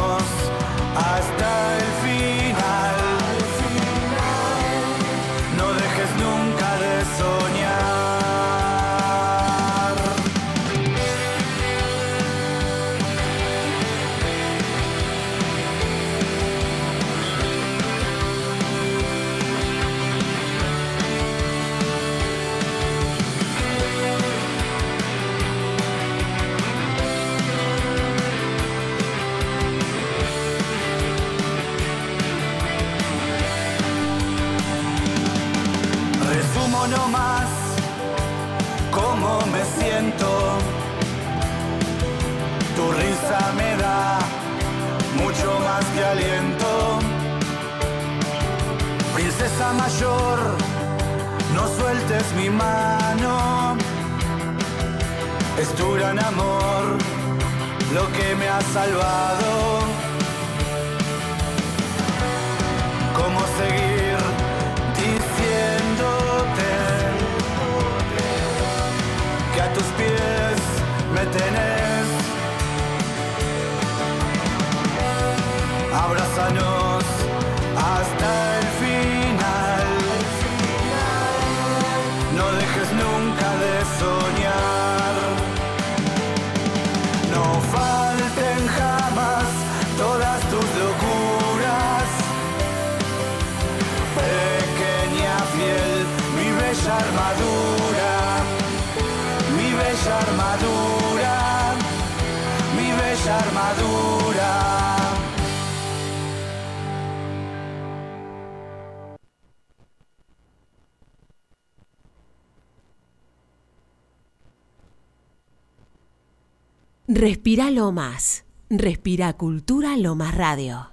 Respira 117.19 117.69
lo 117.69 117.91
más. 117.91 118.45
Respira 118.69 119.33
Cultura 119.33 119.97
Lomas 119.97 120.33
Radio. 120.35 120.91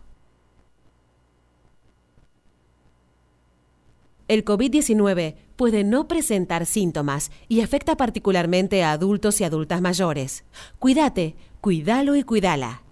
El 4.27 4.45
COVID-19 4.45 5.37
puede 5.55 5.85
no 5.85 6.09
presentar 6.09 6.67
síntomas 6.67 7.31
y 7.47 7.61
afecta 7.61 7.97
particularmente 7.97 8.83
a 8.83 8.91
adultos 8.91 9.41
y 9.41 9.45
adultas 9.45 9.81
mayores. 9.81 10.43
Cuídate, 10.81 11.37
cuídalo 11.61 12.17
y 12.17 12.25
cuídala. 12.25 12.83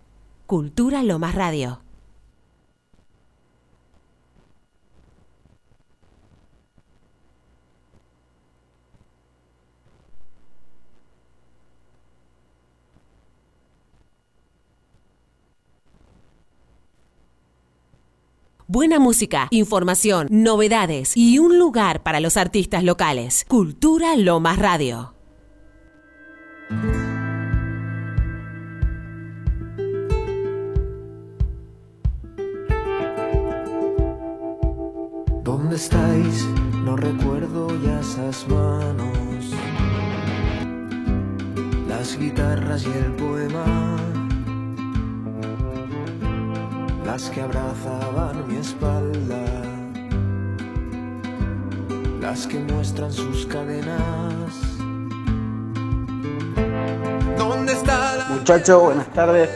Cultura 0.46 1.02
Lomas 1.02 1.34
Radio. 1.34 1.83
Buena 18.74 18.98
música, 18.98 19.46
información, 19.52 20.26
novedades 20.30 21.16
y 21.16 21.38
un 21.38 21.60
lugar 21.60 22.02
para 22.02 22.18
los 22.18 22.36
artistas 22.36 22.82
locales. 22.82 23.44
Cultura 23.46 24.16
Lomas 24.16 24.58
Radio. 24.58 25.14
¿Dónde 35.44 35.76
estáis? 35.76 36.44
No 36.84 36.96
recuerdo 36.96 37.68
ya 37.80 38.00
esas 38.00 38.44
manos, 38.48 39.52
las 41.86 42.18
guitarras 42.18 42.82
y 42.82 42.90
el 42.90 43.12
poema, 43.12 43.96
las 47.14 47.30
que 47.30 47.42
abrazaban 47.42 48.48
mi 48.48 48.56
espalda, 48.56 49.44
las 52.20 52.44
que 52.44 52.58
muestran 52.58 53.12
sus 53.12 53.46
cadenas. 53.46 54.52
¿Dónde 57.38 57.72
está 57.72 58.16
la 58.16 58.24
Muchachos, 58.30 58.82
buenas 58.82 59.06
tardes. 59.12 59.48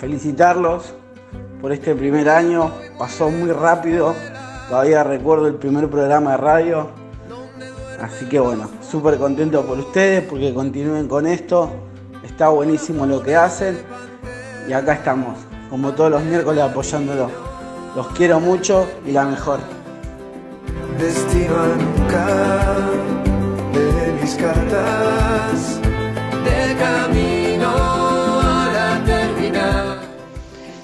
Felicitarlos 0.00 0.94
por 1.60 1.70
este 1.70 1.94
primer 1.94 2.28
año. 2.28 2.72
Pasó 2.98 3.30
muy 3.30 3.52
rápido. 3.52 4.12
Todavía 4.68 5.04
recuerdo 5.04 5.46
el 5.46 5.54
primer 5.54 5.88
programa 5.88 6.32
de 6.32 6.36
radio. 6.38 6.88
Así 8.02 8.28
que 8.28 8.40
bueno, 8.40 8.68
súper 8.82 9.16
contento 9.18 9.64
por 9.64 9.78
ustedes 9.78 10.24
porque 10.24 10.52
continúen 10.52 11.06
con 11.06 11.28
esto. 11.28 11.70
Está 12.24 12.48
buenísimo 12.48 13.06
lo 13.06 13.22
que 13.22 13.36
hacen. 13.36 13.78
Y 14.68 14.72
acá 14.72 14.94
estamos, 14.94 15.36
como 15.74 15.92
todos 15.92 16.08
los 16.08 16.22
miércoles 16.22 16.62
apoyándolos. 16.62 17.32
Los 17.96 18.06
quiero 18.10 18.38
mucho 18.38 18.88
y 19.04 19.10
la 19.10 19.24
mejor. 19.24 19.58
Destino 21.00 21.56
a 21.56 21.66
nunca 21.66 22.26
de 23.72 24.12
mis 24.20 24.36
cartas 24.36 25.80
de 26.44 26.76
camino 26.76 27.72
a 28.40 28.70
la 28.72 29.04
terminal. 29.04 29.98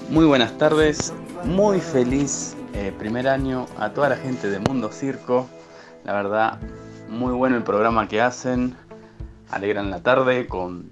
Muy 0.09 0.24
buenas 0.24 0.59
tardes, 0.59 1.14
muy 1.45 1.80
feliz 1.80 2.57
eh, 2.74 2.93
primer 2.99 3.28
año 3.28 3.66
a 3.78 3.91
toda 3.91 4.09
la 4.09 4.16
gente 4.16 4.51
de 4.51 4.59
Mundo 4.59 4.91
Circo. 4.91 5.49
La 6.03 6.14
verdad, 6.14 6.59
muy 7.09 7.32
bueno 7.32 7.57
el 7.57 7.62
programa 7.62 8.09
que 8.09 8.20
hacen. 8.20 8.74
Alegran 9.53 9.88
la 9.88 10.03
tarde 10.03 10.49
con 10.49 10.91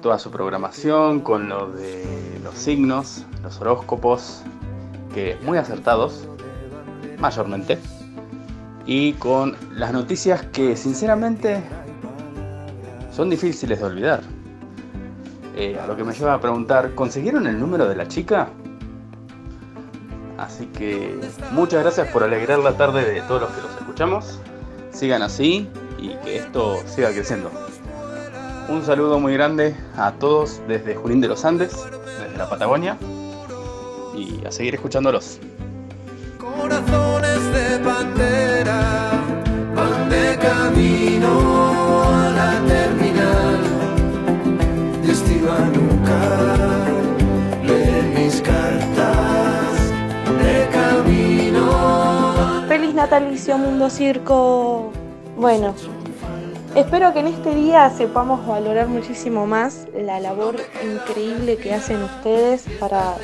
toda 0.00 0.18
su 0.18 0.30
programación, 0.30 1.20
con 1.20 1.48
lo 1.48 1.70
de 1.70 2.40
los 2.42 2.54
signos, 2.54 3.24
los 3.42 3.60
horóscopos, 3.60 4.42
que 5.14 5.36
muy 5.42 5.58
acertados, 5.58 6.28
mayormente. 7.18 7.78
Y 8.86 9.12
con 9.14 9.56
las 9.74 9.92
noticias 9.92 10.42
que 10.46 10.76
sinceramente 10.76 11.62
son 13.12 13.30
difíciles 13.30 13.80
de 13.80 13.84
olvidar. 13.84 14.22
Eh, 15.56 15.78
a 15.78 15.86
lo 15.86 15.96
que 15.96 16.04
me 16.04 16.12
lleva 16.12 16.34
a 16.34 16.40
preguntar, 16.40 16.94
¿consiguieron 16.94 17.46
el 17.46 17.58
número 17.58 17.88
de 17.88 17.96
la 17.96 18.06
chica? 18.06 18.48
Así 20.38 20.66
que 20.66 21.18
muchas 21.50 21.82
gracias 21.82 22.08
por 22.12 22.22
alegrar 22.22 22.60
la 22.60 22.76
tarde 22.76 23.04
de 23.04 23.20
todos 23.22 23.42
los 23.42 23.50
que 23.50 23.62
los 23.62 23.76
escuchamos. 23.76 24.38
Sigan 24.92 25.22
así 25.22 25.68
y 25.98 26.14
que 26.24 26.36
esto 26.36 26.76
siga 26.86 27.10
creciendo. 27.10 27.50
Un 28.68 28.84
saludo 28.84 29.18
muy 29.18 29.32
grande 29.32 29.74
a 29.96 30.12
todos 30.12 30.60
desde 30.68 30.94
Junín 30.94 31.22
de 31.22 31.28
los 31.28 31.42
Andes, 31.46 31.74
desde 32.04 32.36
la 32.36 32.50
Patagonia. 32.50 32.98
Y 34.14 34.44
a 34.44 34.50
seguir 34.50 34.74
escuchándolos. 34.74 35.40
Corazones 36.36 37.52
de 37.54 37.78
pantera 37.78 39.10
van 39.74 40.10
de 40.10 40.36
camino 40.36 42.02
a 42.12 42.30
la 42.30 42.62
terminal. 42.68 43.58
Destino 45.02 45.50
a 45.50 45.60
nunca 45.60 46.18
leer 47.64 48.04
mis 48.04 48.42
cartas 48.42 49.78
de 50.42 50.68
camino. 50.70 52.66
Feliz 52.68 52.94
natalicio 52.94 53.56
Mundo 53.56 53.88
Circo. 53.88 54.92
Bueno, 55.38 55.74
espero 56.80 57.12
que 57.12 57.20
en 57.20 57.26
este 57.26 57.54
día 57.54 57.90
sepamos 57.90 58.46
valorar 58.46 58.86
muchísimo 58.86 59.46
más 59.46 59.86
la 59.96 60.20
labor 60.20 60.56
increíble 60.84 61.56
que 61.56 61.74
hacen 61.74 62.02
ustedes 62.04 62.64
para, 62.78 63.16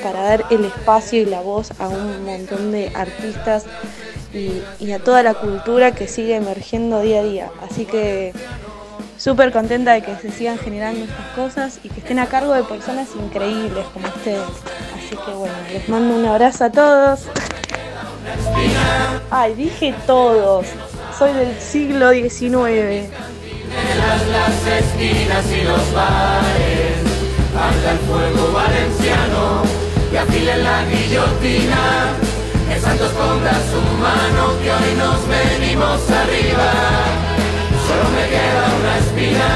para 0.00 0.22
dar 0.22 0.44
el 0.50 0.64
espacio 0.64 1.20
y 1.20 1.24
la 1.24 1.40
voz 1.40 1.72
a 1.80 1.88
un 1.88 2.24
montón 2.24 2.70
de 2.70 2.92
artistas 2.94 3.64
y, 4.32 4.62
y 4.78 4.92
a 4.92 5.00
toda 5.00 5.24
la 5.24 5.34
cultura 5.34 5.92
que 5.92 6.06
sigue 6.06 6.36
emergiendo 6.36 7.00
día 7.00 7.20
a 7.20 7.24
día. 7.24 7.50
Así 7.68 7.84
que 7.84 8.32
súper 9.18 9.50
contenta 9.52 9.92
de 9.92 10.02
que 10.02 10.14
se 10.16 10.30
sigan 10.30 10.58
generando 10.58 11.04
estas 11.04 11.26
cosas 11.34 11.80
y 11.82 11.88
que 11.88 11.98
estén 11.98 12.20
a 12.20 12.26
cargo 12.26 12.54
de 12.54 12.62
personas 12.62 13.08
increíbles 13.16 13.86
como 13.92 14.06
ustedes. 14.06 14.40
Así 14.96 15.16
que 15.16 15.32
bueno, 15.32 15.54
les 15.72 15.88
mando 15.88 16.14
un 16.14 16.26
abrazo 16.26 16.64
a 16.64 16.70
todos. 16.70 17.26
Ay, 19.30 19.54
dije 19.54 19.94
todos. 20.06 20.66
Soy 21.20 21.34
del 21.34 21.60
siglo 21.60 22.12
XIX. 22.12 23.12
Las, 24.32 24.56
esquinas 24.80 25.44
y 25.52 25.64
los 25.64 25.92
bares, 25.92 26.96
arda 27.52 27.92
el 27.92 27.98
fuego 28.08 28.52
valenciano 28.54 29.60
y 30.10 30.16
afilen 30.16 30.64
la 30.64 30.82
guillotina. 30.86 32.16
Que 32.66 32.80
Santo 32.80 33.04
esconda 33.04 33.52
su 33.68 33.82
mano, 34.00 34.56
que 34.62 34.72
hoy 34.72 34.94
nos 34.96 35.20
venimos 35.28 36.00
arriba. 36.08 36.72
Solo 37.84 38.08
me 38.16 38.24
queda 38.24 38.64
una 38.80 38.96
espina 39.04 39.50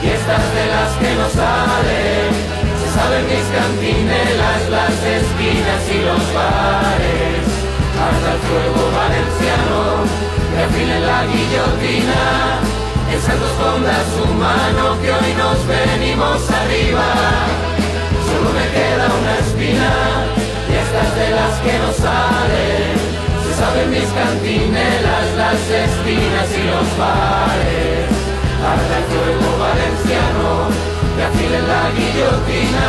y 0.00 0.08
estas 0.16 0.44
de 0.56 0.64
las 0.64 0.96
que 0.96 1.12
no 1.12 1.28
salen. 1.28 2.32
Se 2.80 2.88
saben 2.96 3.24
mis 3.28 3.44
cantinelas, 3.52 4.62
las 4.70 4.96
esquinas 5.04 5.82
y 5.92 5.98
los 6.08 6.24
bares. 6.32 7.44
Arda 8.00 8.32
el 8.32 8.40
fuego 8.48 8.82
valenciano, 8.96 10.35
que 10.56 10.62
afilen 10.62 11.06
la 11.06 11.20
guillotina. 11.26 12.22
Que 13.10 13.20
Santo 13.20 13.46
esconda 13.46 13.96
su 14.14 14.24
mano, 14.34 15.00
que 15.00 15.12
hoy 15.12 15.32
nos 15.36 15.58
venimos 15.68 16.40
arriba. 16.50 17.08
Solo 18.26 18.48
me 18.56 18.66
queda 18.74 19.06
una 19.20 19.34
espina 19.44 19.92
y 20.68 20.72
estas 20.82 21.10
de 21.20 21.28
las 21.38 21.54
que 21.62 21.74
no 21.82 21.90
salen. 21.92 22.94
Se 23.44 23.52
saben 23.60 23.90
mis 23.90 24.10
cantinelas, 24.20 25.26
las 25.36 25.60
espinas 25.84 26.48
y 26.60 26.62
los 26.72 26.88
bares. 26.98 28.08
Arda 28.72 28.96
el 29.00 29.06
fuego 29.12 29.48
valenciano, 29.60 30.48
que 31.14 31.22
afilen 31.30 31.64
la 31.68 31.84
guillotina. 31.96 32.88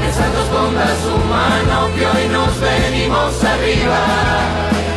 Que 0.00 0.12
Santo 0.12 0.38
esconda 0.46 0.86
su 1.02 1.16
mano, 1.32 1.76
que 1.96 2.06
hoy 2.06 2.28
nos 2.28 2.52
venimos 2.60 3.32
arriba. 3.42 4.93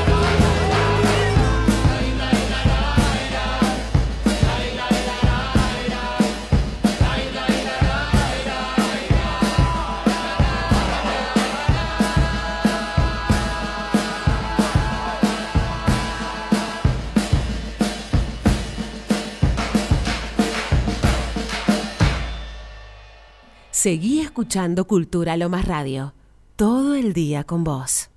Seguí 23.80 24.22
escuchando 24.22 24.88
Cultura 24.88 25.38
Lo 25.38 25.50
Más 25.50 25.66
Radio. 25.66 26.16
Todo 26.56 26.96
el 26.96 27.14
día 27.14 27.44
con 27.44 27.64
vos. 27.64 28.10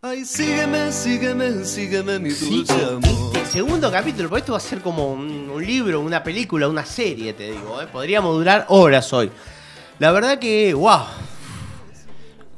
Ay, 0.00 0.24
sígueme, 0.24 0.92
sígueme, 0.92 1.64
sígueme, 1.64 2.20
mi 2.20 2.30
Sí, 2.30 2.58
dulce 2.58 2.74
amor. 2.74 3.02
este 3.34 3.44
segundo 3.46 3.90
capítulo, 3.90 4.28
porque 4.28 4.42
esto 4.42 4.52
va 4.52 4.58
a 4.58 4.60
ser 4.60 4.82
como 4.82 5.12
un, 5.12 5.50
un 5.50 5.66
libro, 5.66 6.00
una 6.00 6.22
película, 6.22 6.68
una 6.68 6.86
serie, 6.86 7.32
te 7.32 7.50
digo. 7.50 7.82
¿eh? 7.82 7.88
Podríamos 7.90 8.36
durar 8.36 8.66
horas 8.68 9.12
hoy. 9.12 9.32
La 9.98 10.12
verdad 10.12 10.38
que, 10.38 10.72
wow. 10.74 11.00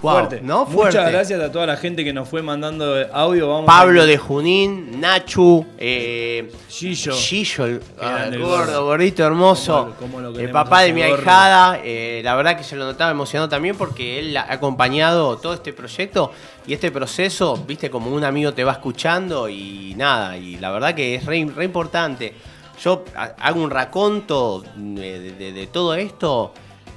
Wow, 0.03 0.13
Fuerte. 0.13 0.41
¿no? 0.43 0.67
Fuerte. 0.67 0.99
Muchas 0.99 1.11
gracias 1.13 1.41
a 1.41 1.51
toda 1.51 1.67
la 1.67 1.77
gente 1.79 2.05
que 2.05 2.13
nos 2.13 2.29
fue 2.29 2.43
mandando 2.43 2.95
audio. 3.15 3.49
Vamos 3.49 3.65
Pablo 3.67 4.05
de 4.05 4.19
Junín, 4.19 5.01
Nachu, 5.01 5.65
eh, 5.79 6.53
Gillo. 6.69 7.15
Gillo, 7.15 7.65
el, 7.65 7.81
ah, 8.03 8.27
el 8.31 8.39
gordo, 8.43 8.85
gordito 8.85 9.25
hermoso. 9.25 9.95
Lo- 10.13 10.31
lo 10.33 10.39
el 10.39 10.51
papá 10.51 10.83
de 10.83 10.93
mi 10.93 11.01
ahijada. 11.03 11.81
eh, 11.83 12.21
la 12.23 12.35
verdad 12.37 12.59
que 12.59 12.63
se 12.65 12.77
lo 12.77 12.85
notaba 12.85 13.11
emocionado 13.11 13.49
también 13.49 13.75
porque 13.77 14.19
él 14.19 14.37
ha 14.37 14.53
acompañado 14.53 15.39
todo 15.39 15.55
este 15.55 15.73
proyecto 15.73 16.31
y 16.67 16.75
este 16.75 16.91
proceso, 16.91 17.57
viste, 17.67 17.89
como 17.91 18.11
un 18.11 18.23
amigo 18.23 18.53
te 18.53 18.65
va 18.65 18.73
escuchando 18.73 19.49
y 19.49 19.95
nada. 19.97 20.37
Y 20.37 20.59
la 20.59 20.71
verdad 20.73 20.95
que 20.95 21.15
es 21.15 21.25
re, 21.25 21.47
re 21.57 21.65
importante. 21.65 22.35
Yo 22.83 23.03
ha- 23.17 23.35
hago 23.41 23.63
un 23.63 23.71
raconto 23.71 24.63
de, 24.77 25.21
de- 25.21 25.33
de- 25.33 25.53
de 25.53 25.67
todo 25.69 25.95
esto 25.95 26.53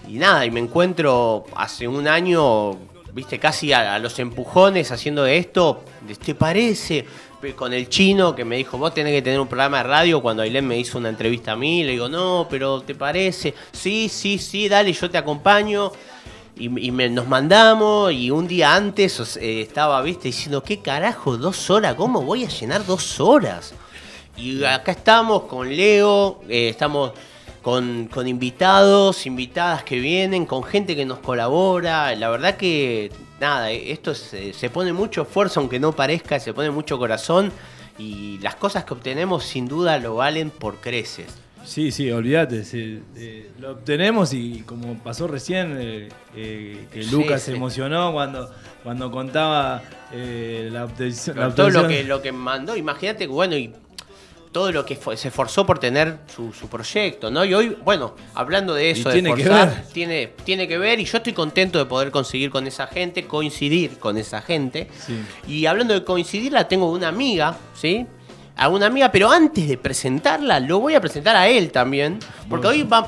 y 0.09 0.13
nada, 0.13 0.43
y 0.43 0.49
me 0.51 0.59
encuentro 0.59 1.45
hace 1.55 1.87
un 1.87 2.07
año, 2.07 2.71
viste, 3.19 3.37
casi 3.37 3.73
a, 3.73 3.99
los 3.99 4.17
empujones 4.19 4.91
haciendo 4.91 5.25
esto. 5.25 5.83
¿Te 6.23 6.35
parece? 6.35 7.05
Con 7.55 7.73
el 7.73 7.89
chino 7.89 8.33
que 8.33 8.45
me 8.45 8.55
dijo, 8.55 8.77
vos 8.77 8.93
tenés 8.93 9.13
que 9.13 9.21
tener 9.21 9.39
un 9.39 9.47
programa 9.47 9.77
de 9.77 9.83
radio. 9.83 10.21
Cuando 10.21 10.41
Ailén 10.41 10.65
me 10.65 10.77
hizo 10.77 10.97
una 10.97 11.09
entrevista 11.09 11.51
a 11.51 11.55
mí, 11.57 11.83
le 11.83 11.91
digo, 11.91 12.07
no, 12.07 12.47
pero 12.49 12.81
¿te 12.81 12.95
parece? 12.95 13.53
Sí, 13.73 14.07
sí, 14.09 14.37
sí, 14.37 14.69
dale, 14.69 14.93
yo 14.93 15.09
te 15.09 15.17
acompaño. 15.17 15.91
Y, 16.57 16.69
nos 16.69 17.27
mandamos 17.27 18.11
y 18.11 18.31
un 18.31 18.47
día 18.47 18.75
antes 18.75 19.37
eh, 19.37 19.61
estaba, 19.61 20.01
viste, 20.01 20.29
diciendo, 20.29 20.63
¿qué 20.63 20.79
carajo? 20.79 21.37
¿Dos 21.37 21.69
horas? 21.69 21.95
¿Cómo 21.95 22.21
voy 22.21 22.45
a 22.45 22.49
llenar 22.49 22.85
dos 22.85 23.19
horas? 23.19 23.73
Y 24.35 24.63
acá 24.63 24.91
estamos 24.91 25.43
con 25.43 25.69
Leo, 25.73 26.41
eh, 26.47 26.69
estamos 26.69 27.11
con, 27.61 28.07
con 28.07 28.27
invitados, 28.27 29.25
invitadas 29.25 29.83
que 29.83 29.99
vienen, 29.99 30.45
con 30.45 30.63
gente 30.63 30.95
que 30.95 31.05
nos 31.05 31.19
colabora. 31.19 32.15
La 32.15 32.29
verdad 32.29 32.57
que, 32.57 33.11
nada, 33.39 33.71
eh, 33.71 33.91
esto 33.91 34.15
se, 34.15 34.53
se 34.53 34.69
pone 34.69 34.93
mucho 34.93 35.23
esfuerzo, 35.23 35.59
aunque 35.59 35.79
no 35.79 35.91
parezca, 35.91 36.39
se 36.39 36.53
pone 36.53 36.71
mucho 36.71 36.97
corazón. 36.97 37.51
Y 37.97 38.37
las 38.39 38.55
cosas 38.55 38.85
que 38.85 38.93
obtenemos 38.93 39.43
sin 39.43 39.67
duda 39.67 39.97
lo 39.99 40.15
valen 40.15 40.49
por 40.51 40.77
creces. 40.77 41.27
Sí, 41.65 41.91
sí, 41.91 42.11
olvídate. 42.11 42.63
sí, 42.63 43.01
eh, 43.15 43.51
lo 43.59 43.71
obtenemos 43.71 44.33
y 44.33 44.63
como 44.65 44.97
pasó 44.99 45.27
recién, 45.27 45.77
eh, 45.79 46.09
eh, 46.35 46.87
que 46.91 47.03
Lucas 47.03 47.41
sí. 47.41 47.51
se 47.51 47.57
emocionó 47.57 48.11
cuando, 48.11 48.49
cuando 48.83 49.11
contaba 49.11 49.83
eh, 50.11 50.69
la 50.71 50.85
obtención. 50.85 51.37
la 51.37 51.53
todo 51.53 51.69
lo 51.69 51.87
que, 51.87 52.03
lo 52.03 52.21
que 52.21 52.31
mandó, 52.31 52.75
imagínate, 52.75 53.27
bueno, 53.27 53.55
y 53.55 53.73
todo 54.51 54.71
lo 54.71 54.85
que 54.85 54.97
se 55.15 55.27
esforzó 55.27 55.65
por 55.65 55.79
tener 55.79 56.19
su, 56.33 56.51
su 56.53 56.67
proyecto, 56.67 57.29
¿no? 57.29 57.45
Y 57.45 57.53
hoy, 57.53 57.77
bueno, 57.83 58.15
hablando 58.33 58.73
de 58.73 58.91
eso, 58.91 59.09
Y 59.09 59.13
de 59.13 59.21
tiene 59.21 59.35
que 59.35 59.49
ver. 59.49 59.83
Tiene, 59.93 60.27
tiene 60.43 60.67
que 60.67 60.77
ver, 60.77 60.99
y 60.99 61.05
yo 61.05 61.17
estoy 61.17 61.33
contento 61.33 61.77
de 61.77 61.85
poder 61.85 62.09
conseguir 62.09 62.49
con 62.49 62.65
esa 62.65 62.87
gente, 62.87 63.25
coincidir 63.25 63.99
con 63.99 64.17
esa 64.17 64.41
gente. 64.41 64.89
Sí. 65.05 65.21
Y 65.47 65.65
hablando 65.67 65.93
de 65.93 66.03
coincidir, 66.03 66.51
la 66.51 66.67
tengo 66.67 66.91
una 66.91 67.09
amiga, 67.09 67.57
¿sí? 67.75 68.07
A 68.55 68.69
una 68.69 68.87
amiga, 68.87 69.11
pero 69.11 69.31
antes 69.31 69.67
de 69.67 69.77
presentarla, 69.77 70.59
lo 70.59 70.79
voy 70.79 70.95
a 70.95 71.01
presentar 71.01 71.35
a 71.35 71.47
él 71.47 71.71
también. 71.71 72.19
Porque 72.49 72.67
hoy 72.67 72.83
va. 72.83 73.07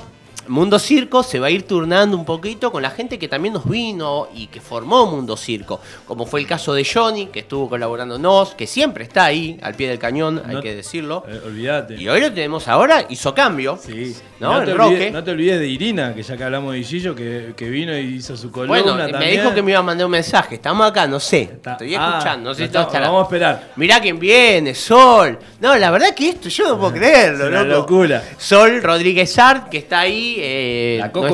Mundo 0.51 0.79
Circo 0.79 1.23
se 1.23 1.39
va 1.39 1.47
a 1.47 1.49
ir 1.49 1.63
turnando 1.63 2.17
un 2.17 2.25
poquito 2.25 2.71
con 2.71 2.81
la 2.83 2.89
gente 2.91 3.17
que 3.17 3.27
también 3.29 3.53
nos 3.53 3.67
vino 3.67 4.27
y 4.35 4.47
que 4.47 4.59
formó 4.59 5.05
Mundo 5.05 5.37
Circo. 5.37 5.79
Como 6.05 6.25
fue 6.25 6.41
el 6.41 6.47
caso 6.47 6.73
de 6.73 6.85
Johnny, 6.85 7.27
que 7.27 7.39
estuvo 7.39 7.69
colaborándonos, 7.69 8.53
que 8.55 8.67
siempre 8.67 9.05
está 9.05 9.25
ahí, 9.25 9.57
al 9.61 9.75
pie 9.75 9.87
del 9.87 9.97
cañón, 9.97 10.41
hay 10.45 10.59
que 10.59 10.75
decirlo. 10.75 11.23
Eh, 11.27 11.41
olvídate. 11.45 11.95
Y 11.95 12.09
hoy 12.09 12.19
lo 12.19 12.31
tenemos 12.33 12.67
ahora, 12.67 13.05
hizo 13.09 13.33
cambio. 13.33 13.79
Sí. 13.81 14.15
¿No? 14.41 14.61
Te 14.63 14.73
olvides, 14.73 15.13
no 15.13 15.23
te 15.23 15.31
olvides 15.31 15.59
de 15.59 15.67
Irina, 15.67 16.13
que 16.15 16.23
ya 16.23 16.35
que 16.35 16.43
hablamos 16.43 16.73
de 16.73 16.83
Gillo, 16.83 17.15
que, 17.15 17.53
que 17.55 17.69
vino 17.69 17.95
y 17.97 18.15
hizo 18.15 18.35
su 18.35 18.51
columna 18.51 18.81
Bueno, 18.81 19.19
me 19.19 19.31
dijo 19.31 19.53
que 19.53 19.61
me 19.61 19.71
iba 19.71 19.79
a 19.79 19.83
mandar 19.83 20.05
un 20.05 20.11
mensaje. 20.11 20.55
Estamos 20.55 20.85
acá, 20.87 21.07
no 21.07 21.19
sé. 21.19 21.41
Estoy 21.63 21.95
Ah, 21.95 22.09
escuchando. 22.17 22.49
No 22.49 22.55
sé 22.55 22.65
está- 22.65 22.85
vamos 22.87 23.21
a 23.21 23.23
esperar. 23.23 23.71
Mirá 23.77 24.01
quién 24.01 24.19
viene, 24.19 24.73
Sol. 24.75 25.37
No, 25.59 25.77
la 25.77 25.91
verdad 25.91 26.13
que 26.15 26.29
esto 26.29 26.49
yo 26.49 26.67
no 26.69 26.79
puedo 26.79 26.91
creerlo, 26.95 27.47
una 27.47 27.63
locura. 27.63 28.23
Sol 28.37 28.81
Rodríguez 28.81 29.37
Art, 29.37 29.69
que 29.69 29.77
está 29.77 29.99
ahí, 30.01 30.40
eh, 30.41 30.97
La 30.99 31.07
de 31.09 31.13
Mundo 31.13 31.27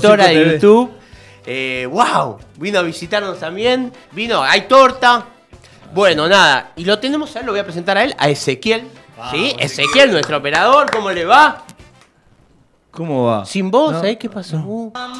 co-conductora 0.00 0.26
Circo 0.28 0.40
de. 0.40 0.52
YouTube. 0.54 0.90
Eh, 1.46 1.88
wow, 1.90 2.38
vino 2.56 2.78
a 2.78 2.82
visitarnos 2.82 3.38
también. 3.38 3.92
Vino, 4.12 4.42
hay 4.42 4.62
torta. 4.62 5.26
Bueno, 5.94 6.26
nada. 6.28 6.72
Y 6.76 6.84
lo 6.84 6.98
tenemos 6.98 7.34
a 7.36 7.40
él, 7.40 7.46
lo 7.46 7.52
voy 7.52 7.60
a 7.60 7.64
presentar 7.64 7.96
a 7.96 8.04
él, 8.04 8.14
a 8.18 8.28
Ezequiel. 8.28 8.88
¿Sí? 9.30 9.54
Ezequiel, 9.58 10.10
nuestro 10.10 10.38
operador, 10.38 10.90
¿cómo 10.90 11.10
le 11.10 11.24
va? 11.24 11.62
¿Cómo 12.90 13.26
va? 13.26 13.44
Sin 13.44 13.70
voz, 13.70 13.92
No. 13.92 13.98
¿sabés 13.98 14.16
qué 14.18 14.28
pasó? 14.28 14.56
Uh. 14.56 14.92
Ah, 14.94 15.12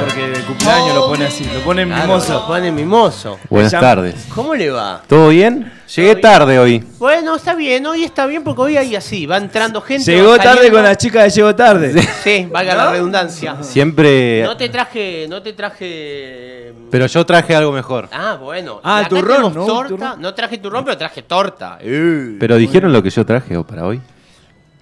porque 0.00 0.24
el 0.24 0.44
cumpleaños 0.44 0.94
lo 0.94 1.06
pone 1.08 1.24
así, 1.26 1.44
lo 1.52 1.60
pone 1.60 1.86
Claro, 1.86 2.02
mimoso. 2.06 2.32
lo 2.32 2.46
pone 2.46 2.72
mimoso. 2.72 3.38
Buenas 3.50 3.72
tardes. 3.72 4.26
¿Cómo 4.34 4.54
le 4.54 4.70
va? 4.70 5.02
¿Todo 5.06 5.28
bien? 5.28 5.70
Llegué 5.94 6.16
tarde 6.16 6.58
hoy. 6.58 6.82
Bueno, 6.98 7.36
está 7.36 7.54
bien, 7.54 7.86
hoy 7.86 8.04
está 8.04 8.26
bien 8.26 8.42
porque 8.42 8.62
hoy 8.62 8.76
hay 8.76 8.96
así, 8.96 9.26
va 9.26 9.36
entrando 9.36 9.80
gente. 9.82 10.10
Llegó 10.12 10.30
va 10.30 10.38
tarde 10.38 10.54
saliendo. 10.56 10.78
con 10.78 10.84
la 10.84 10.96
chica 10.96 11.22
de 11.22 11.30
Llegó 11.30 11.54
tarde. 11.54 12.02
Sí, 12.24 12.48
valga 12.50 12.74
la 12.74 12.90
redundancia. 12.92 13.56
Siempre. 13.62 14.42
No 14.44 14.56
te 14.56 14.68
traje, 14.70 15.26
no 15.28 15.42
te 15.42 15.52
traje. 15.52 16.72
Pero 16.90 17.06
yo 17.06 17.26
traje 17.26 17.54
algo 17.54 17.70
mejor. 17.72 18.08
Ah, 18.12 18.38
bueno. 18.40 18.80
Ah, 18.82 19.00
acá 19.00 19.08
turrón, 19.10 19.26
tenemos 19.36 19.54
¿no? 19.54 19.66
torta. 19.66 19.88
Turrón. 19.88 20.20
No 20.22 20.34
traje 20.34 20.58
turrón, 20.58 20.84
pero 20.84 20.96
traje 20.96 21.22
torta. 21.22 21.78
Eh. 21.80 22.36
Pero 22.40 22.56
dijeron 22.56 22.92
lo 22.92 23.02
que 23.02 23.10
yo 23.10 23.24
traje 23.26 23.62
para 23.64 23.84
hoy. 23.86 24.00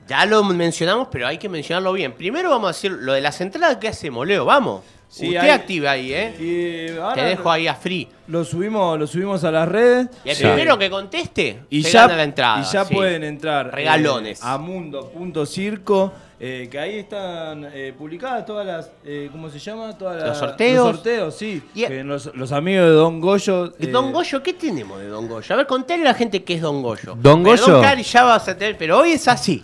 Ya 0.09 0.27
lo 0.27 0.43
mencionamos, 0.45 1.09
pero 1.11 1.27
hay 1.27 1.39
que 1.39 1.49
mencionarlo 1.49 1.93
bien. 1.93 2.13
Primero 2.13 2.51
vamos 2.51 2.67
a 2.67 2.73
decir 2.73 2.91
lo 2.93 3.13
de 3.13 3.21
las 3.21 3.41
entradas 3.41 3.77
que 3.77 3.89
hacemos, 3.89 4.27
Leo, 4.27 4.45
vamos. 4.45 4.83
Sí, 5.09 5.27
Usted 5.29 5.41
hay- 5.41 5.51
activa 5.51 5.91
ahí, 5.91 6.13
¿eh? 6.15 6.35
Y 6.41 6.99
ahora 6.99 7.15
Te 7.17 7.21
dejo 7.25 7.51
ahí 7.51 7.69
a 7.69 7.75
free. 7.75 8.09
Lo 8.29 8.45
subimos, 8.47 8.99
lo 8.99 9.07
subimos 9.07 9.45
a 9.45 9.51
las 9.51 9.69
redes. 9.69 10.09
Y 10.25 10.31
el 10.31 10.37
Sí. 10.37 10.43
primero 10.45 10.79
que 10.79 10.89
conteste, 10.89 11.61
Y 11.69 11.83
se 11.83 11.91
ya, 11.93 12.03
gana 12.03 12.17
la 12.17 12.23
entrada. 12.25 12.61
y 12.63 12.73
ya 12.73 12.85
sí. 12.87 12.95
pueden 12.95 13.23
entrar 13.23 13.67
eh, 13.67 13.71
Regalones. 13.73 14.43
a 14.43 14.57
mundo.circo, 14.57 16.13
eh, 16.41 16.67
que 16.71 16.79
ahí 16.79 16.99
están 16.99 17.69
eh, 17.75 17.93
publicadas 17.97 18.47
todas 18.47 18.67
las, 18.67 18.91
eh, 19.05 19.29
¿cómo 19.31 19.49
se 19.51 19.59
llama? 19.59 19.97
Todas 19.97 20.17
las, 20.17 20.29
Los 20.31 20.39
sorteos. 20.39 20.87
Los 20.87 20.97
sorteos, 20.97 21.37
sí. 21.37 21.63
Y- 21.75 21.87
Que 21.87 22.03
los, 22.05 22.35
los 22.35 22.51
amigos 22.53 22.87
de 22.87 22.93
Don 22.93 23.21
Goyo. 23.21 23.67
eh, 23.79 23.87
Don 23.89 24.13
Goyo, 24.13 24.43
¿qué 24.43 24.55
tenemos 24.55 24.99
de 24.99 25.09
Don 25.09 25.29
Goyo? 25.29 25.55
A 25.55 25.57
ver, 25.59 25.67
contale 25.67 26.03
a 26.03 26.07
la 26.07 26.15
gente 26.15 26.43
qué 26.43 26.55
es 26.55 26.61
Don 26.63 26.83
Goyo. 26.83 27.15
Don 27.21 27.43
Perdón, 27.43 27.67
Goyo. 27.67 27.81
Cari, 27.83 28.03
ya 28.03 28.25
vas 28.25 28.49
a 28.49 28.57
tener, 28.57 28.77
pero 28.79 28.99
hoy 28.99 29.13
es 29.13 29.29
así. 29.29 29.63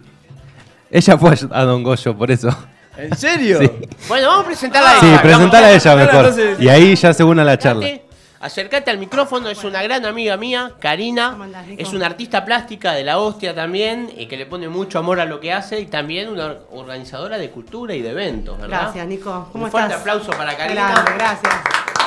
Ella 0.91 1.19
fue 1.19 1.35
a 1.51 1.65
Don 1.65 1.83
Goyo, 1.83 2.17
por 2.17 2.31
eso. 2.31 2.49
¿En 2.97 3.17
serio? 3.17 3.59
Sí. 3.63 3.71
Bueno, 4.09 4.29
vamos 4.29 4.45
a 4.45 4.47
presentarla 4.49 4.91
a 4.93 5.01
Sí, 5.01 5.07
ella. 5.07 5.23
presentala 5.23 5.67
a 5.69 5.73
ella 5.73 5.97
mejor. 5.97 6.15
entonces- 6.17 6.61
Y 6.61 6.69
ahí 6.69 6.95
ya 6.97 7.13
se 7.15 7.23
une 7.25 7.43
a 7.43 7.45
la 7.45 7.59
charla. 7.59 7.85
Acércate, 7.87 8.09
Acércate 8.41 8.91
al 8.93 8.99
micrófono, 8.99 9.49
es 9.49 9.65
una 9.65 9.83
gran 9.83 10.05
amiga 10.07 10.37
mía, 10.37 10.71
Karina. 10.81 11.37
Es 11.77 11.93
una 11.93 12.07
artista 12.07 12.45
plástica 12.45 12.93
de 12.93 13.03
la 13.03 13.19
hostia 13.19 13.53
también, 13.55 14.13
y 14.17 14.27
que 14.27 14.37
le 14.37 14.47
pone 14.47 14.69
mucho 14.69 15.01
amor 15.01 15.19
a 15.21 15.25
lo 15.25 15.41
que 15.41 15.53
hace, 15.53 15.81
y 15.81 15.87
también 15.87 16.29
una 16.29 16.55
organizadora 16.71 17.37
de 17.37 17.51
cultura 17.51 17.95
y 17.95 18.03
de 18.03 18.11
eventos, 18.11 18.57
¿verdad? 18.61 18.83
Gracias, 18.83 19.07
Nico. 19.09 19.49
¿Cómo 19.53 19.65
Un 19.65 19.71
fuerte 19.73 19.89
estás? 19.95 20.01
aplauso 20.03 20.31
para 20.31 20.57
Karina. 20.57 20.93
Grande, 20.93 21.13
gracias. 21.17 21.55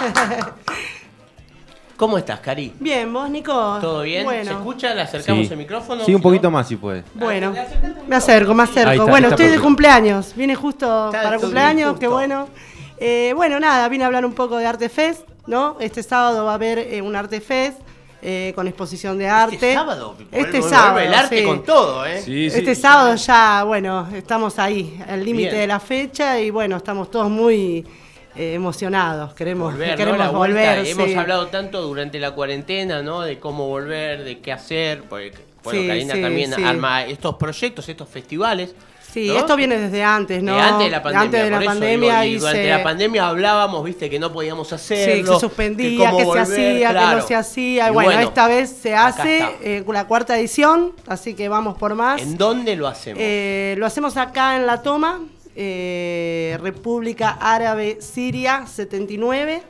¿Cómo 2.01 2.17
estás, 2.17 2.39
Cari? 2.39 2.73
Bien, 2.79 3.13
¿vos, 3.13 3.29
Nico? 3.29 3.53
¿Todo 3.79 4.01
bien? 4.01 4.23
Bueno. 4.23 4.43
¿Se 4.43 4.49
escucha? 4.57 4.95
¿Le 4.95 5.01
acercamos 5.03 5.45
Sí. 5.45 5.53
el 5.53 5.59
micrófono? 5.59 6.03
Sí, 6.03 6.15
un 6.15 6.21
poquito 6.23 6.49
más 6.49 6.67
si 6.67 6.75
puede. 6.75 7.03
Bueno, 7.13 7.53
me 8.07 8.15
acerco, 8.15 8.55
me 8.55 8.63
acerco. 8.63 8.91
Está, 8.93 9.03
bueno, 9.03 9.27
está 9.27 9.43
estoy 9.43 9.55
de 9.55 9.61
cumpleaños. 9.61 10.33
Viene 10.35 10.55
justo 10.55 11.05
Está 11.11 11.21
para 11.21 11.37
cumpleaños, 11.37 11.89
justo. 11.91 11.99
qué 11.99 12.07
bueno. 12.07 12.47
Eh, 12.97 13.33
bueno, 13.35 13.59
nada, 13.59 13.87
vine 13.87 14.03
a 14.03 14.07
hablar 14.07 14.25
un 14.25 14.33
poco 14.33 14.57
de 14.57 14.65
Arte 14.65 14.89
Fest, 14.89 15.27
¿no? 15.45 15.77
Este 15.79 16.01
sábado 16.01 16.43
va 16.43 16.53
a 16.53 16.55
haber 16.55 16.79
eh, 16.79 17.03
un 17.03 17.15
Arte 17.15 17.39
Fest 17.39 17.77
eh, 18.23 18.51
con 18.55 18.67
exposición 18.67 19.19
de 19.19 19.29
arte. 19.29 19.53
Este 19.53 19.75
sábado. 19.75 20.15
Este 20.31 20.59
vuelve- 20.59 20.69
sábado, 20.71 20.99
el 20.99 21.13
arte 21.13 21.37
sí. 21.37 21.45
con 21.45 21.63
todo, 21.63 22.03
¿eh? 22.07 22.19
Sí, 22.23 22.49
sí. 22.49 22.57
Este 22.57 22.73
sábado 22.73 23.13
ya, 23.13 23.63
bueno, 23.63 24.07
estamos 24.15 24.57
ahí, 24.57 24.99
al 25.07 25.23
límite 25.23 25.55
de 25.55 25.67
la 25.67 25.79
fecha 25.79 26.39
y 26.39 26.49
bueno, 26.49 26.77
estamos 26.77 27.11
todos 27.11 27.29
muy 27.29 27.85
eh, 28.35 28.53
emocionados. 28.53 29.33
Queremos 29.33 29.73
Volver, 29.73 29.91
¿no? 29.91 29.95
queremos 29.97 30.19
La 30.19 30.29
volver. 30.29 30.85
Hemos 30.85 31.07
sí. 31.09 31.15
hablado 31.15 31.47
tanto 31.47 31.81
durante 31.81 32.19
la 32.19 32.31
cuarentena, 32.31 33.01
¿no? 33.01 33.21
De 33.21 33.39
cómo 33.39 33.67
volver, 33.67 34.23
de 34.23 34.39
qué 34.39 34.51
hacer, 34.51 35.03
porque 35.03 35.33
bueno, 35.63 35.81
Sí, 35.81 35.87
Karina 35.87 36.15
sí, 36.15 36.21
también 36.21 36.53
sí. 36.53 36.63
arma 36.63 37.05
estos 37.05 37.35
proyectos, 37.35 37.87
estos 37.89 38.09
festivales. 38.09 38.73
Sí, 39.11 39.27
¿no? 39.27 39.39
esto 39.39 39.57
viene 39.57 39.77
desde 39.77 40.01
antes, 40.05 40.41
¿no? 40.41 40.55
De 40.55 40.61
antes 40.61 40.85
de 40.85 40.89
la 40.89 41.03
pandemia. 41.03 41.21
Antes 41.25 41.43
de 41.43 41.49
la 41.51 41.61
pandemia 41.65 42.21
digo, 42.21 42.31
y 42.31 42.35
y 42.35 42.39
durante 42.39 42.63
se- 42.63 42.69
la 42.69 42.81
pandemia 42.83 43.27
hablábamos, 43.27 43.83
viste, 43.83 44.09
que 44.09 44.17
no 44.19 44.31
podíamos 44.31 44.69
Sí, 44.69 44.75
hacerlo. 44.75 45.33
que 45.33 45.33
se 45.33 45.39
suspendía, 45.41 46.05
cómo 46.05 46.17
que 46.17 46.23
volver, 46.23 46.45
se 46.45 46.53
hacía, 46.53 46.87
que 46.93 47.15
no 47.17 47.21
se 47.27 47.35
hacía. 47.35 47.87
Y 47.89 47.91
bueno, 47.91 48.09
bueno, 48.11 48.27
esta 48.29 48.47
vez 48.47 48.69
se 48.69 48.95
hace 48.95 49.45
eh, 49.61 49.83
la 49.85 50.07
cuarta 50.07 50.39
edición, 50.39 50.93
así 51.07 51.33
que 51.33 51.49
vamos 51.49 51.77
por 51.77 51.93
más. 51.93 52.21
¿En 52.21 52.37
dónde 52.37 52.77
lo 52.77 52.87
hacemos? 52.87 53.19
Eh, 53.21 53.75
lo 53.77 53.85
hacemos 53.85 54.15
acá 54.15 54.55
en 54.55 54.65
La 54.65 54.81
Toma, 54.81 55.19
eh, 55.55 56.57
República 56.61 57.37
Árabe 57.41 57.97
Siria 58.01 58.65
79. 58.65 59.61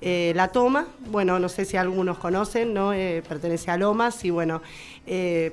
eh, 0.00 0.32
la 0.36 0.48
Toma, 0.48 0.86
bueno, 1.10 1.38
no 1.38 1.48
sé 1.48 1.64
si 1.64 1.76
algunos 1.76 2.18
conocen, 2.18 2.74
¿no? 2.74 2.92
Eh, 2.92 3.22
pertenece 3.26 3.70
a 3.70 3.76
Lomas 3.76 4.24
y 4.24 4.30
bueno, 4.30 4.62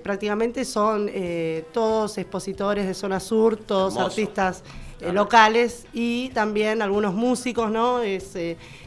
prácticamente 0.03 0.65
son 0.65 1.09
todos 1.71 2.17
expositores 2.17 2.87
de 2.87 2.93
zona 2.93 3.19
sur, 3.19 3.55
todos 3.55 3.93
Hermoso. 3.93 4.07
artistas 4.07 4.63
locales 5.13 5.85
y 5.93 6.29
también 6.29 6.81
algunos 6.81 7.13
músicos, 7.13 7.69
¿no? 7.69 8.01
Es, 8.01 8.35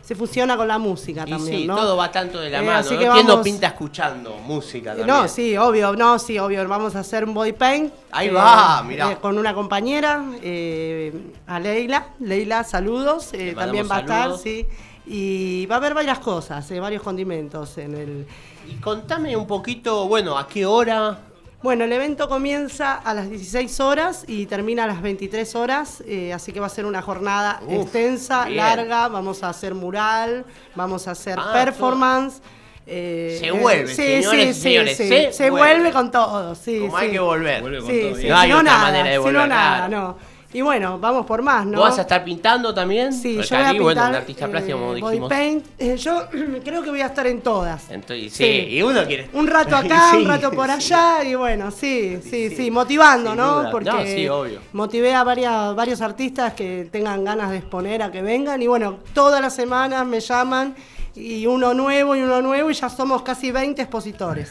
se 0.06 0.14
fusiona 0.14 0.56
con 0.56 0.68
la 0.68 0.78
música 0.78 1.24
Y 1.26 1.30
también, 1.30 1.58
sí, 1.62 1.66
¿no? 1.66 1.74
todo 1.74 1.96
va 1.96 2.12
tanto 2.12 2.38
de 2.38 2.48
la 2.48 2.60
Eh, 2.60 2.62
mano. 2.64 2.78
así 2.78 2.94
¿no? 2.94 3.00
que 3.00 3.08
¿Quién 3.08 3.26
no 3.26 3.32
vamos- 3.32 3.44
pinta 3.44 3.66
escuchando 3.66 4.36
música 4.36 4.90
también? 4.90 5.08
no, 5.08 5.26
sí, 5.26 5.56
obvio, 5.56 5.96
no, 5.96 6.18
sí, 6.20 6.38
obvio. 6.38 6.66
Vamos 6.68 6.94
a 6.94 7.00
hacer 7.00 7.24
un 7.24 7.34
body 7.34 7.52
paint. 7.54 7.92
Ahí 8.12 8.28
va, 8.28 8.82
mirá. 8.84 9.10
eh, 9.12 9.18
con 9.20 9.36
una 9.36 9.52
compañera, 9.52 10.24
eh, 10.42 11.12
a 11.48 11.58
Leila. 11.58 12.06
Leila, 12.20 12.62
saludos. 12.62 13.30
eh, 13.32 13.54
también 13.56 13.88
va 13.90 13.96
a 13.96 14.00
estar, 14.00 14.20
saludos. 14.22 14.42
sí. 14.42 14.64
Y 15.08 15.66
va 15.66 15.76
a 15.76 15.78
haber 15.78 15.94
varias 15.94 16.18
cosas, 16.20 16.70
eh, 16.70 16.78
varios 16.80 17.02
condimentos 17.02 17.76
en 17.78 17.94
el. 17.96 18.26
Y 18.68 18.74
contame 18.80 19.36
un 19.36 19.46
poquito, 19.46 20.06
bueno, 20.08 20.36
¿a 20.38 20.46
qué 20.48 20.66
hora? 20.66 21.18
Bueno, 21.62 21.84
el 21.84 21.92
evento 21.92 22.28
comienza 22.28 22.94
a 22.94 23.12
las 23.14 23.28
16 23.30 23.80
horas 23.80 24.24
y 24.28 24.46
termina 24.46 24.84
a 24.84 24.86
las 24.86 25.02
23 25.02 25.54
horas, 25.56 26.02
eh, 26.06 26.32
así 26.32 26.52
que 26.52 26.60
va 26.60 26.66
a 26.66 26.70
ser 26.70 26.84
una 26.86 27.02
jornada 27.02 27.60
Uf, 27.66 27.82
extensa, 27.84 28.44
bien. 28.44 28.58
larga. 28.58 29.08
Vamos 29.08 29.42
a 29.42 29.48
hacer 29.48 29.74
mural, 29.74 30.44
vamos 30.76 31.08
a 31.08 31.12
hacer 31.12 31.38
Ah, 31.40 31.50
performance. 31.52 32.40
eh, 32.86 33.38
Se 33.40 33.50
vuelve, 33.50 33.92
señores 33.92 34.56
y 34.58 34.60
señores, 34.60 34.96
se 34.96 35.32
se 35.32 35.50
vuelve. 35.50 35.74
vuelve 35.74 35.92
con 35.92 36.10
todo, 36.12 36.54
sí. 36.54 36.78
Como 36.80 36.98
sí. 36.98 37.04
hay 37.06 37.10
que 37.10 37.18
volver. 37.18 37.64
Sí, 37.84 38.12
sí, 38.20 38.28
no 38.28 38.36
hay 38.36 38.48
si 38.48 38.52
no 38.54 38.60
otra 38.60 38.62
nada, 38.62 38.82
manera 38.84 39.04
de 39.08 39.12
si 39.14 39.18
volver. 39.18 39.34
no 39.34 39.46
nada, 39.48 39.86
claro. 39.88 40.02
no. 40.20 40.35
Y 40.56 40.62
bueno, 40.62 40.98
vamos 40.98 41.26
por 41.26 41.42
más, 41.42 41.66
¿no? 41.66 41.76
¿Vos 41.80 41.90
vas 41.90 41.98
a 41.98 42.00
estar 42.00 42.24
pintando 42.24 42.72
también? 42.72 43.12
Sí, 43.12 43.34
yo 43.34 43.40
Porque 43.40 43.54
voy 43.56 43.62
a 43.62 43.72
bueno, 43.72 43.88
pintar, 43.88 44.08
un 44.08 44.16
artista 44.16 44.48
plástico, 44.48 44.78
como 44.78 44.92
eh, 44.92 44.94
dijimos. 44.94 45.20
body 45.20 45.28
paint. 45.28 45.66
Eh, 45.78 45.96
yo 45.98 46.22
creo 46.64 46.82
que 46.82 46.88
voy 46.88 47.00
a 47.02 47.06
estar 47.08 47.26
en 47.26 47.42
todas. 47.42 47.90
Entonces, 47.90 48.32
sí, 48.32 48.42
Sí. 48.42 48.66
y 48.76 48.80
uno 48.80 49.04
quiere. 49.04 49.28
Un 49.34 49.46
rato 49.48 49.76
acá, 49.76 50.12
Sí, 50.12 50.16
un 50.16 50.28
rato 50.28 50.50
por 50.52 50.70
allá, 50.70 51.22
y 51.24 51.34
bueno, 51.34 51.70
sí, 51.70 52.20
sí, 52.22 52.48
sí, 52.56 52.70
motivando, 52.70 53.34
¿no? 53.34 53.58
duda. 53.58 53.70
Porque 53.70 53.90
No, 53.90 54.02
sí, 54.06 54.26
obvio. 54.30 54.60
motivé 54.72 55.14
a 55.14 55.24
varias, 55.24 55.74
varios 55.76 56.00
artistas 56.00 56.54
que 56.54 56.88
tengan 56.90 57.22
ganas 57.22 57.50
de 57.50 57.58
exponer 57.58 58.02
a 58.02 58.10
que 58.10 58.22
vengan, 58.22 58.62
y 58.62 58.66
bueno, 58.66 59.00
todas 59.12 59.42
las 59.42 59.54
semanas 59.54 60.06
me 60.06 60.20
llaman, 60.20 60.74
y 61.14 61.46
uno 61.46 61.74
nuevo 61.74 62.16
y 62.16 62.22
uno 62.22 62.40
nuevo, 62.40 62.70
y 62.70 62.74
ya 62.74 62.88
somos 62.88 63.20
casi 63.20 63.50
20 63.50 63.82
expositores. 63.82 64.50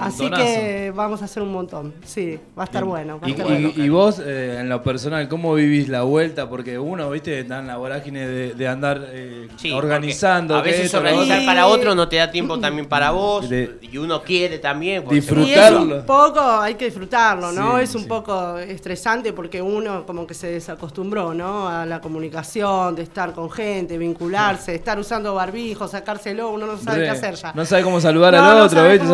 Así 0.00 0.30
que 0.30 0.92
vamos 0.94 1.22
a 1.22 1.24
hacer 1.26 1.42
un 1.42 1.52
montón, 1.52 1.92
sí, 2.04 2.38
va 2.58 2.62
a 2.62 2.66
estar 2.66 2.84
bueno. 2.84 3.18
A 3.22 3.28
Y, 3.28 3.32
estar 3.32 3.46
y- 3.46 3.50
bueno. 3.50 3.72
y 3.76 3.88
vos, 3.88 4.20
eh, 4.24 4.58
en 4.60 4.68
lo 4.68 4.82
personal, 4.82 5.28
¿cómo 5.28 5.54
vivís 5.54 5.88
la 5.88 6.02
vuelta? 6.02 6.48
Porque 6.48 6.78
uno, 6.78 7.10
viste, 7.10 7.40
está 7.40 7.58
en 7.58 7.66
la 7.66 7.76
vorágine 7.76 8.26
de, 8.26 8.54
de 8.54 8.68
andar 8.68 9.00
eh, 9.10 9.48
Sí, 9.56 9.70
organizando. 9.72 10.56
A 10.56 10.62
veces 10.62 10.86
esto, 10.86 10.98
organizar 10.98 11.44
para 11.44 11.66
otro 11.66 11.94
no 11.94 12.08
te 12.08 12.16
da 12.16 12.30
tiempo 12.30 12.58
también 12.58 12.86
para 12.86 13.10
vos. 13.10 13.48
De- 13.48 13.78
y 13.82 13.96
uno 13.98 14.22
quiere 14.22 14.58
también. 14.58 15.04
Y 15.10 15.18
es 15.18 15.30
un 15.30 16.02
poco, 16.06 16.40
hay 16.40 16.74
que 16.74 16.86
disfrutarlo, 16.86 17.52
¿no? 17.52 17.76
Sí, 17.78 17.84
es 17.84 17.94
un 17.94 18.06
poco 18.08 18.58
estresante 18.58 19.32
porque 19.32 19.60
uno 19.60 20.04
como 20.06 20.26
que 20.26 20.34
se 20.34 20.48
desacostumbró, 20.48 21.34
¿no? 21.34 21.68
A 21.68 21.84
la 21.86 22.00
comunicación, 22.00 22.94
de 22.94 23.02
estar 23.02 23.32
con 23.32 23.50
gente, 23.50 23.98
vincularse, 23.98 24.72
de 24.72 24.76
estar 24.78 24.98
usando 24.98 25.34
barbijo, 25.34 25.86
sacárselo, 25.88 26.50
uno 26.50 26.66
no 26.66 26.78
sabe 26.78 26.98
Re. 26.98 27.04
qué 27.04 27.10
hacer 27.10 27.34
ya. 27.34 27.52
No 27.54 27.64
sabe 27.64 27.82
cómo 27.82 28.00
saludar 28.00 28.32
No, 28.34 28.42
al 28.42 28.58
no 28.58 28.64
otro, 28.64 28.78
sabe 28.78 28.98
¿viste? 28.98 29.06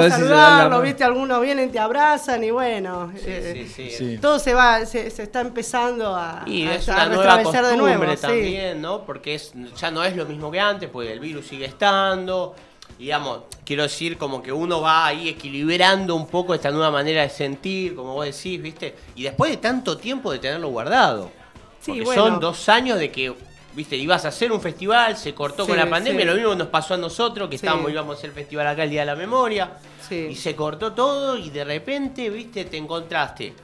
¿Viste? 0.83 1.05
Algunos 1.05 1.41
vienen, 1.43 1.71
te 1.73 1.79
abrazan 1.79 2.43
y 2.45 2.51
bueno. 2.51 3.13
eh, 3.17 3.69
sí, 3.75 3.91
sí. 3.91 4.19
Todo 4.19 4.39
se 4.39 4.55
va, 4.55 4.85
se, 4.87 5.11
se 5.11 5.23
está 5.23 5.41
empezando 5.41 6.15
a, 6.15 6.43
Y 6.47 6.67
a- 6.67 6.75
es 6.75 6.89
a 6.89 6.93
una 6.95 7.07
nueva 7.07 7.23
restablecer 7.37 7.63
costumbre 7.63 7.91
de 7.93 7.97
nuevo. 7.99 8.13
sí. 8.17 8.21
también, 8.23 8.83
¿no? 8.83 9.05
Porque 9.05 9.35
es, 9.35 9.53
ya 9.81 9.91
no 9.91 10.05
es 10.05 10.17
lo 10.17 10.27
mismo 10.27 10.51
que 10.51 10.61
antes, 10.61 10.89
porque 10.91 11.13
el 11.13 11.21
virus 11.21 11.47
sigue 11.47 11.65
estando. 11.67 12.55
Digamos, 12.99 13.43
quiero 13.65 13.85
decir, 13.85 14.17
como 14.19 14.43
que 14.43 14.51
uno 14.53 14.81
va 14.81 15.07
ahí 15.07 15.29
equilibrando 15.29 16.15
un 16.17 16.27
poco 16.27 16.55
esta 16.55 16.71
nueva 16.71 16.91
manera 16.91 17.23
de 17.23 17.29
sentir, 17.31 17.95
como 17.95 18.15
vos 18.15 18.25
decís, 18.25 18.61
¿viste? 18.61 18.95
Y 19.15 19.23
después 19.23 19.51
de 19.53 19.59
tanto 19.59 19.97
tiempo 19.99 20.33
de 20.33 20.39
tenerlo 20.41 20.69
guardado. 20.71 21.31
Sí, 21.81 21.93
porque 21.93 22.03
bueno. 22.05 22.23
son 22.25 22.41
dos 22.41 22.69
años 22.69 22.99
de 22.99 23.11
que, 23.13 23.33
¿viste? 23.79 23.95
Ibas 23.97 24.25
a 24.25 24.29
hacer 24.29 24.51
un 24.51 24.61
festival, 24.61 25.17
se 25.17 25.33
cortó 25.35 25.63
Sí, 25.63 25.69
con 25.69 25.77
la 25.79 25.89
pandemia, 25.89 26.23
sí. 26.23 26.27
lo 26.27 26.35
mismo 26.35 26.55
nos 26.57 26.67
pasó 26.67 26.95
a 26.95 26.97
nosotros, 26.97 27.49
que 27.49 27.55
estábamos, 27.55 27.93
íbamos 27.93 28.17
a 28.17 28.19
hacer 28.19 28.31
el 28.31 28.35
festival 28.35 28.67
acá 28.67 28.83
el 28.83 28.91
Día 28.91 29.03
de 29.03 29.07
la 29.07 29.15
Memoria. 29.15 29.71
Y 30.11 30.35
se 30.35 30.57
cortó 30.57 30.93
todo 30.95 31.39
y 31.39 31.51
de 31.51 31.63
repente, 31.63 32.29
viste, 32.29 32.65
te 32.65 32.77
encontraste. 32.77 33.55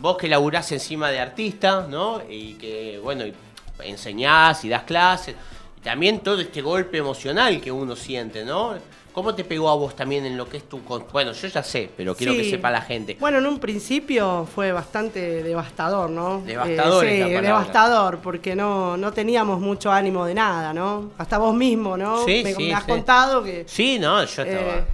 Vos 0.00 0.16
que 0.16 0.28
laburás 0.28 0.72
encima 0.72 1.08
de 1.08 1.20
artista, 1.20 1.86
¿no? 1.88 2.20
Y 2.28 2.54
que, 2.54 2.98
bueno, 3.00 3.24
enseñás 3.84 4.64
y 4.64 4.68
das 4.68 4.82
clases. 4.82 5.36
Y 5.78 5.80
también 5.82 6.18
todo 6.18 6.40
este 6.40 6.60
golpe 6.60 6.98
emocional 6.98 7.60
que 7.60 7.70
uno 7.70 7.94
siente, 7.94 8.44
¿no? 8.44 8.74
¿Cómo 9.12 9.34
te 9.34 9.44
pegó 9.44 9.68
a 9.68 9.74
vos 9.74 9.94
también 9.94 10.24
en 10.24 10.38
lo 10.38 10.48
que 10.48 10.56
es 10.56 10.68
tu... 10.68 10.80
Bueno, 11.12 11.32
yo 11.32 11.48
ya 11.48 11.62
sé, 11.62 11.90
pero 11.96 12.14
quiero 12.14 12.32
que 12.32 12.48
sepa 12.48 12.70
la 12.70 12.80
gente. 12.80 13.16
Bueno, 13.20 13.38
en 13.38 13.46
un 13.46 13.58
principio 13.58 14.46
fue 14.54 14.72
bastante 14.72 15.42
devastador, 15.42 16.08
¿no? 16.08 16.40
Devastador 16.40 17.04
Eh, 17.04 17.22
sí, 17.26 17.30
devastador, 17.42 18.18
porque 18.20 18.56
no, 18.56 18.96
no 18.96 19.12
teníamos 19.12 19.60
mucho 19.60 19.92
ánimo 19.92 20.24
de 20.24 20.32
nada, 20.34 20.72
¿no? 20.72 21.10
Hasta 21.18 21.36
vos 21.36 21.54
mismo, 21.54 21.96
¿no? 21.96 22.24
Sí, 22.24 22.40
me, 22.42 22.54
sí, 22.54 22.62
me 22.68 22.74
has 22.74 22.84
sí. 22.84 22.90
contado 22.90 23.42
que 23.44 23.64
Sí, 23.66 23.98
no, 23.98 24.24
yo 24.24 24.42
estaba... 24.42 24.76
eh, 24.78 24.84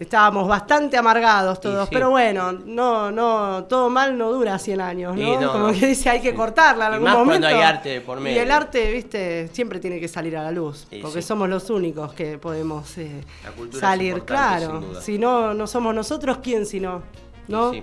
estábamos 0.00 0.48
bastante 0.48 0.96
amargados 0.96 1.60
todos, 1.60 1.88
sí. 1.88 1.94
pero 1.94 2.10
bueno, 2.10 2.50
no, 2.52 3.12
no, 3.12 3.64
todo 3.64 3.88
mal 3.90 4.16
no 4.18 4.32
dura 4.32 4.58
100 4.58 4.80
años, 4.80 5.14
¿no? 5.14 5.22
Y 5.22 5.36
no, 5.36 5.52
Como 5.52 5.66
no. 5.68 5.72
que 5.78 5.86
dice, 5.86 6.10
hay 6.10 6.20
que 6.20 6.34
cortarla 6.34 6.86
en 6.86 6.92
Y 6.92 6.94
algún 6.94 7.04
más 7.04 7.14
cuando 7.16 7.32
momento. 7.32 7.46
hay 7.48 7.62
arte 7.62 8.00
por 8.00 8.18
Y 8.18 8.22
medio. 8.22 8.42
el 8.42 8.50
arte, 8.50 8.90
viste, 8.90 9.48
siempre 9.52 9.78
tiene 9.78 10.00
que 10.00 10.08
salir 10.08 10.36
a 10.36 10.42
la 10.42 10.50
luz, 10.50 10.86
porque 11.02 11.22
sí. 11.22 11.28
somos 11.28 11.48
los 11.48 11.70
únicos 11.70 12.12
que 12.14 12.38
podemos 12.38 12.96
eh, 12.98 13.22
salir, 13.78 14.22
claro. 14.24 14.82
Si 15.00 15.18
no, 15.18 15.54
no 15.54 15.66
somos 15.66 15.94
nosotros, 15.94 16.38
¿quién 16.42 16.64
si 16.66 16.80
no? 16.80 17.02
¿No? 17.46 17.72
Sí. 17.72 17.82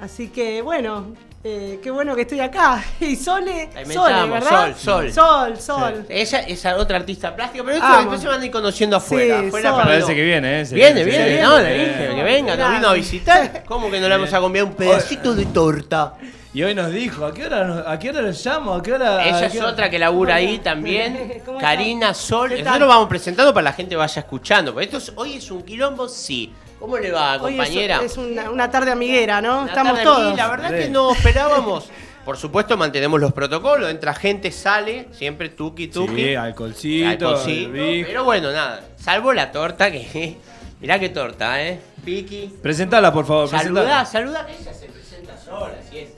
Así 0.00 0.28
que 0.28 0.62
bueno, 0.62 1.14
eh, 1.48 1.80
qué 1.82 1.90
bueno 1.90 2.14
que 2.16 2.22
estoy 2.22 2.40
acá. 2.40 2.82
Y 3.00 3.14
Sole, 3.14 3.68
Ahí 3.76 3.86
me 3.86 3.94
Sole, 3.94 4.28
¿verdad? 4.28 4.74
Sol, 4.76 5.10
Sol. 5.10 5.12
Sol, 5.12 5.60
Sol. 5.60 6.06
Ella 6.08 6.40
es 6.40 6.66
otra 6.66 6.96
artista 6.96 7.34
plástica, 7.36 7.62
pero 7.64 7.76
esto 7.76 7.96
después 7.98 8.20
se 8.20 8.28
van 8.28 8.40
a 8.40 8.44
ir 8.44 8.50
conociendo 8.50 8.96
afuera. 8.96 9.40
Sí, 9.40 9.46
afuera 9.46 9.76
Parece 9.76 10.14
que 10.14 10.22
viene, 10.24 10.60
¿eh? 10.60 10.66
Se 10.66 10.74
Viene, 10.74 11.04
viene, 11.04 11.24
viene, 11.24 11.42
no, 11.42 11.58
le 11.60 11.72
dije 11.78 12.10
que 12.16 12.22
venga, 12.22 12.56
nos 12.56 12.70
vino 12.72 12.88
a 12.88 12.94
visitar. 12.94 13.62
¿Cómo 13.66 13.90
que 13.90 14.00
no 14.00 14.08
le 14.08 14.16
vamos 14.16 14.32
a 14.32 14.40
comer 14.40 14.64
un 14.64 14.74
pedacito 14.74 15.34
de 15.34 15.46
torta? 15.46 16.14
Y 16.52 16.62
hoy 16.64 16.74
nos 16.74 16.90
dijo, 16.90 17.26
¿a 17.26 17.34
qué 17.34 17.44
hora, 17.44 17.64
nos- 17.64 17.86
a 17.86 17.98
qué 17.98 18.08
hora 18.08 18.22
los 18.22 18.44
llamo? 18.44 18.74
¿A 18.74 18.82
qué 18.82 18.92
hora? 18.94 19.18
a 19.18 19.28
Ella 19.28 19.40
qué 19.50 19.58
es 19.58 19.62
hora? 19.62 19.70
otra 19.72 19.90
que 19.90 19.98
labura 19.98 20.36
ahí 20.36 20.58
también. 20.58 21.42
¿Cómo 21.44 21.58
Karina? 21.58 22.14
Sol. 22.14 22.50
Nosotros 22.50 22.88
vamos 22.88 23.08
presentando 23.08 23.52
para 23.52 23.64
que 23.66 23.70
la 23.70 23.76
gente 23.76 23.94
vaya 23.96 24.20
escuchando. 24.20 24.72
Porque 24.72 24.86
esto 24.86 24.96
es- 24.96 25.12
hoy 25.16 25.34
es 25.36 25.50
un 25.50 25.62
quilombo, 25.62 26.08
sí. 26.08 26.52
¿Cómo 26.78 26.98
le 26.98 27.10
va, 27.10 27.32
Hoy 27.42 27.54
es- 27.54 27.58
compañera? 27.58 28.00
es, 28.02 28.16
una, 28.16 28.50
una 28.50 28.70
tarde 28.70 28.90
amiguera, 28.92 29.40
¿no? 29.40 29.60
Una 29.62 29.68
Estamos 29.70 29.92
tarde 29.94 30.04
todos. 30.04 30.28
aquí, 30.28 30.36
La 30.36 30.48
verdad 30.48 30.70
Sí. 30.70 30.76
que 30.84 30.88
no 30.90 31.12
esperábamos. 31.12 31.88
Por 32.24 32.36
supuesto, 32.36 32.76
mantenemos 32.76 33.20
los 33.20 33.32
protocolos. 33.32 33.88
Entra 33.90 34.12
gente, 34.12 34.50
sale, 34.50 35.06
siempre 35.12 35.48
tuki 35.50 35.86
tuki. 35.88 36.14
Sí, 36.16 36.34
alcoholcito, 36.34 37.08
Alcoholcito. 37.28 37.70
Pero 38.06 38.24
bueno, 38.24 38.50
nada. 38.52 38.82
Salvo 38.96 39.32
la 39.32 39.50
torta 39.52 39.90
que. 39.90 40.36
Mirá 40.80 40.98
qué 40.98 41.08
torta, 41.08 41.62
¿eh? 41.64 41.80
Piki. 42.04 42.52
Presentala, 42.62 43.12
por 43.12 43.24
favor. 43.26 43.48
Saludá, 43.48 44.04
presentala. 44.04 44.04
saludá. 44.04 44.46
Ella 44.60 44.74
se 44.74 44.86
presenta 44.86 45.36
sola, 45.38 45.72
si 45.88 45.98
es, 45.98 46.10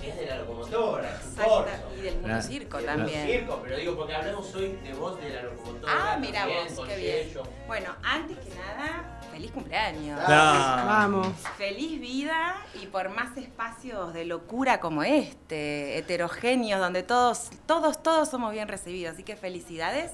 si 0.00 0.08
es 0.08 0.16
de 0.18 0.26
la 0.26 0.36
locomotora, 0.38 1.08
es 1.08 1.26
un 1.38 1.44
corso. 1.44 1.70
Del 2.24 2.32
Ah. 2.32 2.42
circo 2.42 2.76
Del 2.78 2.86
también. 2.86 3.26
circo, 3.26 3.60
pero 3.62 3.76
digo, 3.76 3.96
porque 3.96 4.14
hablamos 4.14 4.54
hoy 4.54 4.72
de 4.82 4.92
vos 4.94 5.20
de 5.20 5.28
la 5.30 5.42
locomotora. 5.42 5.92
Ah, 6.14 6.16
mira 6.18 6.46
vos, 6.46 6.86
qué 6.88 6.96
bien. 6.96 7.44
Bueno, 7.66 7.94
antes 8.02 8.38
que 8.38 8.54
nada, 8.54 9.20
feliz 9.30 9.50
cumpleaños. 9.52 10.20
Vamos. 10.26 11.28
Feliz 11.58 12.00
vida 12.00 12.56
y 12.82 12.86
por 12.86 13.10
más 13.10 13.36
espacios 13.36 14.12
de 14.14 14.24
locura 14.24 14.80
como 14.80 15.02
este, 15.02 15.98
heterogéneos, 15.98 16.80
donde 16.80 17.02
todos, 17.02 17.50
todos, 17.66 18.02
todos 18.02 18.28
somos 18.30 18.52
bien 18.52 18.68
recibidos. 18.68 19.14
Así 19.14 19.22
que 19.22 19.36
felicidades, 19.36 20.10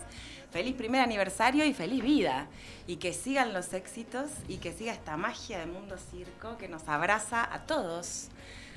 feliz 0.51 0.75
primer 0.75 1.03
aniversario 1.03 1.65
y 1.65 1.73
feliz 1.75 2.03
vida. 2.03 2.47
Y 2.87 2.97
que 2.97 3.13
sigan 3.13 3.53
los 3.53 3.73
éxitos 3.73 4.31
y 4.49 4.57
que 4.57 4.73
siga 4.73 4.93
esta 4.93 5.17
magia 5.17 5.61
de 5.61 5.67
Mundo 5.67 5.97
Circo 6.11 6.57
que 6.59 6.67
nos 6.69 6.89
abraza 6.89 7.49
a 7.53 7.61
todos. 7.61 8.29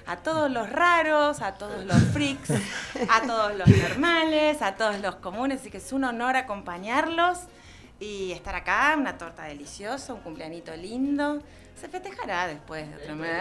A 0.06 0.18
todos 0.18 0.52
los 0.52 0.70
raros, 0.70 1.42
a 1.42 1.54
todos 1.54 1.86
los 1.86 1.98
freaks, 2.12 2.50
a 3.10 3.22
todos 3.22 3.56
los 3.56 3.68
normales, 3.68 4.62
a 4.62 4.76
todos 4.76 5.00
los 5.00 5.16
comunes. 5.16 5.62
Así 5.62 5.70
que 5.70 5.78
es 5.78 5.94
un 5.94 6.04
honor 6.04 6.36
acompañarlos 6.36 7.40
y 8.00 8.32
estar 8.32 8.56
acá, 8.56 8.96
una 8.98 9.18
torta 9.18 9.44
deliciosa, 9.44 10.14
un 10.14 10.22
cumpleañito 10.22 10.76
lindo. 10.76 11.42
Se 11.80 11.90
festejará 11.90 12.48
después 12.48 12.88
de 12.90 12.96
otro 13.04 13.16
mes. 13.16 13.32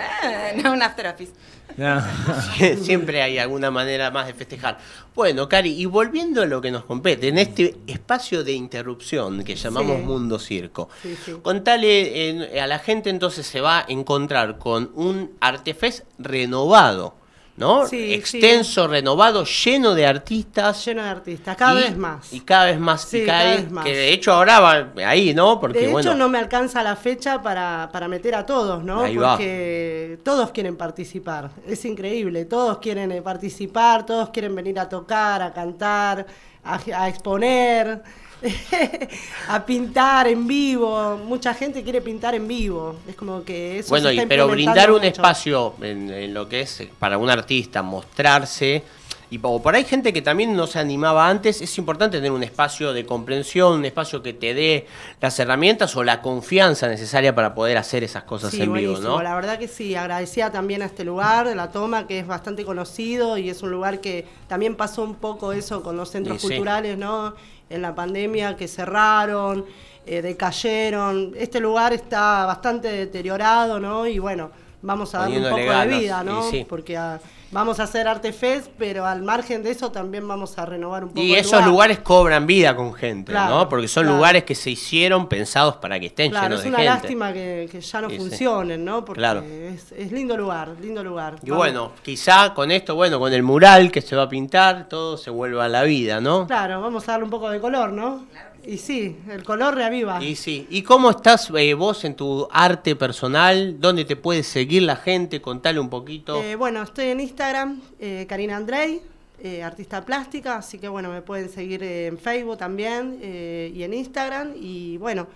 No, 0.63 0.73
un 0.73 0.83
after 0.83 1.07
office. 1.07 1.33
Sie- 2.59 2.77
Siempre 2.77 3.23
hay 3.23 3.39
alguna 3.39 3.71
manera 3.71 4.11
más 4.11 4.27
de 4.27 4.35
festejar. 4.35 4.79
Bueno, 5.15 5.49
Cari, 5.49 5.71
y 5.81 5.87
volviendo 5.87 6.43
a 6.43 6.47
lo 6.47 6.61
que 6.61 6.71
nos 6.71 6.85
compete, 6.85 7.29
en 7.29 7.39
este 7.39 7.77
espacio 7.87 8.43
de 8.45 8.53
interrupción 8.53 9.45
que 9.45 9.55
llamamos 9.55 9.97
Sí. 9.99 10.03
Mundo 10.03 10.39
Circo, 10.39 10.89
Sí, 11.03 11.17
sí. 11.25 11.33
contale 11.43 12.31
eh, 12.55 12.61
a 12.61 12.67
la 12.67 12.79
gente 12.79 13.11
entonces 13.11 13.47
se 13.47 13.61
va 13.61 13.81
a 13.81 13.85
encontrar 13.89 14.59
con 14.59 14.91
un 14.95 15.33
Artefest 15.41 16.05
renovado, 16.19 17.15
¿no? 17.57 17.87
Sí, 17.87 18.15
Extenso, 18.15 18.89
renovado, 18.89 19.45
lleno 19.45 19.95
de 19.95 20.07
artistas. 20.07 20.85
Lleno 20.85 21.03
de 21.03 21.09
artistas, 21.11 21.57
cada 21.57 21.81
y- 21.81 21.85
vez 21.85 21.97
más. 21.97 22.33
Y 22.33 22.41
cada 22.41 22.65
vez 22.67 22.79
más. 22.81 23.03
Sí, 23.03 23.19
y 23.19 23.27
cada 23.27 23.39
cada 23.41 23.51
vez- 23.55 23.63
vez 23.65 23.71
más. 23.73 23.85
Que 23.85 23.95
de 23.97 24.13
hecho 24.13 24.33
ahora 24.33 24.61
va 24.61 24.89
ahí, 25.07 25.35
¿no? 25.35 25.61
Porque 25.61 25.79
de 25.81 25.85
hecho, 25.85 25.93
bueno. 25.93 26.15
no 26.15 26.29
me 26.29 26.39
alcanza 26.39 26.83
la 26.83 26.97
fecha 26.97 27.43
para, 27.43 27.89
para 27.93 28.09
meter 28.09 28.35
a 28.35 28.47
todos, 28.47 28.83
¿no? 28.83 29.03
Ahí 29.03 29.17
va. 29.17 29.37
Porque 29.37 30.19
todos 30.25 30.51
quieren 30.51 30.77
participar. 30.77 31.51
Es 31.67 31.85
increíble. 31.85 32.45
Todos 32.47 32.79
quieren 32.79 33.13
eh, 33.13 33.23
participar, 33.23 34.07
todos 34.07 34.31
quieren 34.31 34.55
venir 34.55 34.79
a 34.81 34.89
tocar, 34.89 35.43
a 35.43 35.53
cantar, 35.53 36.27
a, 36.65 36.81
a 36.97 37.09
exponer, 37.09 38.03
a 39.49 39.65
pintar 39.65 40.29
en 40.29 40.47
vivo. 40.47 41.19
Mucha 41.25 41.55
gente 41.55 41.83
quiere 41.83 42.01
pintar 42.01 42.35
en 42.35 42.47
vivo. 42.49 42.97
Es 43.09 43.15
como 43.17 43.45
que 43.45 43.79
eso 43.79 43.91
Bueno, 43.91 44.09
se 44.09 44.15
y, 44.15 44.19
está 44.19 44.29
pero 44.29 44.45
implementando 44.45 44.73
brindar 44.75 44.91
un 44.91 44.97
mucho. 44.99 45.07
espacio 45.09 45.75
en, 45.83 46.11
en 46.11 46.35
lo 46.35 46.49
que 46.49 46.63
es 46.63 46.81
eh, 46.81 46.91
para 46.99 47.19
un 47.19 47.31
artista, 47.31 47.83
mostrarse. 47.83 48.83
Y 49.31 49.39
po- 49.39 49.63
por 49.63 49.75
ahí 49.75 49.85
gente 49.85 50.13
que 50.13 50.21
también 50.21 50.55
no 50.55 50.67
se 50.67 50.79
animaba 50.79 51.27
antes, 51.27 51.63
es 51.63 51.79
importante 51.79 52.19
tener 52.19 52.33
un 52.33 52.43
espacio 52.43 52.93
de 52.93 53.07
comprensión, 53.07 53.79
un 53.79 53.85
espacio 53.87 54.23
que 54.23 54.35
te 54.35 54.53
dé 54.53 54.87
las 55.23 55.39
herramientas 55.39 55.97
o 55.97 56.05
la 56.05 56.21
confianza 56.21 56.87
necesaria 56.87 57.35
para 57.35 57.55
poder 57.55 57.79
hacer 57.79 58.05
esas 58.05 58.25
cosas 58.25 58.51
Sí, 58.51 58.61
en 58.61 58.71
vivo. 58.75 58.99
¿no? 58.99 59.23
La 59.23 59.35
verdad 59.35 59.59
que 59.59 59.69
sí, 59.69 59.95
agradecida 59.95 60.53
también 60.53 60.83
a 60.83 60.85
este 60.85 61.03
lugar, 61.05 61.47
La 61.57 61.71
Toma, 61.71 62.07
que 62.07 62.19
es 62.19 62.27
bastante 62.27 62.63
conocido 62.67 63.39
y 63.39 63.49
es 63.49 63.63
un 63.63 63.71
lugar 63.71 64.03
que 64.03 64.27
también 64.49 64.77
pasó 64.77 65.03
un 65.03 65.15
poco 65.15 65.55
eso 65.55 65.83
con 65.83 65.97
los 65.97 66.11
centros 66.11 66.37
Y 66.37 66.41
sí. 66.41 66.47
culturales, 66.49 66.99
¿no? 66.99 67.35
En 67.73 67.83
la 67.83 67.95
pandemia 67.95 68.55
que 68.55 68.69
cerraron, 68.69 69.65
eh, 70.05 70.21
decayeron. 70.21 71.33
Este 71.37 71.59
lugar 71.59 71.93
está 71.93 72.45
bastante 72.45 72.89
deteriorado, 72.89 73.81
¿no? 73.81 74.07
Y 74.07 74.19
bueno, 74.19 74.51
vamos 74.83 75.15
a 75.15 75.21
darle 75.21 75.39
un 75.39 75.45
poco 75.51 75.57
de 75.73 75.87
vida, 75.87 76.23
¿no? 76.25 76.43
sí. 76.51 76.67
Porque 76.69 76.97
ah, 76.97 77.19
vamos 77.51 77.79
a 77.81 77.85
hacer 77.85 78.09
Arte 78.09 78.33
Fest, 78.33 78.69
pero 78.79 79.07
al 79.07 79.23
margen 79.23 79.63
de 79.63 79.71
eso 79.71 79.91
también 79.93 80.27
vamos 80.27 80.59
a 80.59 80.67
renovar 80.67 81.05
un 81.05 81.11
poco 81.11 81.21
Y 81.21 81.33
el 81.35 81.39
esos 81.41 81.53
lugar. 81.53 81.69
lugares 81.69 81.99
cobran 82.01 82.47
vida 82.47 82.75
con 82.75 82.93
gente, 82.95 83.33
Claro, 83.33 83.55
¿no? 83.59 83.69
Porque 83.69 83.89
son 83.89 84.05
claro. 84.05 84.17
lugares 84.17 84.45
que 84.45 84.55
se 84.55 84.71
hicieron 84.71 85.29
pensados 85.29 85.77
para 85.77 86.01
que 86.01 86.07
estén 86.07 86.31
Claro, 86.31 86.47
llenos 86.47 86.59
es 86.61 86.65
de 86.65 86.69
una 86.71 86.79
gente. 86.79 86.93
lástima 86.95 87.33
que, 87.33 87.69
que 87.71 87.81
ya 87.81 88.01
no 88.01 88.11
Sí, 88.11 88.17
funcionen, 88.17 88.85
¿no? 88.85 89.05
Porque 89.05 89.19
Claro. 89.21 89.41
es, 89.43 89.93
es 89.93 90.13
lindo 90.13 90.37
lugar, 90.37 90.71
lindo 90.81 91.05
lugar. 91.05 91.37
Y 91.43 91.51
Vamos- 91.51 91.59
bueno, 91.65 91.93
quizá 92.03 92.53
con 92.55 92.71
esto, 92.71 92.95
bueno, 92.95 93.19
con 93.19 93.33
el 93.33 93.43
mural 93.43 93.91
que 93.93 94.01
se 94.01 94.17
va 94.17 94.23
a 94.25 94.29
pintar, 94.29 94.89
todo 94.89 95.17
se 95.17 95.31
vuelva 95.31 95.67
a 95.67 95.69
la 95.69 95.83
vida, 95.83 96.21
¿no? 96.21 96.47
Claro, 96.47 96.81
vamos 96.81 97.09
a 97.09 97.13
darle 97.13 97.25
un 97.25 97.31
poco 97.31 97.51
de 97.51 97.61
color, 97.61 97.93
¿no? 97.93 98.25
Y 98.65 98.79
sí, 98.79 99.17
el 99.29 99.43
color 99.43 99.75
reaviva. 99.75 100.23
Y 100.23 100.37
sí, 100.37 100.67
¿y 100.71 100.83
cómo 100.83 101.11
estás 101.11 101.51
eh, 101.57 101.75
vos 101.75 102.05
en 102.05 102.15
tu 102.15 102.49
arte 102.51 102.95
personal? 102.97 103.81
¿Dónde 103.81 104.05
te 104.05 104.17
puede 104.17 104.43
seguir 104.43 104.83
la 104.83 104.97
gente? 104.97 105.41
Contale 105.41 105.81
un 105.81 105.91
poquito. 105.91 106.41
Eh, 106.43 106.55
bueno, 106.55 106.83
estoy 106.83 107.07
en 107.07 107.21
Instagram, 107.21 107.81
eh, 107.99 108.27
Karina 108.29 108.57
Andrei, 108.57 109.03
eh, 109.45 109.61
artista 109.61 110.05
plástica, 110.05 110.59
así 110.59 110.79
que 110.79 110.87
bueno, 110.87 111.11
me 111.11 111.21
pueden 111.21 111.49
seguir 111.49 111.83
eh, 111.83 112.07
en 112.07 112.17
Facebook 112.17 112.59
también 112.59 113.19
eh, 113.23 113.73
y 113.75 113.83
en 113.83 113.93
Instagram 113.93 114.53
y 114.55 114.99
bueno, 114.99 115.27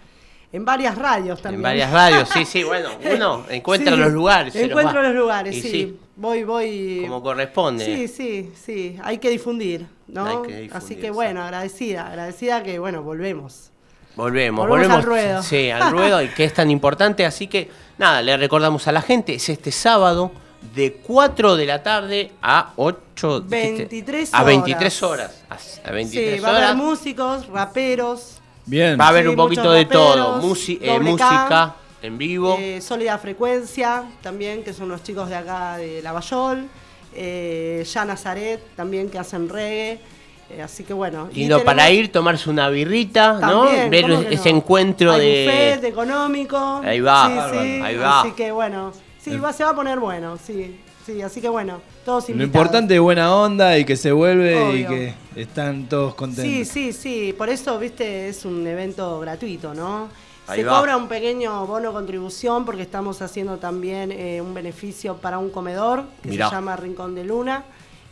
en 0.53 0.65
varias 0.65 0.97
radios 0.97 1.41
también. 1.43 1.59
en 1.61 1.63
varias 1.63 1.91
radios, 1.93 2.29
sí, 2.31 2.45
sí, 2.45 2.63
bueno, 2.65 2.91
uno 3.15 3.45
encuentra 3.51 3.95
Sí, 3.95 3.99
los 4.01 4.13
lugares. 4.13 4.55
los 4.55 4.65
Encuentro 4.65 5.03
los 5.03 5.15
lugares, 5.15 5.61
sí. 5.61 5.99
Voy, 6.17 6.45
voy. 6.45 7.01
como 7.03 7.23
corresponde. 7.23 7.85
Sí, 7.85 8.09
sí, 8.09 8.53
sí. 8.65 8.97
Hay 9.03 9.19
que 9.19 9.29
difundir, 9.29 9.87
¿no? 10.09 10.25
Hay 10.25 10.37
que 10.49 10.61
difundir, 10.63 10.71
Así 10.77 10.97
que 10.97 11.11
bueno, 11.11 11.43
agradecida, 11.43 12.07
agradecida 12.07 12.63
que 12.63 12.79
bueno, 12.79 13.03
volvemos. 13.03 13.71
Volvemos, 14.15 14.67
Volvemos 14.67 14.69
volvemos. 14.69 14.97
al 14.97 15.03
ruedo. 15.03 15.43
Sí, 15.43 15.69
al 15.71 15.91
ruedo 15.93 16.23
y 16.23 16.29
que 16.29 16.45
es 16.45 16.55
tan 16.55 16.71
importante. 16.71 17.27
Así 17.27 17.49
que 17.49 17.69
nada, 17.99 18.23
le 18.23 18.35
recordamos 18.39 18.89
a 18.89 18.93
la 18.93 19.03
gente, 19.03 19.35
es 19.35 19.47
este 19.51 19.71
sábado 19.71 20.33
de 20.75 20.95
4 21.07 21.55
de 21.57 21.67
la 21.67 21.83
tarde 21.83 22.33
a 22.41 22.73
8. 22.77 23.41
dijiste, 23.41 23.77
23 23.77 24.33
A 24.33 24.37
horas. 24.39 24.47
23 24.47 25.03
horas. 25.03 25.45
A, 25.51 25.89
a 25.89 25.93
23 25.93 26.35
sí, 26.37 26.41
va 26.41 26.49
a 26.49 26.57
haber 26.57 26.77
músicos, 26.77 27.47
raperos. 27.49 28.41
Bien. 28.67 28.99
Va 29.01 29.07
a 29.07 29.09
haber 29.09 29.23
Sí, 29.25 29.29
un 29.31 29.37
poquito 29.37 29.71
de 29.71 29.85
todo. 29.85 30.41
Musi- 30.43 30.79
eh, 30.83 30.99
música 31.01 31.75
en 32.03 32.19
vivo. 32.19 32.57
eh, 32.59 32.81
Sólida 32.81 33.17
Frecuencia, 33.19 34.05
también, 34.23 34.63
que 34.63 34.73
son 34.73 34.89
los 34.89 35.03
chicos 35.03 35.29
de 35.29 35.37
acá 35.37 35.77
de 35.79 36.03
Lavallol. 36.03 36.67
Eh, 37.15 37.85
ya 37.91 38.05
Nazaret, 38.05 38.61
también, 38.77 39.09
que 39.09 39.19
hacen 39.19 39.49
reggae. 39.49 39.99
Eh, 40.51 40.63
así 40.63 40.85
que 40.85 40.93
bueno. 40.93 41.29
y 41.33 41.41
Lindo 41.41 41.57
tenemos 41.59 41.65
para 41.65 41.91
ir, 41.91 42.13
tomarse 42.13 42.49
una 42.51 42.69
birrita, 42.69 43.35
¿no? 43.41 43.65
Ver 43.65 44.03
¿cómo 44.03 44.23
que 44.29 44.35
ese 44.35 44.53
no? 44.53 44.59
encuentro 44.59 45.13
Hay 45.13 45.21
de. 45.21 45.45
buffet 45.47 45.85
económico. 45.85 46.81
Ahí 46.85 47.01
va, 47.01 47.49
Sí, 47.51 47.59
sí, 47.59 47.81
ahí 47.83 47.97
va. 47.97 48.21
Así 48.21 48.31
que 48.33 48.53
bueno, 48.53 48.93
sí, 49.21 49.37
va, 49.39 49.53
se 49.53 49.65
va 49.65 49.71
a 49.71 49.75
poner 49.75 49.99
bueno, 49.99 50.39
sí. 50.45 50.79
Sí, 51.07 51.23
así 51.23 51.41
que 51.41 51.49
bueno, 51.49 51.81
todos 52.05 52.25
Lo 52.29 52.33
invitados. 52.35 52.49
importante 52.49 52.95
es 52.97 53.01
buena 53.01 53.33
onda 53.35 53.79
y 53.79 53.85
que 53.85 53.97
se 53.97 54.11
vuelve 54.11 54.77
y 54.81 54.85
que 54.85 55.15
están 55.37 55.89
todos 55.89 56.15
contentos. 56.17 56.45
Sí, 56.45 56.65
sí, 56.65 56.93
sí. 56.93 57.33
Por 57.39 57.49
eso, 57.49 57.79
viste, 57.79 58.29
es 58.29 58.45
un 58.45 58.67
evento 58.67 59.21
gratuito, 59.21 59.73
¿no? 59.73 60.09
Ahí 60.49 60.61
Se 60.61 60.65
va. 60.67 60.79
cobra 60.81 60.97
un 60.97 61.07
pequeño 61.09 61.65
bono 61.67 61.93
contribución 61.93 62.65
porque 62.65 62.83
estamos 62.83 63.23
haciendo 63.23 63.57
también 63.59 64.11
eh, 64.13 64.41
un 64.41 64.53
beneficio 64.55 65.17
para 65.17 65.39
un 65.39 65.51
comedor 65.51 66.05
que 66.23 66.31
Mirá. 66.31 66.49
se 66.49 66.55
llama 66.57 66.77
Rincón 66.77 67.15
de 67.15 67.25
Luna. 67.25 67.65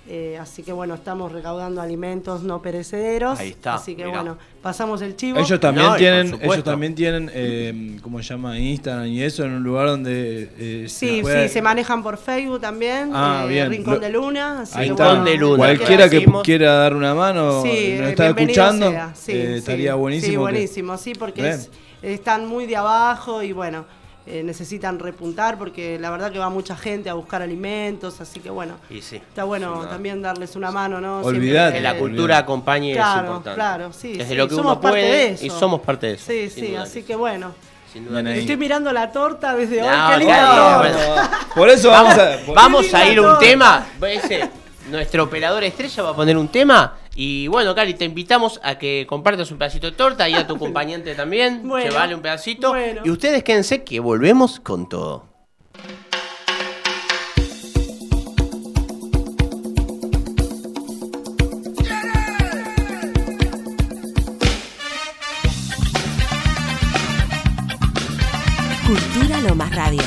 Eh, 0.06 0.36
así 0.38 0.62
que 0.62 0.70
bueno, 0.70 0.92
estamos 0.94 1.32
recaudando 1.32 1.80
alimentos 1.80 2.42
no 2.42 2.60
perecederos. 2.60 3.38
Ahí 3.40 3.48
está, 3.50 3.76
Así 3.76 3.96
que 3.96 4.04
mirá. 4.04 4.18
bueno, 4.20 4.38
pasamos 4.60 5.00
el 5.00 5.16
chivo. 5.16 5.38
Ellos 5.38 5.58
también 5.58 5.86
No, 5.86 5.96
tienen, 5.96 6.38
ellos 6.42 6.62
también 6.62 6.94
tienen, 6.94 7.30
eh, 7.32 7.96
¿cómo 8.02 8.18
se 8.22 8.24
llama? 8.28 8.58
Instagram 8.58 9.06
y 9.06 9.22
eso 9.22 9.44
en 9.44 9.52
un 9.52 9.62
lugar 9.62 9.86
donde 9.86 10.50
eh, 10.58 10.86
Sí, 10.90 11.20
puede- 11.22 11.48
sí, 11.48 11.54
se 11.54 11.62
manejan 11.62 12.02
por 12.02 12.18
Facebook 12.18 12.60
también. 12.60 13.12
Ah, 13.14 13.44
eh, 13.46 13.48
bien. 13.48 13.70
Rincón 13.70 13.94
Lo- 13.94 14.00
de 14.00 14.10
Luna. 14.10 14.60
Así 14.60 14.78
Ahí 14.78 14.86
que 14.88 14.92
está. 14.92 15.14
bueno, 15.22 15.56
Cualquiera 15.56 16.08
que 16.10 16.26
quiera 16.44 16.72
dar 16.74 16.94
una 16.94 17.14
mano, 17.14 17.62
Sí, 17.62 17.68
nos 17.68 17.74
eh, 17.76 18.08
está 18.10 18.24
bienvenido 18.24 18.62
escuchando, 18.62 18.90
sea, 18.90 19.14
sí, 19.14 19.32
eh, 19.32 19.46
sí. 19.46 19.52
estaría 19.54 19.94
buenísimo. 19.94 20.26
Sí, 20.26 20.32
que- 20.32 20.38
buenísimo, 20.38 20.98
sí, 20.98 21.12
porque 21.18 21.48
es- 21.48 21.70
están 22.02 22.46
muy 22.46 22.66
de 22.66 22.76
abajo 22.76 23.42
y 23.42 23.52
bueno, 23.52 23.86
eh, 24.26 24.42
necesitan 24.42 24.98
repuntar 24.98 25.58
porque 25.58 25.98
la 25.98 26.10
verdad 26.10 26.32
que 26.32 26.38
va 26.38 26.48
mucha 26.48 26.74
gente 26.76 27.10
a 27.10 27.14
buscar 27.14 27.42
alimentos, 27.42 28.20
así 28.20 28.40
que 28.40 28.48
bueno, 28.50 28.76
Y 28.88 29.02
sí. 29.02 29.16
está 29.16 29.44
bueno 29.44 29.86
también 29.88 30.22
darles 30.22 30.56
una 30.56 30.70
mano, 30.70 31.00
¿no? 31.00 31.20
Olvidate. 31.20 31.74
Que 31.76 31.80
la 31.82 31.96
cultura 31.98 32.38
acompañe 32.38 32.92
es 32.92 32.96
Claro, 32.96 33.20
importante. 33.26 33.54
claro, 33.54 33.92
sí, 33.92 34.14
Desde 34.14 34.30
sí, 34.30 34.34
lo 34.36 34.48
que 34.48 34.54
somos 34.54 34.72
uno 34.72 34.80
parte 34.80 34.98
puede 35.00 35.12
de 35.12 35.26
eso. 35.32 35.44
y 35.46 35.50
somos 35.50 35.80
parte 35.82 36.06
de 36.06 36.12
eso. 36.14 36.24
Sí, 36.26 36.48
sí, 36.50 36.74
así 36.74 37.02
que 37.02 37.14
bueno. 37.16 37.52
Sin 37.92 38.06
duda. 38.08 38.28
Estoy 38.32 38.56
mirando 38.56 38.92
la 38.92 39.12
torta 39.12 39.54
desde 39.54 39.80
hoy, 39.82 39.88
No, 39.96 40.10
qué 40.10 40.16
linda 40.18 40.34
Cari, 40.36 40.56
torta. 40.56 40.78
bueno. 40.78 41.30
Por 41.54 41.68
eso 41.70 41.90
vamos 41.90 42.14
a- 42.18 42.38
Vamos 42.52 42.86
Qué 42.86 42.96
a 42.96 43.08
ir 43.12 43.18
a 43.18 43.20
un 43.20 43.26
torta. 43.28 43.38
tema. 43.40 43.86
Ese, 44.08 44.50
nuestro 44.90 45.22
operador 45.24 45.62
estrella 45.64 46.02
va 46.02 46.10
a 46.10 46.16
poner 46.16 46.36
un 46.36 46.48
tema. 46.48 46.94
Y 47.16 47.46
bueno, 47.48 47.74
Cari, 47.74 47.94
te 47.94 48.04
invitamos 48.04 48.60
a 48.62 48.76
que 48.78 49.06
compartas 49.08 49.50
un 49.50 49.58
pedacito 49.58 49.86
de 49.90 49.96
torta 49.96 50.28
y 50.28 50.34
a 50.34 50.46
tu 50.46 50.54
acompañante 50.56 51.14
también. 51.14 51.66
Bueno, 51.66 51.90
Llevale 51.90 52.14
un 52.14 52.22
pedacito. 52.22 52.70
bueno. 52.70 53.02
Y 53.04 53.10
ustedes 53.10 53.42
quédense 53.44 53.84
que 53.84 54.00
volvemos 54.00 54.60
con 54.60 54.88
todo. 54.88 55.26
Cultura 68.86 69.40
Lo 69.40 69.54
Más 69.54 69.74
Radio. 69.74 70.02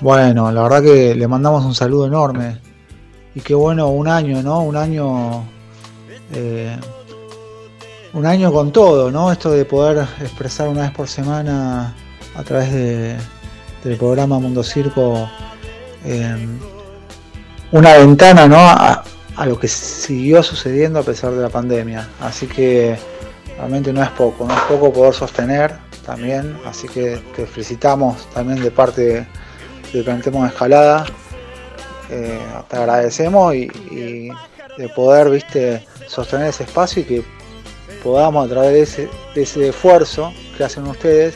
Bueno, 0.00 0.52
la 0.52 0.62
verdad 0.62 0.82
que 0.82 1.14
le 1.14 1.28
mandamos 1.28 1.64
un 1.64 1.74
saludo 1.74 2.06
enorme. 2.06 2.60
Y 3.34 3.40
qué 3.40 3.54
bueno, 3.54 3.88
un 3.88 4.08
año, 4.08 4.42
¿no? 4.42 4.60
Un 4.62 4.76
año. 4.76 5.44
eh, 6.32 6.76
un 8.12 8.26
año 8.26 8.52
con 8.52 8.72
todo, 8.72 9.10
¿no? 9.10 9.32
Esto 9.32 9.50
de 9.50 9.64
poder 9.64 10.06
expresar 10.20 10.68
una 10.68 10.82
vez 10.82 10.90
por 10.90 11.08
semana 11.08 11.94
a 12.36 12.42
través 12.42 12.72
de, 12.72 13.16
del 13.82 13.96
programa 13.96 14.38
Mundo 14.38 14.62
Circo 14.62 15.28
eh, 16.04 16.36
una 17.72 17.94
ventana, 17.96 18.46
¿no? 18.46 18.58
A 18.58 19.46
lo 19.46 19.58
que 19.58 19.66
siguió 19.66 20.42
sucediendo 20.42 20.98
a 20.98 21.02
pesar 21.02 21.32
de 21.32 21.40
la 21.40 21.48
pandemia. 21.48 22.06
Así 22.20 22.46
que 22.46 22.98
realmente 23.56 23.92
no 23.92 24.02
es 24.02 24.10
poco, 24.10 24.46
no 24.46 24.54
es 24.54 24.60
poco 24.62 24.92
poder 24.92 25.14
sostener 25.14 25.91
también. 26.04 26.58
Así 26.64 26.88
que 26.88 27.22
te 27.34 27.46
felicitamos 27.46 28.28
también 28.32 28.62
de 28.62 28.70
parte 28.70 29.26
de 29.92 30.02
Plantemos 30.02 30.48
Escalada. 30.48 31.06
Eh, 32.10 32.38
te 32.68 32.76
agradecemos 32.76 33.54
y, 33.54 34.30
de 34.78 34.88
poder, 34.94 35.30
viste, 35.30 35.86
sostener 36.06 36.48
ese 36.48 36.64
espacio 36.64 37.02
y 37.02 37.04
que 37.04 37.24
podamos 38.02 38.46
a 38.46 38.48
través 38.48 38.96
de 39.34 39.42
ese, 39.42 39.68
esfuerzo 39.68 40.32
que 40.56 40.64
hacen 40.64 40.86
ustedes, 40.86 41.34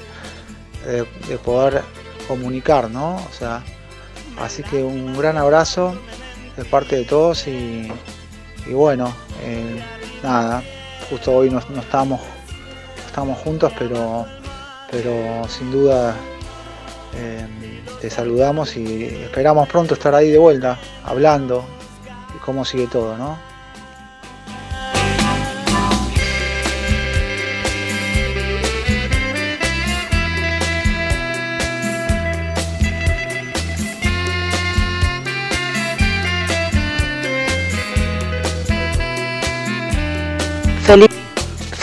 eh, 0.87 1.05
de 1.29 1.39
poder 1.39 1.83
comunicar, 2.29 2.91
¿no? 2.91 3.17
O 3.17 3.33
sea, 3.39 3.63
así 4.39 4.63
que 4.63 4.83
un 4.83 5.17
gran 5.17 5.37
abrazo 5.37 5.95
de 6.57 6.65
parte 6.65 6.97
de 6.97 7.05
todos 7.05 7.47
y, 7.47 7.91
bueno, 8.71 9.13
eh, 9.45 9.83
nada, 10.23 10.63
justo 11.09 11.33
hoy 11.33 11.51
no, 11.51 11.61
no 11.71 11.81
estamos, 11.81 12.21
estamos 13.07 13.39
juntos, 13.39 13.73
pero, 13.79 14.27
pero 14.97 15.47
sin 15.47 15.71
duda 15.71 16.17
eh, 17.15 17.47
te 18.01 18.09
saludamos 18.09 18.77
y 18.79 19.05
esperamos 19.05 19.69
pronto 19.69 19.93
estar 19.93 20.15
ahí 20.15 20.31
de 20.31 20.39
vuelta, 20.39 20.79
hablando 21.05 21.65
y 22.35 22.39
cómo 22.39 22.65
sigue 22.65 22.87
todo, 22.87 23.15
¿no? 23.19 23.46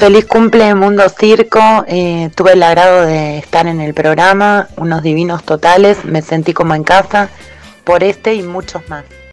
Feliz 0.04 0.26
cumple 0.26 0.76
Mundo 0.76 1.04
Circo. 1.08 1.86
eh, 1.88 2.30
tuve 2.36 2.54
el 2.54 2.64
agrado 2.64 3.06
de 3.06 3.38
estar 3.38 3.68
en 3.68 3.80
el 3.80 3.94
programa, 3.94 4.68
unos 4.76 5.02
divinos 5.02 5.46
totales. 5.46 6.04
Me 6.04 6.22
sentí 6.22 6.54
como 6.54 6.76
en 6.76 6.84
casa 6.84 7.30
por 7.86 8.04
este 8.04 8.34
y 8.34 8.44
muchos 8.44 8.82
más. 8.90 9.06